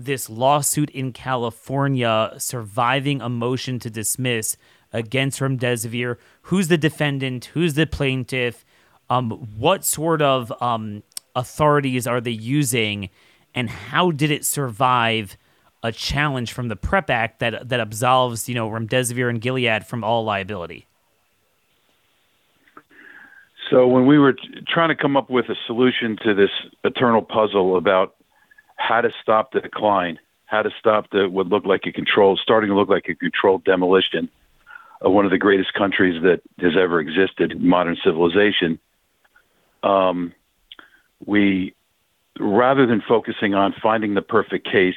this 0.00 0.30
lawsuit 0.30 0.88
in 0.90 1.12
California 1.12 2.32
surviving 2.38 3.20
a 3.20 3.28
motion 3.28 3.78
to 3.80 3.90
dismiss 3.90 4.56
against 4.94 5.40
remdesivir? 5.40 6.16
Who's 6.48 6.68
the 6.68 6.78
defendant? 6.78 7.46
Who's 7.52 7.74
the 7.74 7.86
plaintiff? 7.86 8.64
Um, 9.10 9.32
what 9.58 9.84
sort 9.84 10.22
of 10.22 10.50
um, 10.62 11.02
authorities 11.36 12.06
are 12.06 12.22
they 12.22 12.30
using, 12.30 13.10
and 13.54 13.68
how 13.68 14.12
did 14.12 14.30
it 14.30 14.46
survive 14.46 15.36
a 15.82 15.92
challenge 15.92 16.54
from 16.54 16.68
the 16.68 16.76
PREP 16.76 17.10
Act 17.10 17.40
that 17.40 17.68
that 17.68 17.80
absolves 17.80 18.48
you 18.48 18.54
know 18.54 18.70
remdesivir 18.70 19.28
and 19.28 19.42
Gilead 19.42 19.86
from 19.86 20.02
all 20.02 20.24
liability? 20.24 20.86
So 23.68 23.86
when 23.86 24.06
we 24.06 24.18
were 24.18 24.34
trying 24.66 24.88
to 24.88 24.96
come 24.96 25.18
up 25.18 25.28
with 25.28 25.50
a 25.50 25.56
solution 25.66 26.16
to 26.24 26.32
this 26.32 26.50
eternal 26.82 27.20
puzzle 27.20 27.76
about 27.76 28.16
how 28.76 29.02
to 29.02 29.10
stop 29.20 29.52
the 29.52 29.60
decline, 29.60 30.18
how 30.46 30.62
to 30.62 30.70
stop 30.80 31.10
the 31.10 31.28
what 31.28 31.48
looked 31.48 31.66
like 31.66 31.82
a 31.84 31.92
controlled, 31.92 32.40
starting 32.42 32.70
to 32.70 32.74
look 32.74 32.88
like 32.88 33.06
a 33.10 33.14
controlled 33.14 33.64
demolition 33.64 34.30
one 35.00 35.24
of 35.24 35.30
the 35.30 35.38
greatest 35.38 35.72
countries 35.74 36.22
that 36.22 36.40
has 36.58 36.72
ever 36.76 37.00
existed 37.00 37.52
in 37.52 37.68
modern 37.68 37.96
civilization, 38.04 38.78
um, 39.82 40.32
we 41.24 41.74
rather 42.40 42.86
than 42.86 43.02
focusing 43.06 43.54
on 43.54 43.74
finding 43.82 44.14
the 44.14 44.22
perfect 44.22 44.64
case 44.64 44.96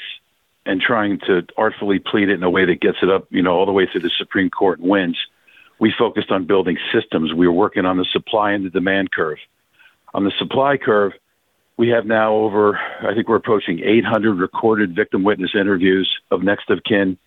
and 0.65 0.79
trying 0.79 1.19
to 1.19 1.45
artfully 1.57 1.97
plead 1.99 2.29
it 2.29 2.33
in 2.33 2.43
a 2.43 2.49
way 2.49 2.65
that 2.65 2.79
gets 2.79 2.97
it 3.01 3.09
up, 3.09 3.25
you 3.31 3.41
know, 3.41 3.53
all 3.53 3.65
the 3.65 3.71
way 3.71 3.87
through 3.91 4.01
the 4.01 4.11
Supreme 4.17 4.49
Court 4.49 4.79
and 4.79 4.87
wins 4.87 5.17
we 5.81 5.91
focused 5.97 6.29
on 6.29 6.45
building 6.45 6.77
systems. 6.93 7.33
We 7.33 7.47
were 7.47 7.53
working 7.53 7.85
on 7.85 7.97
the 7.97 8.05
supply 8.05 8.51
and 8.51 8.63
the 8.63 8.69
demand 8.69 9.11
curve. 9.11 9.39
On 10.13 10.23
the 10.23 10.31
supply 10.37 10.77
curve, 10.77 11.13
we 11.75 11.89
have 11.89 12.05
now 12.05 12.35
over, 12.35 12.77
I 13.01 13.15
think 13.15 13.27
we're 13.27 13.37
approaching 13.37 13.81
800 13.83 14.35
recorded 14.35 14.95
victim 14.95 15.23
witness 15.23 15.55
interviews 15.55 16.07
of 16.29 16.43
next 16.43 16.69
of 16.69 16.83
kin, 16.83 17.17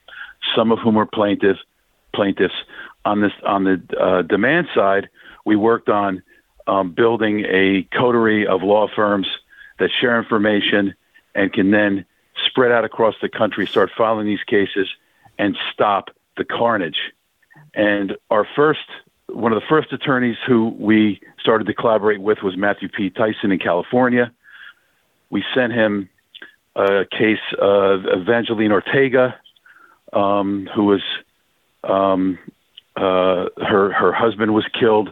some 0.55 0.71
of 0.71 0.79
whom 0.79 0.97
are 0.97 1.05
plaintiffs. 1.05 1.59
Plaintiffs 2.15 2.55
on 3.05 3.21
this 3.21 3.33
on 3.45 3.65
the 3.65 3.83
uh, 4.01 4.23
demand 4.23 4.69
side, 4.75 5.09
we 5.45 5.57
worked 5.57 5.89
on 5.89 6.23
um, 6.67 6.93
building 6.93 7.45
a 7.47 7.87
coterie 7.97 8.47
of 8.47 8.63
law 8.63 8.89
firms 8.95 9.27
that 9.79 9.91
share 10.01 10.19
information 10.19 10.95
and 11.35 11.53
can 11.53 11.71
then 11.71 12.07
spread 12.47 12.73
out 12.73 12.85
across 12.85 13.15
the 13.21 13.29
country, 13.29 13.67
start 13.67 13.91
filing 13.97 14.27
these 14.27 14.43
cases, 14.47 14.89
and 15.39 15.57
stop 15.73 16.11
the 16.37 16.45
carnage 16.45 17.13
and 17.75 18.17
our 18.31 18.47
first, 18.57 18.87
one 19.29 19.53
of 19.53 19.61
the 19.61 19.67
first 19.69 19.93
attorneys 19.93 20.37
who 20.47 20.69
we 20.79 21.21
started 21.41 21.67
to 21.67 21.75
collaborate 21.75 22.21
with 22.21 22.43
was 22.43 22.57
Matthew 22.57 22.89
P. 22.89 23.11
Tyson 23.11 23.51
in 23.53 23.59
California. 23.59 24.33
We 25.31 25.45
sent 25.55 25.73
him 25.73 26.09
a 26.77 27.05
case 27.11 27.39
of 27.61 28.05
Evangeline 28.07 28.73
Ortega, 28.73 29.39
um, 30.13 30.69
who 30.75 30.85
was 30.85 31.03
um, 31.89 32.39
uh, 32.97 33.47
her 33.59 33.93
her 33.93 34.13
husband 34.13 34.55
was 34.55 34.65
killed 34.79 35.11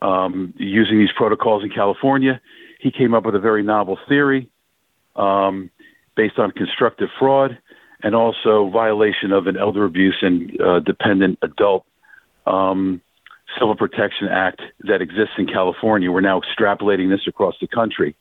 um, 0.00 0.54
using 0.56 0.98
these 0.98 1.12
protocols 1.16 1.64
in 1.64 1.70
California. 1.70 2.40
He 2.78 2.90
came 2.90 3.14
up 3.14 3.24
with 3.24 3.34
a 3.34 3.40
very 3.40 3.62
novel 3.62 3.98
theory 4.08 4.48
um, 5.16 5.70
based 6.16 6.38
on 6.38 6.50
constructive 6.50 7.08
fraud 7.18 7.58
and 8.02 8.14
also 8.14 8.68
violation 8.68 9.32
of 9.32 9.46
an 9.46 9.56
elder 9.56 9.84
abuse 9.84 10.18
and 10.20 10.60
uh, 10.60 10.80
dependent 10.80 11.38
adult 11.42 11.86
um, 12.46 13.00
Civil 13.58 13.76
Protection 13.76 14.28
Act 14.28 14.60
that 14.80 15.00
exists 15.00 15.34
in 15.38 15.46
California. 15.46 16.10
We're 16.10 16.20
now 16.20 16.40
extrapolating 16.40 17.08
this 17.08 17.26
across 17.26 17.54
the 17.60 17.66
country. 17.66 18.14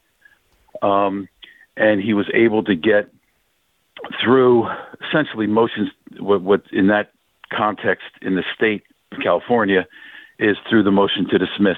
Um, 0.82 1.28
and 1.76 2.02
he 2.02 2.14
was 2.14 2.28
able 2.34 2.64
to 2.64 2.76
get 2.76 3.10
through 4.24 4.68
essentially 5.08 5.48
motions, 5.48 5.90
what, 6.20 6.42
what 6.42 6.64
in 6.72 6.88
that 6.88 7.13
context 7.56 8.06
in 8.22 8.36
the 8.36 8.44
state 8.56 8.84
of 9.12 9.20
California 9.22 9.88
is 10.40 10.58
through 10.70 10.84
the 10.84 10.92
motion 10.92 11.28
to 11.30 11.38
dismiss. 11.38 11.78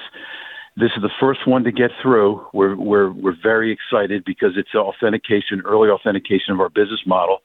This 0.76 0.90
is 0.96 1.02
the 1.02 1.10
first 1.20 1.46
one 1.46 1.64
to 1.64 1.72
get 1.72 1.90
through. 2.02 2.46
We're, 2.52 2.76
we're, 2.76 3.10
we're 3.10 3.36
very 3.42 3.72
excited 3.72 4.24
because 4.24 4.52
it's 4.56 4.74
authentication, 4.74 5.62
early 5.64 5.88
authentication 5.88 6.52
of 6.52 6.60
our 6.60 6.68
business 6.68 7.00
model. 7.06 7.42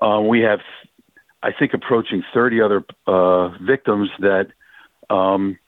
Uh, 0.00 0.20
we 0.20 0.40
have 0.40 0.60
I 1.44 1.52
think 1.52 1.74
approaching 1.74 2.24
30 2.32 2.62
other 2.62 2.84
uh, 3.06 3.50
victims 3.58 4.08
that 4.20 4.46
um, 5.10 5.58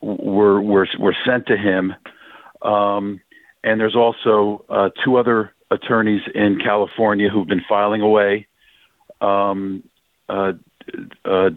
were, 0.00 0.62
were 0.62 0.88
were 0.98 1.16
sent 1.26 1.46
to 1.48 1.58
him, 1.58 1.94
um, 2.62 3.20
and 3.62 3.78
there's 3.78 3.94
also 3.94 4.64
uh, 4.70 4.88
two 5.04 5.16
other 5.16 5.52
attorneys 5.70 6.22
in 6.34 6.58
California 6.58 7.28
who've 7.28 7.46
been 7.46 7.64
filing 7.68 8.00
away. 8.00 8.46
Um, 9.20 9.82
uh, 10.26 10.52
uh, 11.24 11.50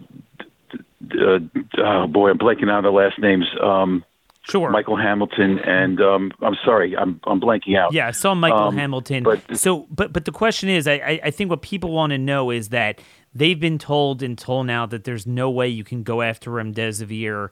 uh 1.14 1.38
oh 1.78 2.06
boy, 2.06 2.30
I'm 2.30 2.38
blanking 2.38 2.70
out 2.70 2.82
the 2.82 2.90
last 2.90 3.18
names. 3.18 3.46
Um, 3.62 4.04
Sure. 4.42 4.70
Michael 4.70 4.96
Hamilton 4.96 5.58
and 5.60 6.00
um, 6.00 6.32
I'm 6.40 6.56
sorry, 6.64 6.96
I'm 6.96 7.20
I'm 7.24 7.40
blanking 7.40 7.78
out. 7.78 7.92
Yeah, 7.92 8.08
I 8.08 8.10
saw 8.10 8.34
Michael 8.34 8.68
um, 8.68 8.76
Hamilton. 8.76 9.22
But 9.22 9.56
so, 9.56 9.86
but 9.90 10.12
but 10.12 10.24
the 10.24 10.32
question 10.32 10.68
is, 10.70 10.88
I 10.88 11.20
I 11.22 11.30
think 11.30 11.50
what 11.50 11.60
people 11.60 11.92
want 11.92 12.10
to 12.10 12.18
know 12.18 12.50
is 12.50 12.70
that 12.70 13.00
they've 13.34 13.60
been 13.60 13.78
told 13.78 14.22
until 14.22 14.64
now 14.64 14.86
that 14.86 15.04
there's 15.04 15.26
no 15.26 15.50
way 15.50 15.68
you 15.68 15.84
can 15.84 16.02
go 16.02 16.22
after 16.22 16.50
remdesivir 16.50 17.50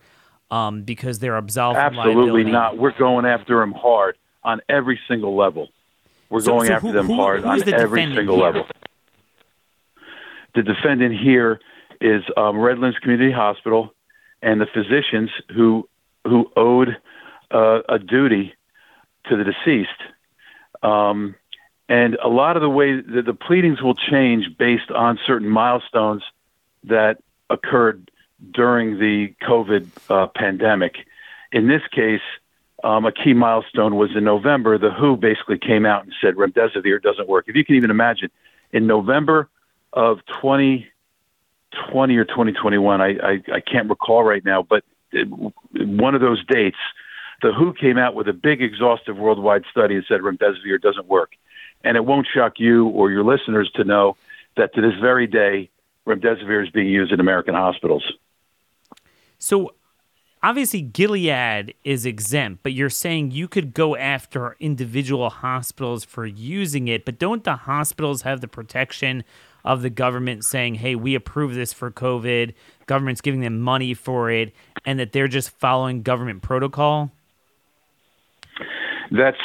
um, 0.50 0.82
because 0.82 1.18
they're 1.18 1.36
absolved. 1.36 1.78
Absolutely 1.78 2.44
not. 2.44 2.78
We're 2.78 2.96
going 2.98 3.26
after 3.26 3.60
them 3.60 3.72
hard 3.72 4.16
on 4.42 4.60
every 4.68 4.98
single 5.06 5.36
level. 5.36 5.68
We're 6.30 6.40
so, 6.40 6.52
going 6.52 6.68
so 6.68 6.74
after 6.74 6.86
who, 6.88 6.92
them 6.94 7.06
who, 7.06 7.14
hard 7.14 7.44
on 7.44 7.62
every 7.72 8.14
single 8.14 8.36
here? 8.36 8.44
level. 8.44 8.66
The 10.54 10.62
defendant 10.62 11.18
here 11.18 11.60
is 12.00 12.22
um, 12.36 12.58
Redlands 12.58 12.98
Community 12.98 13.32
Hospital 13.32 13.92
and 14.42 14.60
the 14.60 14.66
physicians 14.66 15.30
who 15.54 15.88
who 16.24 16.50
owed 16.56 16.96
uh, 17.50 17.80
a 17.88 17.98
duty 17.98 18.54
to 19.28 19.36
the 19.36 19.44
deceased. 19.44 19.90
Um, 20.82 21.34
and 21.88 22.16
a 22.22 22.28
lot 22.28 22.56
of 22.56 22.62
the 22.62 22.68
way 22.68 23.00
that 23.00 23.24
the 23.24 23.34
pleadings 23.34 23.80
will 23.80 23.94
change 23.94 24.58
based 24.58 24.90
on 24.90 25.18
certain 25.26 25.48
milestones 25.48 26.22
that 26.84 27.18
occurred 27.48 28.10
during 28.52 28.98
the 28.98 29.34
COVID 29.42 29.88
uh, 30.10 30.26
pandemic. 30.28 30.96
In 31.50 31.66
this 31.66 31.82
case, 31.90 32.20
um, 32.84 33.06
a 33.06 33.12
key 33.12 33.32
milestone 33.32 33.96
was 33.96 34.14
in 34.14 34.24
November. 34.24 34.78
The 34.78 34.90
WHO 34.90 35.16
basically 35.16 35.58
came 35.58 35.86
out 35.86 36.04
and 36.04 36.14
said 36.20 36.36
remdesivir 36.36 37.02
doesn't 37.02 37.28
work. 37.28 37.46
If 37.48 37.56
you 37.56 37.64
can 37.64 37.74
even 37.74 37.90
imagine, 37.90 38.30
in 38.72 38.86
November 38.86 39.48
of 39.92 40.18
2020 40.42 42.16
or 42.16 42.24
2021, 42.24 43.00
I, 43.00 43.06
I, 43.06 43.42
I 43.54 43.60
can't 43.60 43.88
recall 43.88 44.22
right 44.22 44.44
now, 44.44 44.62
but 44.62 44.84
one 45.74 46.14
of 46.14 46.20
those 46.20 46.44
dates, 46.46 46.76
the 47.42 47.52
WHO 47.52 47.72
came 47.74 47.98
out 47.98 48.14
with 48.14 48.28
a 48.28 48.32
big, 48.32 48.62
exhaustive 48.62 49.16
worldwide 49.16 49.64
study 49.70 49.94
and 49.94 50.04
said 50.08 50.20
remdesivir 50.20 50.80
doesn't 50.80 51.06
work. 51.06 51.32
And 51.84 51.96
it 51.96 52.04
won't 52.04 52.26
shock 52.32 52.54
you 52.58 52.88
or 52.88 53.10
your 53.10 53.24
listeners 53.24 53.70
to 53.76 53.84
know 53.84 54.16
that 54.56 54.74
to 54.74 54.80
this 54.80 54.94
very 55.00 55.26
day, 55.26 55.70
remdesivir 56.06 56.64
is 56.64 56.70
being 56.70 56.88
used 56.88 57.12
in 57.12 57.20
American 57.20 57.54
hospitals. 57.54 58.02
So, 59.38 59.74
obviously, 60.42 60.80
Gilead 60.82 61.74
is 61.84 62.04
exempt, 62.04 62.64
but 62.64 62.72
you're 62.72 62.90
saying 62.90 63.30
you 63.30 63.46
could 63.46 63.72
go 63.72 63.94
after 63.94 64.56
individual 64.58 65.30
hospitals 65.30 66.04
for 66.04 66.26
using 66.26 66.88
it, 66.88 67.04
but 67.04 67.18
don't 67.18 67.44
the 67.44 67.54
hospitals 67.54 68.22
have 68.22 68.40
the 68.40 68.48
protection 68.48 69.22
of 69.64 69.82
the 69.82 69.90
government 69.90 70.44
saying, 70.44 70.76
hey, 70.76 70.94
we 70.94 71.14
approve 71.14 71.54
this 71.54 71.72
for 71.72 71.90
COVID, 71.90 72.54
government's 72.86 73.20
giving 73.20 73.40
them 73.40 73.60
money 73.60 73.94
for 73.94 74.30
it, 74.30 74.54
and 74.84 74.98
that 74.98 75.12
they're 75.12 75.28
just 75.28 75.50
following 75.50 76.02
government 76.02 76.42
protocol? 76.42 77.10
That's 79.10 79.38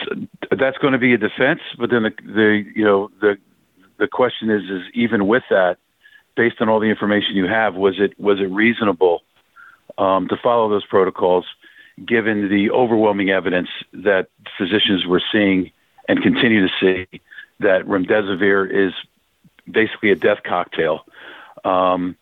that's 0.51 0.77
going 0.79 0.93
to 0.93 0.99
be 0.99 1.13
a 1.13 1.17
defense, 1.17 1.61
but 1.77 1.89
then 1.89 2.03
the, 2.03 2.11
the 2.25 2.63
you 2.75 2.83
know 2.83 3.09
the 3.21 3.37
the 3.97 4.07
question 4.07 4.49
is 4.49 4.63
is 4.63 4.81
even 4.93 5.27
with 5.27 5.43
that, 5.49 5.77
based 6.35 6.57
on 6.59 6.67
all 6.67 6.79
the 6.79 6.87
information 6.87 7.35
you 7.35 7.47
have, 7.47 7.75
was 7.75 7.95
it 7.99 8.19
was 8.19 8.39
it 8.39 8.51
reasonable 8.51 9.21
um, 9.97 10.27
to 10.27 10.35
follow 10.41 10.69
those 10.69 10.85
protocols, 10.85 11.45
given 12.05 12.49
the 12.49 12.71
overwhelming 12.71 13.29
evidence 13.29 13.69
that 13.93 14.27
physicians 14.57 15.05
were 15.05 15.21
seeing 15.31 15.71
and 16.07 16.21
continue 16.21 16.67
to 16.67 16.73
see 16.81 17.21
that 17.59 17.85
remdesivir 17.85 18.69
is 18.69 18.93
basically 19.69 20.11
a 20.11 20.15
death 20.15 20.39
cocktail. 20.45 21.05
Um, 21.63 22.15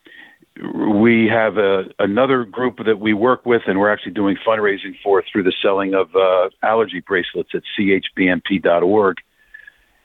we 0.62 1.28
have 1.28 1.58
a, 1.58 1.86
another 1.98 2.44
group 2.44 2.86
that 2.86 3.00
we 3.00 3.14
work 3.14 3.46
with, 3.46 3.64
and 3.68 3.80
we're 3.80 3.92
actually 3.92 4.12
doing 4.12 4.38
fundraising 4.46 4.96
for 5.04 5.24
through 5.32 5.44
the 5.44 5.54
selling 5.62 5.94
of 5.94 6.16
uh, 6.16 6.50
allergy 6.62 7.00
bracelets 7.00 7.50
at 7.54 7.64
chbmp.org. 7.78 9.18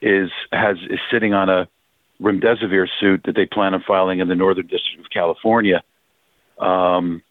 Is 0.02 0.30
has 0.52 0.76
is 0.90 1.00
sitting 1.10 1.32
on 1.32 1.48
a 1.48 1.68
remdesivir 2.20 2.86
suit 3.00 3.22
that 3.24 3.34
they 3.34 3.46
plan 3.46 3.74
on 3.74 3.82
filing 3.86 4.20
in 4.20 4.28
the 4.28 4.34
Northern 4.34 4.66
District 4.66 5.00
of 5.00 5.10
California, 5.10 5.82
Um, 6.58 7.22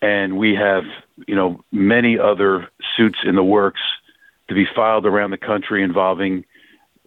and 0.00 0.38
we 0.38 0.54
have, 0.54 0.84
you 1.26 1.34
know, 1.34 1.62
many 1.72 2.18
other 2.18 2.68
suits 2.96 3.18
in 3.24 3.34
the 3.34 3.44
works 3.44 3.80
to 4.48 4.54
be 4.54 4.66
filed 4.74 5.06
around 5.06 5.30
the 5.30 5.38
country 5.38 5.82
involving 5.82 6.44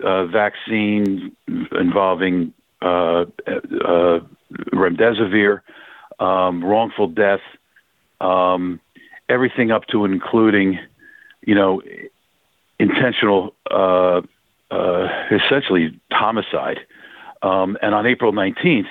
uh, 0.03 0.25
vaccine, 0.25 1.35
involving 1.71 2.53
uh, 2.81 3.25
uh, 3.47 4.19
remdesivir, 4.73 5.61
um, 6.19 6.63
wrongful 6.63 7.07
death, 7.07 7.41
um, 8.19 8.79
everything 9.29 9.71
up 9.71 9.85
to 9.87 10.05
including, 10.05 10.79
you 11.45 11.55
know, 11.55 11.81
intentional, 12.79 13.53
uh, 13.69 14.21
uh, 14.69 15.07
essentially 15.31 15.99
homicide. 16.11 16.79
Um, 17.41 17.77
and 17.81 17.95
on 17.95 18.05
April 18.05 18.31
19th, 18.31 18.87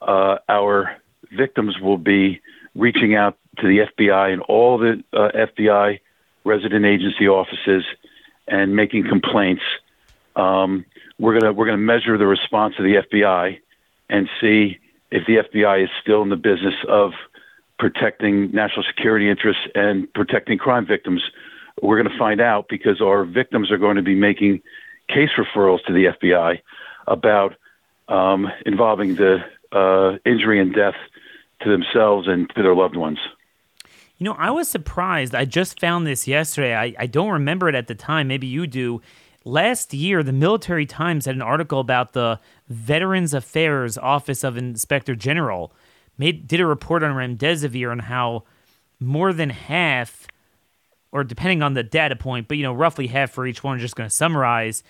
uh, 0.00 0.38
our 0.48 0.96
victims 1.32 1.78
will 1.78 1.98
be 1.98 2.40
reaching 2.74 3.14
out 3.14 3.36
to 3.58 3.66
the 3.66 3.86
FBI 3.86 4.32
and 4.32 4.42
all 4.42 4.78
the 4.78 5.02
FBI 5.12 6.00
resident 6.44 6.84
agency 6.84 7.26
offices 7.28 7.84
and 8.46 8.76
making 8.76 9.04
complaints. 9.08 9.62
Um, 10.36 10.84
we're 11.18 11.38
gonna 11.38 11.52
we're 11.52 11.66
gonna 11.66 11.78
measure 11.78 12.16
the 12.18 12.26
response 12.26 12.74
of 12.78 12.84
the 12.84 13.02
FBI 13.10 13.58
and 14.08 14.28
see 14.40 14.78
if 15.10 15.26
the 15.26 15.36
FBI 15.36 15.84
is 15.84 15.90
still 16.00 16.22
in 16.22 16.28
the 16.28 16.36
business 16.36 16.74
of 16.88 17.12
protecting 17.78 18.50
national 18.52 18.84
security 18.84 19.28
interests 19.28 19.62
and 19.74 20.12
protecting 20.14 20.58
crime 20.58 20.86
victims. 20.86 21.22
We're 21.82 22.00
going 22.00 22.10
to 22.10 22.18
find 22.18 22.40
out 22.40 22.66
because 22.68 23.00
our 23.02 23.24
victims 23.24 23.70
are 23.70 23.76
going 23.76 23.96
to 23.96 24.02
be 24.02 24.14
making 24.14 24.62
case 25.08 25.30
referrals 25.36 25.84
to 25.86 25.92
the 25.92 26.06
FBI 26.06 26.60
about 27.06 27.54
um, 28.08 28.50
involving 28.64 29.16
the 29.16 29.38
uh, 29.72 30.16
injury 30.24 30.60
and 30.60 30.74
death 30.74 30.94
to 31.60 31.70
themselves 31.70 32.28
and 32.28 32.48
to 32.54 32.62
their 32.62 32.74
loved 32.74 32.96
ones. 32.96 33.18
You 34.18 34.24
know, 34.24 34.36
I 34.38 34.50
was 34.50 34.68
surprised. 34.68 35.34
I 35.34 35.44
just 35.44 35.78
found 35.78 36.06
this 36.06 36.26
yesterday. 36.26 36.74
I, 36.74 36.94
I 36.98 37.06
don't 37.06 37.30
remember 37.30 37.68
it 37.68 37.74
at 37.74 37.86
the 37.86 37.94
time. 37.94 38.28
Maybe 38.28 38.46
you 38.46 38.66
do. 38.66 39.02
Last 39.46 39.94
year, 39.94 40.24
the 40.24 40.32
Military 40.32 40.86
Times 40.86 41.26
had 41.26 41.36
an 41.36 41.40
article 41.40 41.78
about 41.78 42.14
the 42.14 42.40
Veterans 42.68 43.32
Affairs 43.32 43.96
Office 43.96 44.42
of 44.42 44.56
Inspector 44.56 45.14
General 45.14 45.72
made 46.18 46.48
did 46.48 46.60
a 46.60 46.66
report 46.66 47.04
on 47.04 47.12
remdesivir 47.12 47.92
and 47.92 48.02
how 48.02 48.42
more 48.98 49.32
than 49.32 49.50
half, 49.50 50.26
or 51.12 51.22
depending 51.22 51.62
on 51.62 51.74
the 51.74 51.84
data 51.84 52.16
point, 52.16 52.48
but 52.48 52.56
you 52.56 52.64
know 52.64 52.72
roughly 52.72 53.06
half 53.06 53.30
for 53.30 53.46
each 53.46 53.62
one. 53.62 53.74
I'm 53.74 53.78
just 53.78 53.94
going 53.94 54.08
to 54.08 54.14
summarize 54.14 54.82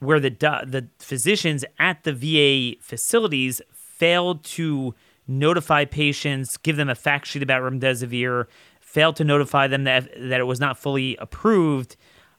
where 0.00 0.20
the 0.20 0.28
the 0.28 0.86
physicians 0.98 1.64
at 1.78 2.04
the 2.04 2.12
VA 2.12 2.78
facilities 2.82 3.62
failed 3.72 4.44
to 4.44 4.94
notify 5.26 5.86
patients, 5.86 6.58
give 6.58 6.76
them 6.76 6.90
a 6.90 6.94
fact 6.94 7.26
sheet 7.26 7.42
about 7.42 7.62
remdesivir, 7.62 8.48
failed 8.80 9.16
to 9.16 9.24
notify 9.24 9.66
them 9.66 9.84
that 9.84 10.10
that 10.14 10.40
it 10.40 10.46
was 10.46 10.60
not 10.60 10.76
fully 10.76 11.16
approved. 11.16 11.96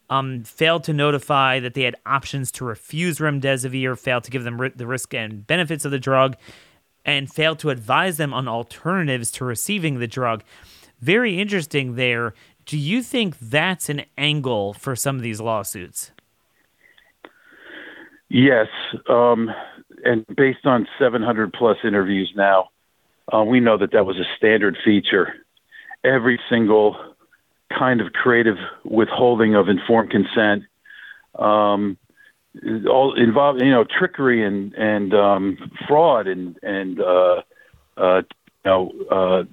Um, 0.07 0.43
failed 0.43 0.83
to 0.83 0.93
notify 0.93 1.59
that 1.59 1.73
they 1.73 1.81
had 1.81 1.95
options 2.05 2.51
to 2.53 2.65
refuse 2.65 3.17
remdesivir, 3.17 3.97
failed 3.97 4.23
to 4.25 4.31
give 4.31 4.43
them 4.43 4.61
ri- 4.61 4.73
the 4.75 4.85
risk 4.85 5.15
and 5.15 5.47
benefits 5.47 5.83
of 5.83 5.89
the 5.89 5.97
drug, 5.97 6.35
and 7.03 7.31
failed 7.31 7.59
to 7.59 7.71
advise 7.71 8.17
them 8.17 8.33
on 8.33 8.47
alternatives 8.47 9.31
to 9.31 9.45
receiving 9.45 9.97
the 9.97 10.07
drug. 10.07 10.43
Very 10.99 11.39
interesting 11.39 11.95
there. 11.95 12.33
Do 12.65 12.77
you 12.77 13.01
think 13.01 13.37
that's 13.39 13.89
an 13.89 14.03
angle 14.17 14.73
for 14.73 14.95
some 14.95 15.15
of 15.15 15.21
these 15.21 15.41
lawsuits? 15.41 16.11
Yes. 18.29 18.67
Um, 19.07 19.51
and 20.03 20.25
based 20.35 20.65
on 20.65 20.87
700 20.99 21.53
plus 21.53 21.77
interviews 21.83 22.31
now, 22.35 22.69
uh, 23.33 23.43
we 23.43 23.59
know 23.59 23.77
that 23.77 23.91
that 23.91 24.05
was 24.05 24.17
a 24.17 24.25
standard 24.37 24.77
feature. 24.83 25.33
Every 26.03 26.39
single 26.49 27.14
kind 27.77 28.01
of 28.01 28.13
creative 28.13 28.57
withholding 28.83 29.55
of 29.55 29.69
informed 29.69 30.11
consent, 30.11 30.63
um, 31.37 31.97
all 32.89 33.13
involved, 33.15 33.59
you 33.59 33.71
know, 33.71 33.83
trickery 33.83 34.43
and 34.43 34.73
and 34.75 35.13
um, 35.13 35.57
fraud 35.87 36.27
and 36.27 36.57
and 36.63 37.01
uh, 37.01 37.41
uh, 37.97 38.21
you 38.63 38.71
know, 38.71 38.91
uh, 39.11 39.43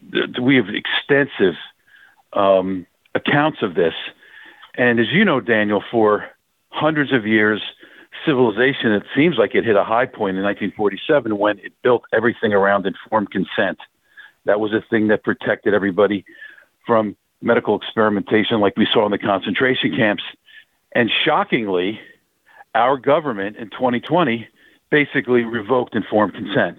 we 0.40 0.56
have 0.56 0.66
extensive 0.68 1.54
um, 2.32 2.86
accounts 3.14 3.58
of 3.62 3.74
this. 3.74 3.94
And 4.74 4.98
as 5.00 5.06
you 5.10 5.24
know, 5.24 5.40
Daniel, 5.40 5.82
for 5.90 6.26
hundreds 6.70 7.12
of 7.12 7.26
years, 7.26 7.60
civilization 8.24 8.92
it 8.92 9.02
seems 9.14 9.36
like 9.36 9.54
it 9.54 9.64
hit 9.64 9.76
a 9.76 9.84
high 9.84 10.06
point 10.06 10.36
in 10.36 10.44
1947 10.44 11.36
when 11.38 11.58
it 11.58 11.72
built 11.82 12.04
everything 12.12 12.52
around 12.52 12.86
informed 12.86 13.30
consent. 13.30 13.78
That 14.44 14.60
was 14.60 14.72
a 14.72 14.82
thing 14.90 15.08
that 15.08 15.22
protected 15.22 15.74
everybody 15.74 16.24
from 16.86 17.16
medical 17.42 17.76
experimentation, 17.76 18.60
like 18.60 18.76
we 18.76 18.86
saw 18.92 19.04
in 19.04 19.10
the 19.10 19.18
concentration 19.18 19.94
camps. 19.96 20.22
And 20.94 21.10
shockingly, 21.24 22.00
our 22.74 22.96
government 22.96 23.56
in 23.56 23.70
2020 23.70 24.48
basically 24.90 25.42
revoked 25.42 25.94
informed 25.94 26.34
consent. 26.34 26.78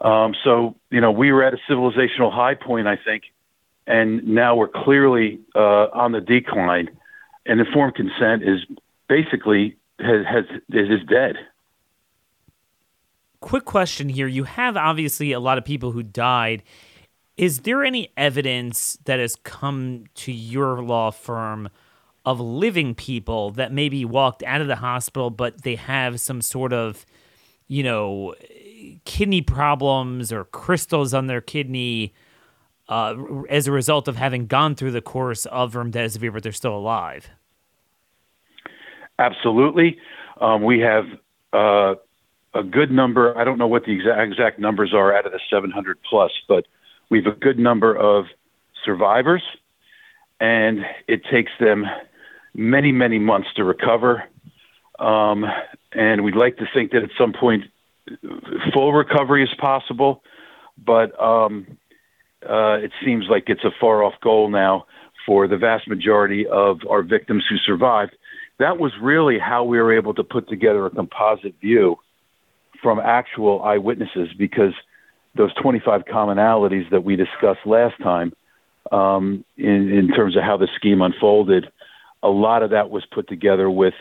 Um, 0.00 0.34
so, 0.44 0.76
you 0.90 1.00
know, 1.00 1.10
we 1.10 1.32
were 1.32 1.42
at 1.42 1.54
a 1.54 1.58
civilizational 1.68 2.32
high 2.32 2.54
point, 2.54 2.86
I 2.86 2.96
think, 2.96 3.24
and 3.86 4.26
now 4.26 4.56
we're 4.56 4.68
clearly 4.68 5.40
uh, 5.54 5.88
on 5.92 6.12
the 6.12 6.20
decline. 6.20 6.90
And 7.46 7.60
informed 7.60 7.94
consent 7.94 8.42
is 8.42 8.60
basically 9.08 9.76
has, 9.98 10.26
has 10.26 10.44
is 10.68 11.06
dead. 11.08 11.36
Quick 13.40 13.64
question 13.64 14.08
here: 14.08 14.26
You 14.26 14.44
have 14.44 14.76
obviously 14.76 15.32
a 15.32 15.40
lot 15.40 15.58
of 15.58 15.64
people 15.64 15.92
who 15.92 16.02
died. 16.02 16.62
Is 17.36 17.60
there 17.60 17.84
any 17.84 18.12
evidence 18.16 18.98
that 19.04 19.20
has 19.20 19.36
come 19.36 20.04
to 20.14 20.32
your 20.32 20.82
law 20.82 21.10
firm? 21.10 21.68
of 22.26 22.40
living 22.40 22.92
people 22.92 23.52
that 23.52 23.72
maybe 23.72 24.04
walked 24.04 24.42
out 24.42 24.60
of 24.60 24.66
the 24.66 24.76
hospital, 24.76 25.30
but 25.30 25.62
they 25.62 25.76
have 25.76 26.20
some 26.20 26.42
sort 26.42 26.72
of, 26.72 27.06
you 27.68 27.84
know, 27.84 28.34
kidney 29.04 29.40
problems 29.40 30.32
or 30.32 30.44
crystals 30.44 31.14
on 31.14 31.28
their 31.28 31.40
kidney 31.40 32.12
uh, 32.88 33.14
as 33.48 33.68
a 33.68 33.72
result 33.72 34.08
of 34.08 34.16
having 34.16 34.46
gone 34.46 34.74
through 34.74 34.90
the 34.90 35.00
course 35.00 35.46
of 35.46 35.74
remdesivir, 35.74 36.32
but 36.32 36.42
they're 36.42 36.52
still 36.52 36.76
alive. 36.76 37.30
Absolutely. 39.20 39.96
Um, 40.40 40.64
we 40.64 40.80
have 40.80 41.04
uh, 41.52 41.94
a 42.54 42.62
good 42.64 42.90
number. 42.90 43.38
I 43.38 43.44
don't 43.44 43.56
know 43.56 43.68
what 43.68 43.84
the 43.84 43.92
exact, 43.92 44.20
exact 44.20 44.58
numbers 44.58 44.92
are 44.92 45.16
out 45.16 45.26
of 45.26 45.32
the 45.32 45.40
700 45.48 45.98
plus, 46.08 46.32
but 46.48 46.66
we 47.10 47.22
have 47.22 47.32
a 47.32 47.38
good 47.38 47.58
number 47.58 47.94
of 47.96 48.26
survivors, 48.84 49.42
and 50.40 50.80
it 51.08 51.22
takes 51.30 51.52
them 51.60 51.84
many, 52.54 52.92
many 52.92 53.18
months 53.18 53.48
to 53.56 53.64
recover. 53.64 54.24
Um, 54.98 55.44
and 55.92 56.24
we'd 56.24 56.36
like 56.36 56.56
to 56.58 56.66
think 56.72 56.92
that 56.92 57.02
at 57.02 57.10
some 57.18 57.32
point 57.32 57.64
full 58.72 58.92
recovery 58.92 59.42
is 59.42 59.50
possible, 59.58 60.22
but 60.78 61.18
um, 61.20 61.66
uh, 62.48 62.78
it 62.78 62.92
seems 63.04 63.26
like 63.28 63.44
it's 63.48 63.64
a 63.64 63.70
far 63.80 64.02
off 64.02 64.14
goal 64.22 64.48
now 64.48 64.86
for 65.26 65.48
the 65.48 65.56
vast 65.56 65.88
majority 65.88 66.46
of 66.46 66.80
our 66.88 67.02
victims 67.02 67.44
who 67.48 67.56
survived. 67.58 68.16
That 68.58 68.78
was 68.78 68.92
really 69.00 69.38
how 69.38 69.64
we 69.64 69.78
were 69.78 69.92
able 69.92 70.14
to 70.14 70.24
put 70.24 70.48
together 70.48 70.86
a 70.86 70.90
composite 70.90 71.54
view 71.60 71.96
from 72.82 73.00
actual 73.00 73.62
eyewitnesses 73.62 74.28
because 74.38 74.72
those 75.36 75.54
25 75.54 76.04
commonalities 76.04 76.88
that 76.90 77.04
we 77.04 77.16
discussed 77.16 77.60
last 77.64 77.94
time 78.02 78.32
um, 78.92 79.44
in, 79.56 79.90
in 79.90 80.08
terms 80.08 80.36
of 80.36 80.42
how 80.42 80.56
the 80.56 80.68
scheme 80.76 81.02
unfolded 81.02 81.66
a 82.22 82.28
lot 82.28 82.62
of 82.62 82.70
that 82.70 82.90
was 82.90 83.04
put 83.06 83.28
together 83.28 83.70
with 83.70 83.94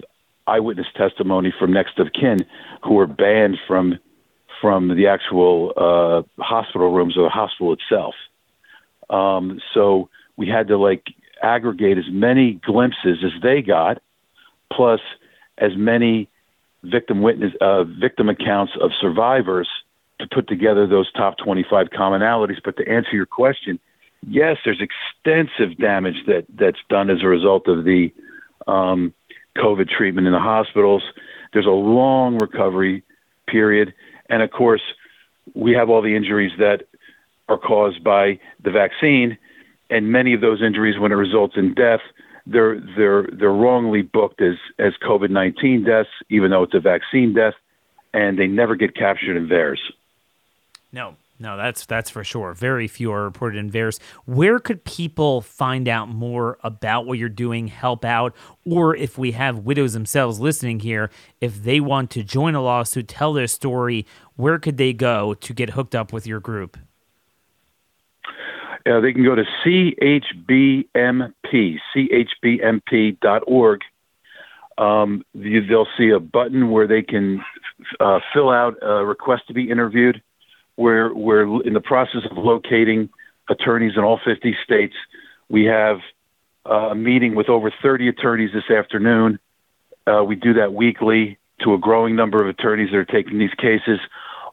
eyewitness 0.47 0.87
testimony 0.95 1.53
from 1.57 1.71
next 1.71 1.99
of 1.99 2.07
kin 2.13 2.39
who 2.83 2.95
were 2.95 3.07
banned 3.07 3.57
from 3.67 3.99
from 4.61 4.95
the 4.95 5.07
actual 5.07 5.73
uh, 5.75 6.41
hospital 6.41 6.91
rooms 6.91 7.17
or 7.17 7.23
the 7.23 7.29
hospital 7.29 7.73
itself. 7.73 8.15
Um, 9.09 9.59
so 9.73 10.09
we 10.37 10.47
had 10.47 10.69
to 10.69 10.77
like 10.77 11.03
aggregate 11.43 11.97
as 11.97 12.05
many 12.09 12.53
glimpses 12.53 13.17
as 13.23 13.41
they 13.43 13.61
got, 13.61 14.01
plus 14.71 15.01
as 15.57 15.71
many 15.75 16.29
victim 16.83 17.21
witness 17.21 17.53
uh, 17.61 17.83
victim 17.83 18.29
accounts 18.29 18.73
of 18.81 18.91
survivors 18.99 19.69
to 20.19 20.27
put 20.27 20.47
together 20.47 20.87
those 20.87 21.11
top 21.13 21.37
25 21.37 21.87
commonalities. 21.87 22.61
But 22.63 22.77
to 22.77 22.87
answer 22.87 23.11
your 23.13 23.25
question, 23.25 23.79
yes, 24.27 24.57
there's 24.63 24.81
extensive 24.81 25.77
damage 25.77 26.25
that 26.27 26.45
that's 26.57 26.79
done 26.89 27.09
as 27.09 27.21
a 27.21 27.27
result 27.27 27.67
of 27.67 27.83
the 27.83 28.13
um, 28.67 29.13
COVID 29.57 29.89
treatment 29.89 30.27
in 30.27 30.33
the 30.33 30.39
hospitals. 30.39 31.03
There's 31.53 31.65
a 31.65 31.69
long 31.69 32.37
recovery 32.37 33.03
period, 33.47 33.93
and 34.29 34.41
of 34.41 34.51
course, 34.51 34.81
we 35.53 35.73
have 35.73 35.89
all 35.89 36.01
the 36.01 36.15
injuries 36.15 36.51
that 36.57 36.87
are 37.47 37.57
caused 37.57 38.03
by 38.03 38.39
the 38.63 38.71
vaccine, 38.71 39.37
and 39.89 40.11
many 40.11 40.33
of 40.33 40.41
those 40.41 40.61
injuries, 40.63 40.97
when 40.99 41.11
it 41.11 41.15
results 41.15 41.55
in 41.57 41.73
death, 41.73 42.01
they're 42.47 42.79
they're 42.97 43.27
they're 43.31 43.53
wrongly 43.53 44.01
booked 44.01 44.41
as 44.41 44.55
as 44.79 44.93
COVID 45.01 45.29
nineteen 45.29 45.83
deaths, 45.83 46.09
even 46.29 46.51
though 46.51 46.63
it's 46.63 46.73
a 46.73 46.79
vaccine 46.79 47.33
death, 47.33 47.53
and 48.13 48.37
they 48.37 48.47
never 48.47 48.75
get 48.75 48.95
captured 48.95 49.37
in 49.37 49.47
VAERS. 49.47 49.79
No, 50.95 51.17
No, 51.37 51.57
that's 51.57 51.85
that's 51.85 52.09
for 52.09 52.23
sure. 52.23 52.53
Very 52.53 52.87
few 52.87 53.11
are 53.11 53.25
reported 53.25 53.57
in 53.57 53.69
VAERS. 53.69 53.99
Where 54.23 54.59
could 54.59 54.85
people 54.85 55.41
find 55.41 55.89
out 55.89 56.07
more 56.07 56.57
about 56.63 57.05
what 57.05 57.17
you're 57.17 57.27
doing, 57.27 57.67
help 57.67 58.05
out, 58.05 58.33
or 58.65 58.95
if 58.95 59.17
we 59.17 59.33
have 59.33 59.59
widows 59.59 59.91
themselves 59.91 60.39
listening 60.39 60.79
here, 60.79 61.11
if 61.41 61.61
they 61.61 61.81
want 61.81 62.11
to 62.11 62.23
join 62.23 62.55
a 62.55 62.61
lawsuit, 62.61 63.09
tell 63.09 63.33
their 63.33 63.47
story, 63.47 64.05
where 64.37 64.57
could 64.57 64.77
they 64.77 64.93
go 64.93 65.33
to 65.33 65.53
get 65.53 65.71
hooked 65.71 65.95
up 65.95 66.13
with 66.13 66.25
your 66.25 66.39
group? 66.39 66.77
Uh, 68.85 69.01
they 69.01 69.11
can 69.11 69.25
go 69.25 69.35
to 69.35 69.43
chbmp, 69.65 70.85
chbmp.org. 71.97 73.81
Um, 74.77 75.25
they'll 75.33 75.87
see 75.97 76.09
a 76.11 76.19
button 76.21 76.69
where 76.69 76.87
they 76.87 77.01
can 77.01 77.43
uh, 77.99 78.19
fill 78.33 78.49
out 78.49 78.77
a 78.81 79.03
request 79.03 79.47
to 79.47 79.53
be 79.53 79.69
interviewed. 79.69 80.21
We're, 80.77 81.13
we're 81.13 81.63
in 81.63 81.73
the 81.73 81.81
process 81.81 82.21
of 82.29 82.37
locating 82.37 83.09
attorneys 83.49 83.93
in 83.95 84.03
all 84.03 84.19
50 84.23 84.55
states. 84.63 84.95
We 85.49 85.65
have 85.65 85.99
uh, 86.65 86.89
a 86.91 86.95
meeting 86.95 87.35
with 87.35 87.49
over 87.49 87.71
30 87.81 88.07
attorneys 88.09 88.51
this 88.53 88.69
afternoon. 88.75 89.39
Uh, 90.07 90.23
we 90.23 90.35
do 90.35 90.53
that 90.53 90.73
weekly 90.73 91.37
to 91.61 91.73
a 91.73 91.77
growing 91.77 92.15
number 92.15 92.41
of 92.41 92.49
attorneys 92.49 92.91
that 92.91 92.97
are 92.97 93.05
taking 93.05 93.37
these 93.39 93.53
cases. 93.57 93.99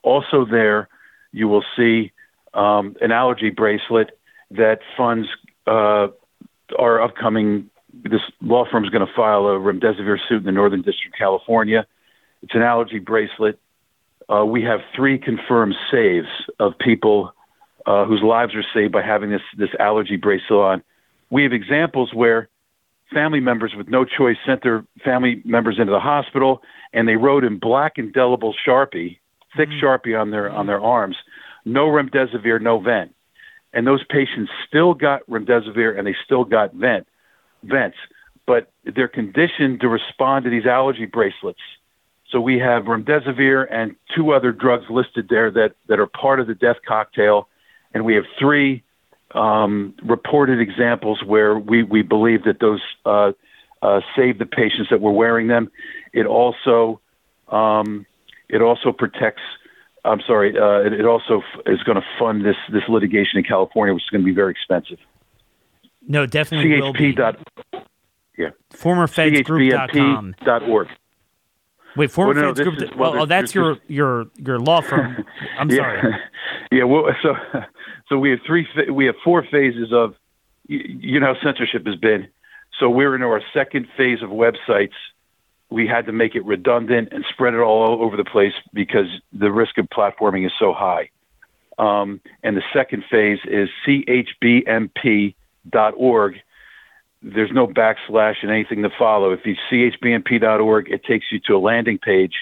Also, 0.02 0.44
there 0.44 0.88
you 1.32 1.48
will 1.48 1.64
see 1.76 2.12
um, 2.54 2.96
an 3.00 3.12
allergy 3.12 3.50
bracelet 3.50 4.18
that 4.50 4.80
funds 4.96 5.28
uh, 5.66 6.08
our 6.78 7.00
upcoming. 7.00 7.70
This 7.92 8.20
law 8.40 8.64
firm 8.70 8.84
is 8.84 8.90
going 8.90 9.06
to 9.06 9.12
file 9.14 9.46
a 9.46 9.58
remdesivir 9.58 10.18
suit 10.28 10.38
in 10.38 10.44
the 10.44 10.52
Northern 10.52 10.82
District 10.82 11.14
of 11.14 11.18
California. 11.18 11.86
It's 12.42 12.54
an 12.54 12.62
allergy 12.62 12.98
bracelet. 12.98 13.58
Uh, 14.32 14.44
we 14.44 14.62
have 14.62 14.80
three 14.96 15.18
confirmed 15.18 15.74
saves 15.90 16.28
of 16.58 16.72
people 16.78 17.32
uh, 17.86 18.04
whose 18.04 18.22
lives 18.22 18.54
are 18.54 18.64
saved 18.74 18.92
by 18.92 19.02
having 19.02 19.30
this 19.30 19.42
this 19.58 19.70
allergy 19.78 20.16
bracelet 20.16 20.60
on. 20.60 20.82
We 21.30 21.42
have 21.42 21.52
examples 21.52 22.14
where 22.14 22.48
family 23.12 23.40
members 23.40 23.74
with 23.76 23.88
no 23.88 24.04
choice 24.04 24.36
sent 24.46 24.62
their 24.62 24.84
family 25.04 25.42
members 25.44 25.76
into 25.78 25.92
the 25.92 26.00
hospital, 26.00 26.62
and 26.92 27.06
they 27.06 27.16
wrote 27.16 27.44
in 27.44 27.58
black 27.58 27.98
indelible 27.98 28.54
sharpie, 28.66 29.18
thick 29.56 29.68
mm-hmm. 29.68 29.84
sharpie 29.84 30.18
on 30.18 30.30
their 30.30 30.50
on 30.50 30.66
their 30.66 30.80
arms, 30.80 31.16
no 31.64 31.86
remdesivir, 31.86 32.60
no 32.60 32.78
vent 32.78 33.14
and 33.72 33.86
those 33.86 34.04
patients 34.04 34.50
still 34.66 34.94
got 34.94 35.26
remdesivir 35.28 35.96
and 35.96 36.06
they 36.06 36.16
still 36.24 36.44
got 36.44 36.74
vent 36.74 37.06
vents, 37.62 37.96
but 38.46 38.70
they're 38.84 39.08
conditioned 39.08 39.80
to 39.80 39.88
respond 39.88 40.44
to 40.44 40.50
these 40.50 40.66
allergy 40.66 41.06
bracelets. 41.06 41.60
So 42.32 42.40
we 42.40 42.58
have 42.58 42.84
remdesivir 42.84 43.66
and 43.70 43.94
two 44.16 44.32
other 44.32 44.52
drugs 44.52 44.86
listed 44.88 45.28
there 45.28 45.50
that 45.50 45.74
that 45.88 46.00
are 46.00 46.06
part 46.06 46.40
of 46.40 46.46
the 46.46 46.54
death 46.54 46.78
cocktail, 46.88 47.48
and 47.92 48.06
we 48.06 48.14
have 48.14 48.24
three 48.38 48.82
um, 49.34 49.94
reported 50.02 50.58
examples 50.58 51.22
where 51.22 51.58
we 51.58 51.82
we 51.82 52.00
believe 52.00 52.44
that 52.44 52.58
those 52.58 52.80
uh, 53.04 53.32
uh, 53.82 54.00
saved 54.16 54.38
the 54.38 54.46
patients 54.46 54.88
that 54.90 55.00
were 55.02 55.12
wearing 55.12 55.46
them. 55.46 55.70
It 56.14 56.24
also 56.24 57.00
um, 57.48 58.06
it 58.48 58.62
also 58.62 58.92
protects 58.92 59.42
I'm 60.04 60.20
sorry. 60.26 60.58
Uh, 60.58 60.86
it, 60.86 60.94
it, 60.94 61.04
also 61.04 61.38
f- 61.38 61.60
is 61.66 61.82
going 61.84 61.96
to 61.96 62.06
fund 62.18 62.44
this 62.44 62.56
this 62.72 62.82
litigation 62.88 63.38
in 63.38 63.44
California, 63.44 63.94
which 63.94 64.02
is 64.04 64.10
going 64.10 64.22
to 64.22 64.26
be 64.26 64.34
very 64.34 64.50
expensive. 64.52 64.98
No, 66.08 66.26
definitely 66.26 66.70
CHP 66.70 66.80
will 66.80 66.92
be. 66.92 67.12
Dot, 67.12 67.38
yeah. 68.36 68.50
Formerfedsgroup.com. 68.72 70.34
Dot 70.44 70.62
org. 70.64 70.88
Wait, 71.96 72.10
former 72.10 72.34
well, 72.34 72.54
no, 72.54 72.64
Group. 72.64 72.96
well, 72.96 73.20
oh, 73.20 73.26
that's 73.26 73.54
your 73.54 73.78
your 73.88 74.26
your 74.36 74.58
law 74.58 74.80
firm. 74.80 75.24
I'm 75.58 75.70
yeah. 75.70 75.76
sorry. 75.76 76.16
yeah. 76.72 76.84
Well, 76.84 77.04
so 77.22 77.34
so 78.08 78.18
we 78.18 78.30
have 78.30 78.40
three. 78.46 78.66
We 78.90 79.06
have 79.06 79.16
four 79.24 79.44
phases 79.50 79.92
of. 79.92 80.14
You 80.68 81.18
know 81.20 81.34
how 81.34 81.40
censorship 81.42 81.84
has 81.86 81.96
been. 81.96 82.28
So 82.78 82.88
we're 82.88 83.14
in 83.14 83.22
our 83.22 83.42
second 83.52 83.88
phase 83.96 84.22
of 84.22 84.30
websites 84.30 84.92
we 85.72 85.86
had 85.86 86.06
to 86.06 86.12
make 86.12 86.34
it 86.34 86.44
redundant 86.44 87.08
and 87.12 87.24
spread 87.30 87.54
it 87.54 87.60
all 87.60 88.02
over 88.02 88.16
the 88.16 88.24
place 88.24 88.52
because 88.72 89.06
the 89.32 89.50
risk 89.50 89.78
of 89.78 89.86
platforming 89.86 90.44
is 90.46 90.52
so 90.58 90.72
high. 90.72 91.08
Um, 91.78 92.20
and 92.42 92.56
the 92.56 92.62
second 92.72 93.04
phase 93.10 93.38
is 93.44 93.68
chbmp.org. 93.86 95.34
There's 97.22 97.52
no 97.52 97.66
backslash 97.66 98.36
and 98.42 98.50
anything 98.50 98.82
to 98.82 98.90
follow. 98.98 99.32
If 99.32 99.40
you 99.44 99.54
chbmp.org, 99.70 100.90
it 100.90 101.04
takes 101.04 101.26
you 101.30 101.40
to 101.46 101.54
a 101.54 101.58
landing 101.58 101.98
page 101.98 102.34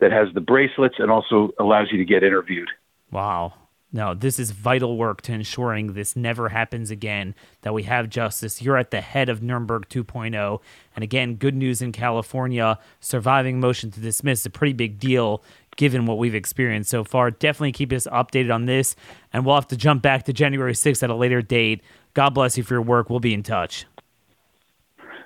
that 0.00 0.12
has 0.12 0.28
the 0.34 0.40
bracelets 0.40 0.96
and 0.98 1.10
also 1.10 1.52
allows 1.58 1.88
you 1.92 1.98
to 1.98 2.04
get 2.04 2.22
interviewed. 2.22 2.68
Wow. 3.10 3.54
No, 3.92 4.12
this 4.12 4.40
is 4.40 4.50
vital 4.50 4.96
work 4.96 5.22
to 5.22 5.32
ensuring 5.32 5.92
this 5.92 6.16
never 6.16 6.48
happens 6.48 6.90
again, 6.90 7.32
that 7.62 7.72
we 7.72 7.84
have 7.84 8.08
justice. 8.08 8.60
You're 8.60 8.76
at 8.76 8.90
the 8.90 9.00
head 9.00 9.28
of 9.28 9.40
Nuremberg 9.40 9.88
2.0. 9.88 10.60
And 10.96 11.04
again, 11.04 11.36
good 11.36 11.54
news 11.54 11.80
in 11.80 11.92
California. 11.92 12.80
Surviving 12.98 13.60
motion 13.60 13.92
to 13.92 14.00
dismiss 14.00 14.40
is 14.40 14.46
a 14.46 14.50
pretty 14.50 14.72
big 14.72 14.98
deal 14.98 15.44
given 15.76 16.06
what 16.06 16.18
we've 16.18 16.34
experienced 16.34 16.90
so 16.90 17.04
far. 17.04 17.30
Definitely 17.30 17.70
keep 17.70 17.92
us 17.92 18.08
updated 18.08 18.52
on 18.52 18.66
this. 18.66 18.96
And 19.32 19.46
we'll 19.46 19.54
have 19.54 19.68
to 19.68 19.76
jump 19.76 20.02
back 20.02 20.24
to 20.24 20.32
January 20.32 20.74
6th 20.74 21.04
at 21.04 21.10
a 21.10 21.14
later 21.14 21.40
date. 21.40 21.80
God 22.14 22.30
bless 22.30 22.58
you 22.58 22.64
for 22.64 22.74
your 22.74 22.82
work. 22.82 23.08
We'll 23.08 23.20
be 23.20 23.32
in 23.32 23.44
touch. 23.44 23.86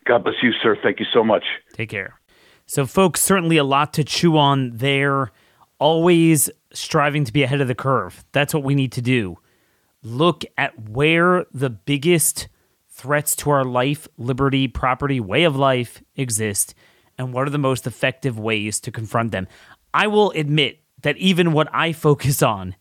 God 0.08 0.24
bless 0.24 0.36
you, 0.42 0.52
sir. 0.62 0.74
Thank 0.82 1.00
you 1.00 1.06
so 1.12 1.22
much. 1.22 1.44
Take 1.74 1.90
care. 1.90 2.18
So, 2.64 2.86
folks, 2.86 3.20
certainly 3.20 3.58
a 3.58 3.64
lot 3.64 3.92
to 3.94 4.04
chew 4.04 4.38
on 4.38 4.70
there. 4.74 5.30
Always 5.78 6.50
striving 6.72 7.24
to 7.24 7.32
be 7.32 7.42
ahead 7.42 7.60
of 7.60 7.68
the 7.68 7.74
curve. 7.74 8.24
That's 8.32 8.54
what 8.54 8.64
we 8.64 8.74
need 8.74 8.90
to 8.92 9.02
do. 9.02 9.38
Look 10.02 10.44
at 10.56 10.88
where 10.88 11.44
the 11.52 11.68
biggest 11.68 12.48
threats 12.88 13.36
to 13.36 13.50
our 13.50 13.64
life, 13.64 14.08
liberty, 14.16 14.66
property, 14.66 15.20
way 15.20 15.44
of 15.44 15.56
life 15.56 16.02
exist, 16.16 16.74
and 17.18 17.32
what 17.34 17.46
are 17.46 17.50
the 17.50 17.58
most 17.58 17.86
effective 17.86 18.38
ways 18.38 18.80
to 18.80 18.90
confront 18.90 19.30
them. 19.30 19.46
I 19.92 20.06
will 20.06 20.30
admit 20.30 20.80
that 21.02 21.18
even 21.18 21.52
what 21.52 21.68
I 21.72 21.92
focus 21.92 22.42
on 22.42 22.74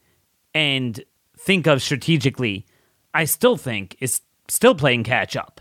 and 0.53 1.03
think 1.37 1.67
of 1.67 1.81
strategically, 1.81 2.65
I 3.13 3.25
still 3.25 3.57
think 3.57 3.97
is 3.99 4.21
still 4.47 4.75
playing 4.75 5.03
catch 5.03 5.35
up. 5.35 5.59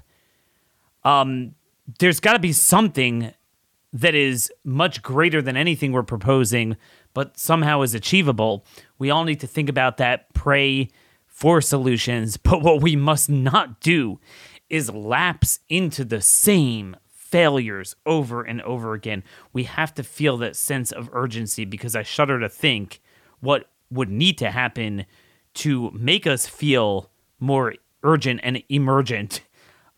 Um, 1.05 1.56
there's 1.99 2.21
got 2.21 2.33
to 2.35 2.39
be 2.39 2.53
something 2.53 3.33
that 3.93 4.15
is 4.15 4.53
much 4.65 5.03
greater 5.03 5.41
than 5.41 5.57
anything 5.57 5.93
we're 5.93 6.03
proposing 6.03 6.77
but 7.17 7.39
somehow 7.39 7.81
is 7.81 7.95
achievable. 7.95 8.63
We 8.99 9.09
all 9.09 9.25
need 9.25 9.41
to 9.41 9.47
think 9.47 9.71
about 9.71 9.97
that, 9.97 10.35
pray 10.35 10.91
for 11.27 11.63
solutions. 11.63 12.37
But 12.43 12.61
what 12.61 12.83
we 12.83 12.95
must 12.95 13.31
not 13.31 13.81
do 13.81 14.21
is 14.69 14.93
lapse 14.93 15.61
into 15.71 16.05
the 16.05 16.21
same 16.21 16.95
failures 17.09 17.97
over 18.05 18.43
and 18.43 18.61
over 18.61 18.93
again. 18.93 19.25
We 19.55 19.65
have 19.65 19.95
to 19.95 20.03
feel 20.03 20.37
that 20.39 20.57
sense 20.57 20.93
of 20.93 21.09
urgency 21.11 21.65
because 21.65 21.97
I 21.97 22.03
shudder 22.03 22.39
to 22.39 22.51
think 22.51 23.01
what 23.41 23.71
would 23.91 24.11
need 24.11 24.37
to 24.39 24.51
happen 24.51 25.07
to 25.55 25.91
make 25.93 26.27
us 26.27 26.47
feel 26.47 27.11
more 27.41 27.77
urgent 28.03 28.41
and 28.43 28.63
emergent 28.69 29.41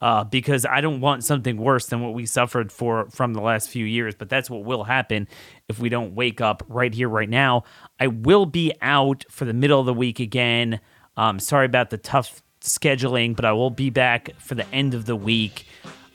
uh, 0.01 0.25
because 0.25 0.65
I 0.65 0.81
don't 0.81 1.01
want 1.01 1.25
something 1.25 1.57
worse 1.57 1.87
than 1.87 2.01
what 2.01 2.15
we 2.15 2.27
suffered 2.27 2.71
for 2.71 3.09
from 3.11 3.35
the 3.35 3.41
last 3.41 3.69
few 3.69 3.85
years. 3.85 4.15
But 4.15 4.29
that's 4.29 4.49
what 4.49 4.65
will 4.65 4.85
happen 4.85 5.29
if 5.69 5.79
we 5.79 5.89
don't 5.89 6.15
wake 6.15 6.41
up 6.41 6.63
right 6.69 6.93
here, 6.93 7.09
right 7.09 7.29
now. 7.29 7.65
I 7.99 8.07
will 8.09 8.47
be 8.47 8.73
out 8.81 9.25
for 9.31 9.45
the 9.45 9.53
middle 9.53 9.81
of 9.81 9.87
the 9.87 9.95
week 9.95 10.21
again. 10.21 10.81
Um, 11.17 11.41
sorry 11.41 11.67
about 11.67 11.91
the 11.91 11.99
tough 11.99 12.43
scheduling, 12.61 13.35
but 13.35 13.45
I 13.45 13.53
will 13.53 13.71
be 13.71 13.91
back 13.91 14.31
for 14.39 14.55
the 14.55 14.69
end 14.73 14.95
of 14.95 15.07
the 15.07 15.17
week. 15.17 15.67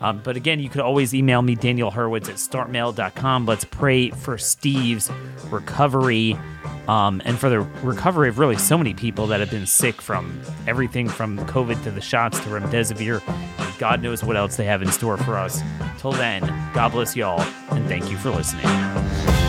Um, 0.03 0.19
but 0.21 0.35
again, 0.35 0.59
you 0.59 0.69
could 0.69 0.81
always 0.81 1.15
email 1.15 1.41
me, 1.41 1.55
Daniel 1.55 1.89
Horowitz 1.89 2.27
at 2.27 2.35
startmail.com. 2.35 3.45
Let's 3.45 3.63
pray 3.63 4.09
for 4.09 4.37
Steve's 4.37 5.09
recovery 5.49 6.37
um, 6.89 7.21
and 7.23 7.39
for 7.39 7.49
the 7.49 7.61
recovery 7.81 8.27
of 8.27 8.37
really 8.37 8.57
so 8.57 8.77
many 8.77 8.93
people 8.93 9.27
that 9.27 9.39
have 9.39 9.49
been 9.49 9.65
sick 9.65 10.01
from 10.01 10.41
everything 10.67 11.07
from 11.07 11.39
COVID 11.47 11.81
to 11.83 11.91
the 11.91 12.01
shots 12.01 12.37
to 12.41 12.49
remdesivir. 12.49 13.21
God 13.79 14.01
knows 14.01 14.25
what 14.25 14.35
else 14.35 14.57
they 14.57 14.65
have 14.65 14.81
in 14.81 14.91
store 14.91 15.15
for 15.17 15.37
us. 15.37 15.61
Till 15.99 16.11
then, 16.11 16.41
God 16.73 16.91
bless 16.91 17.15
y'all, 17.15 17.41
and 17.71 17.87
thank 17.87 18.11
you 18.11 18.17
for 18.17 18.29
listening. 18.29 19.42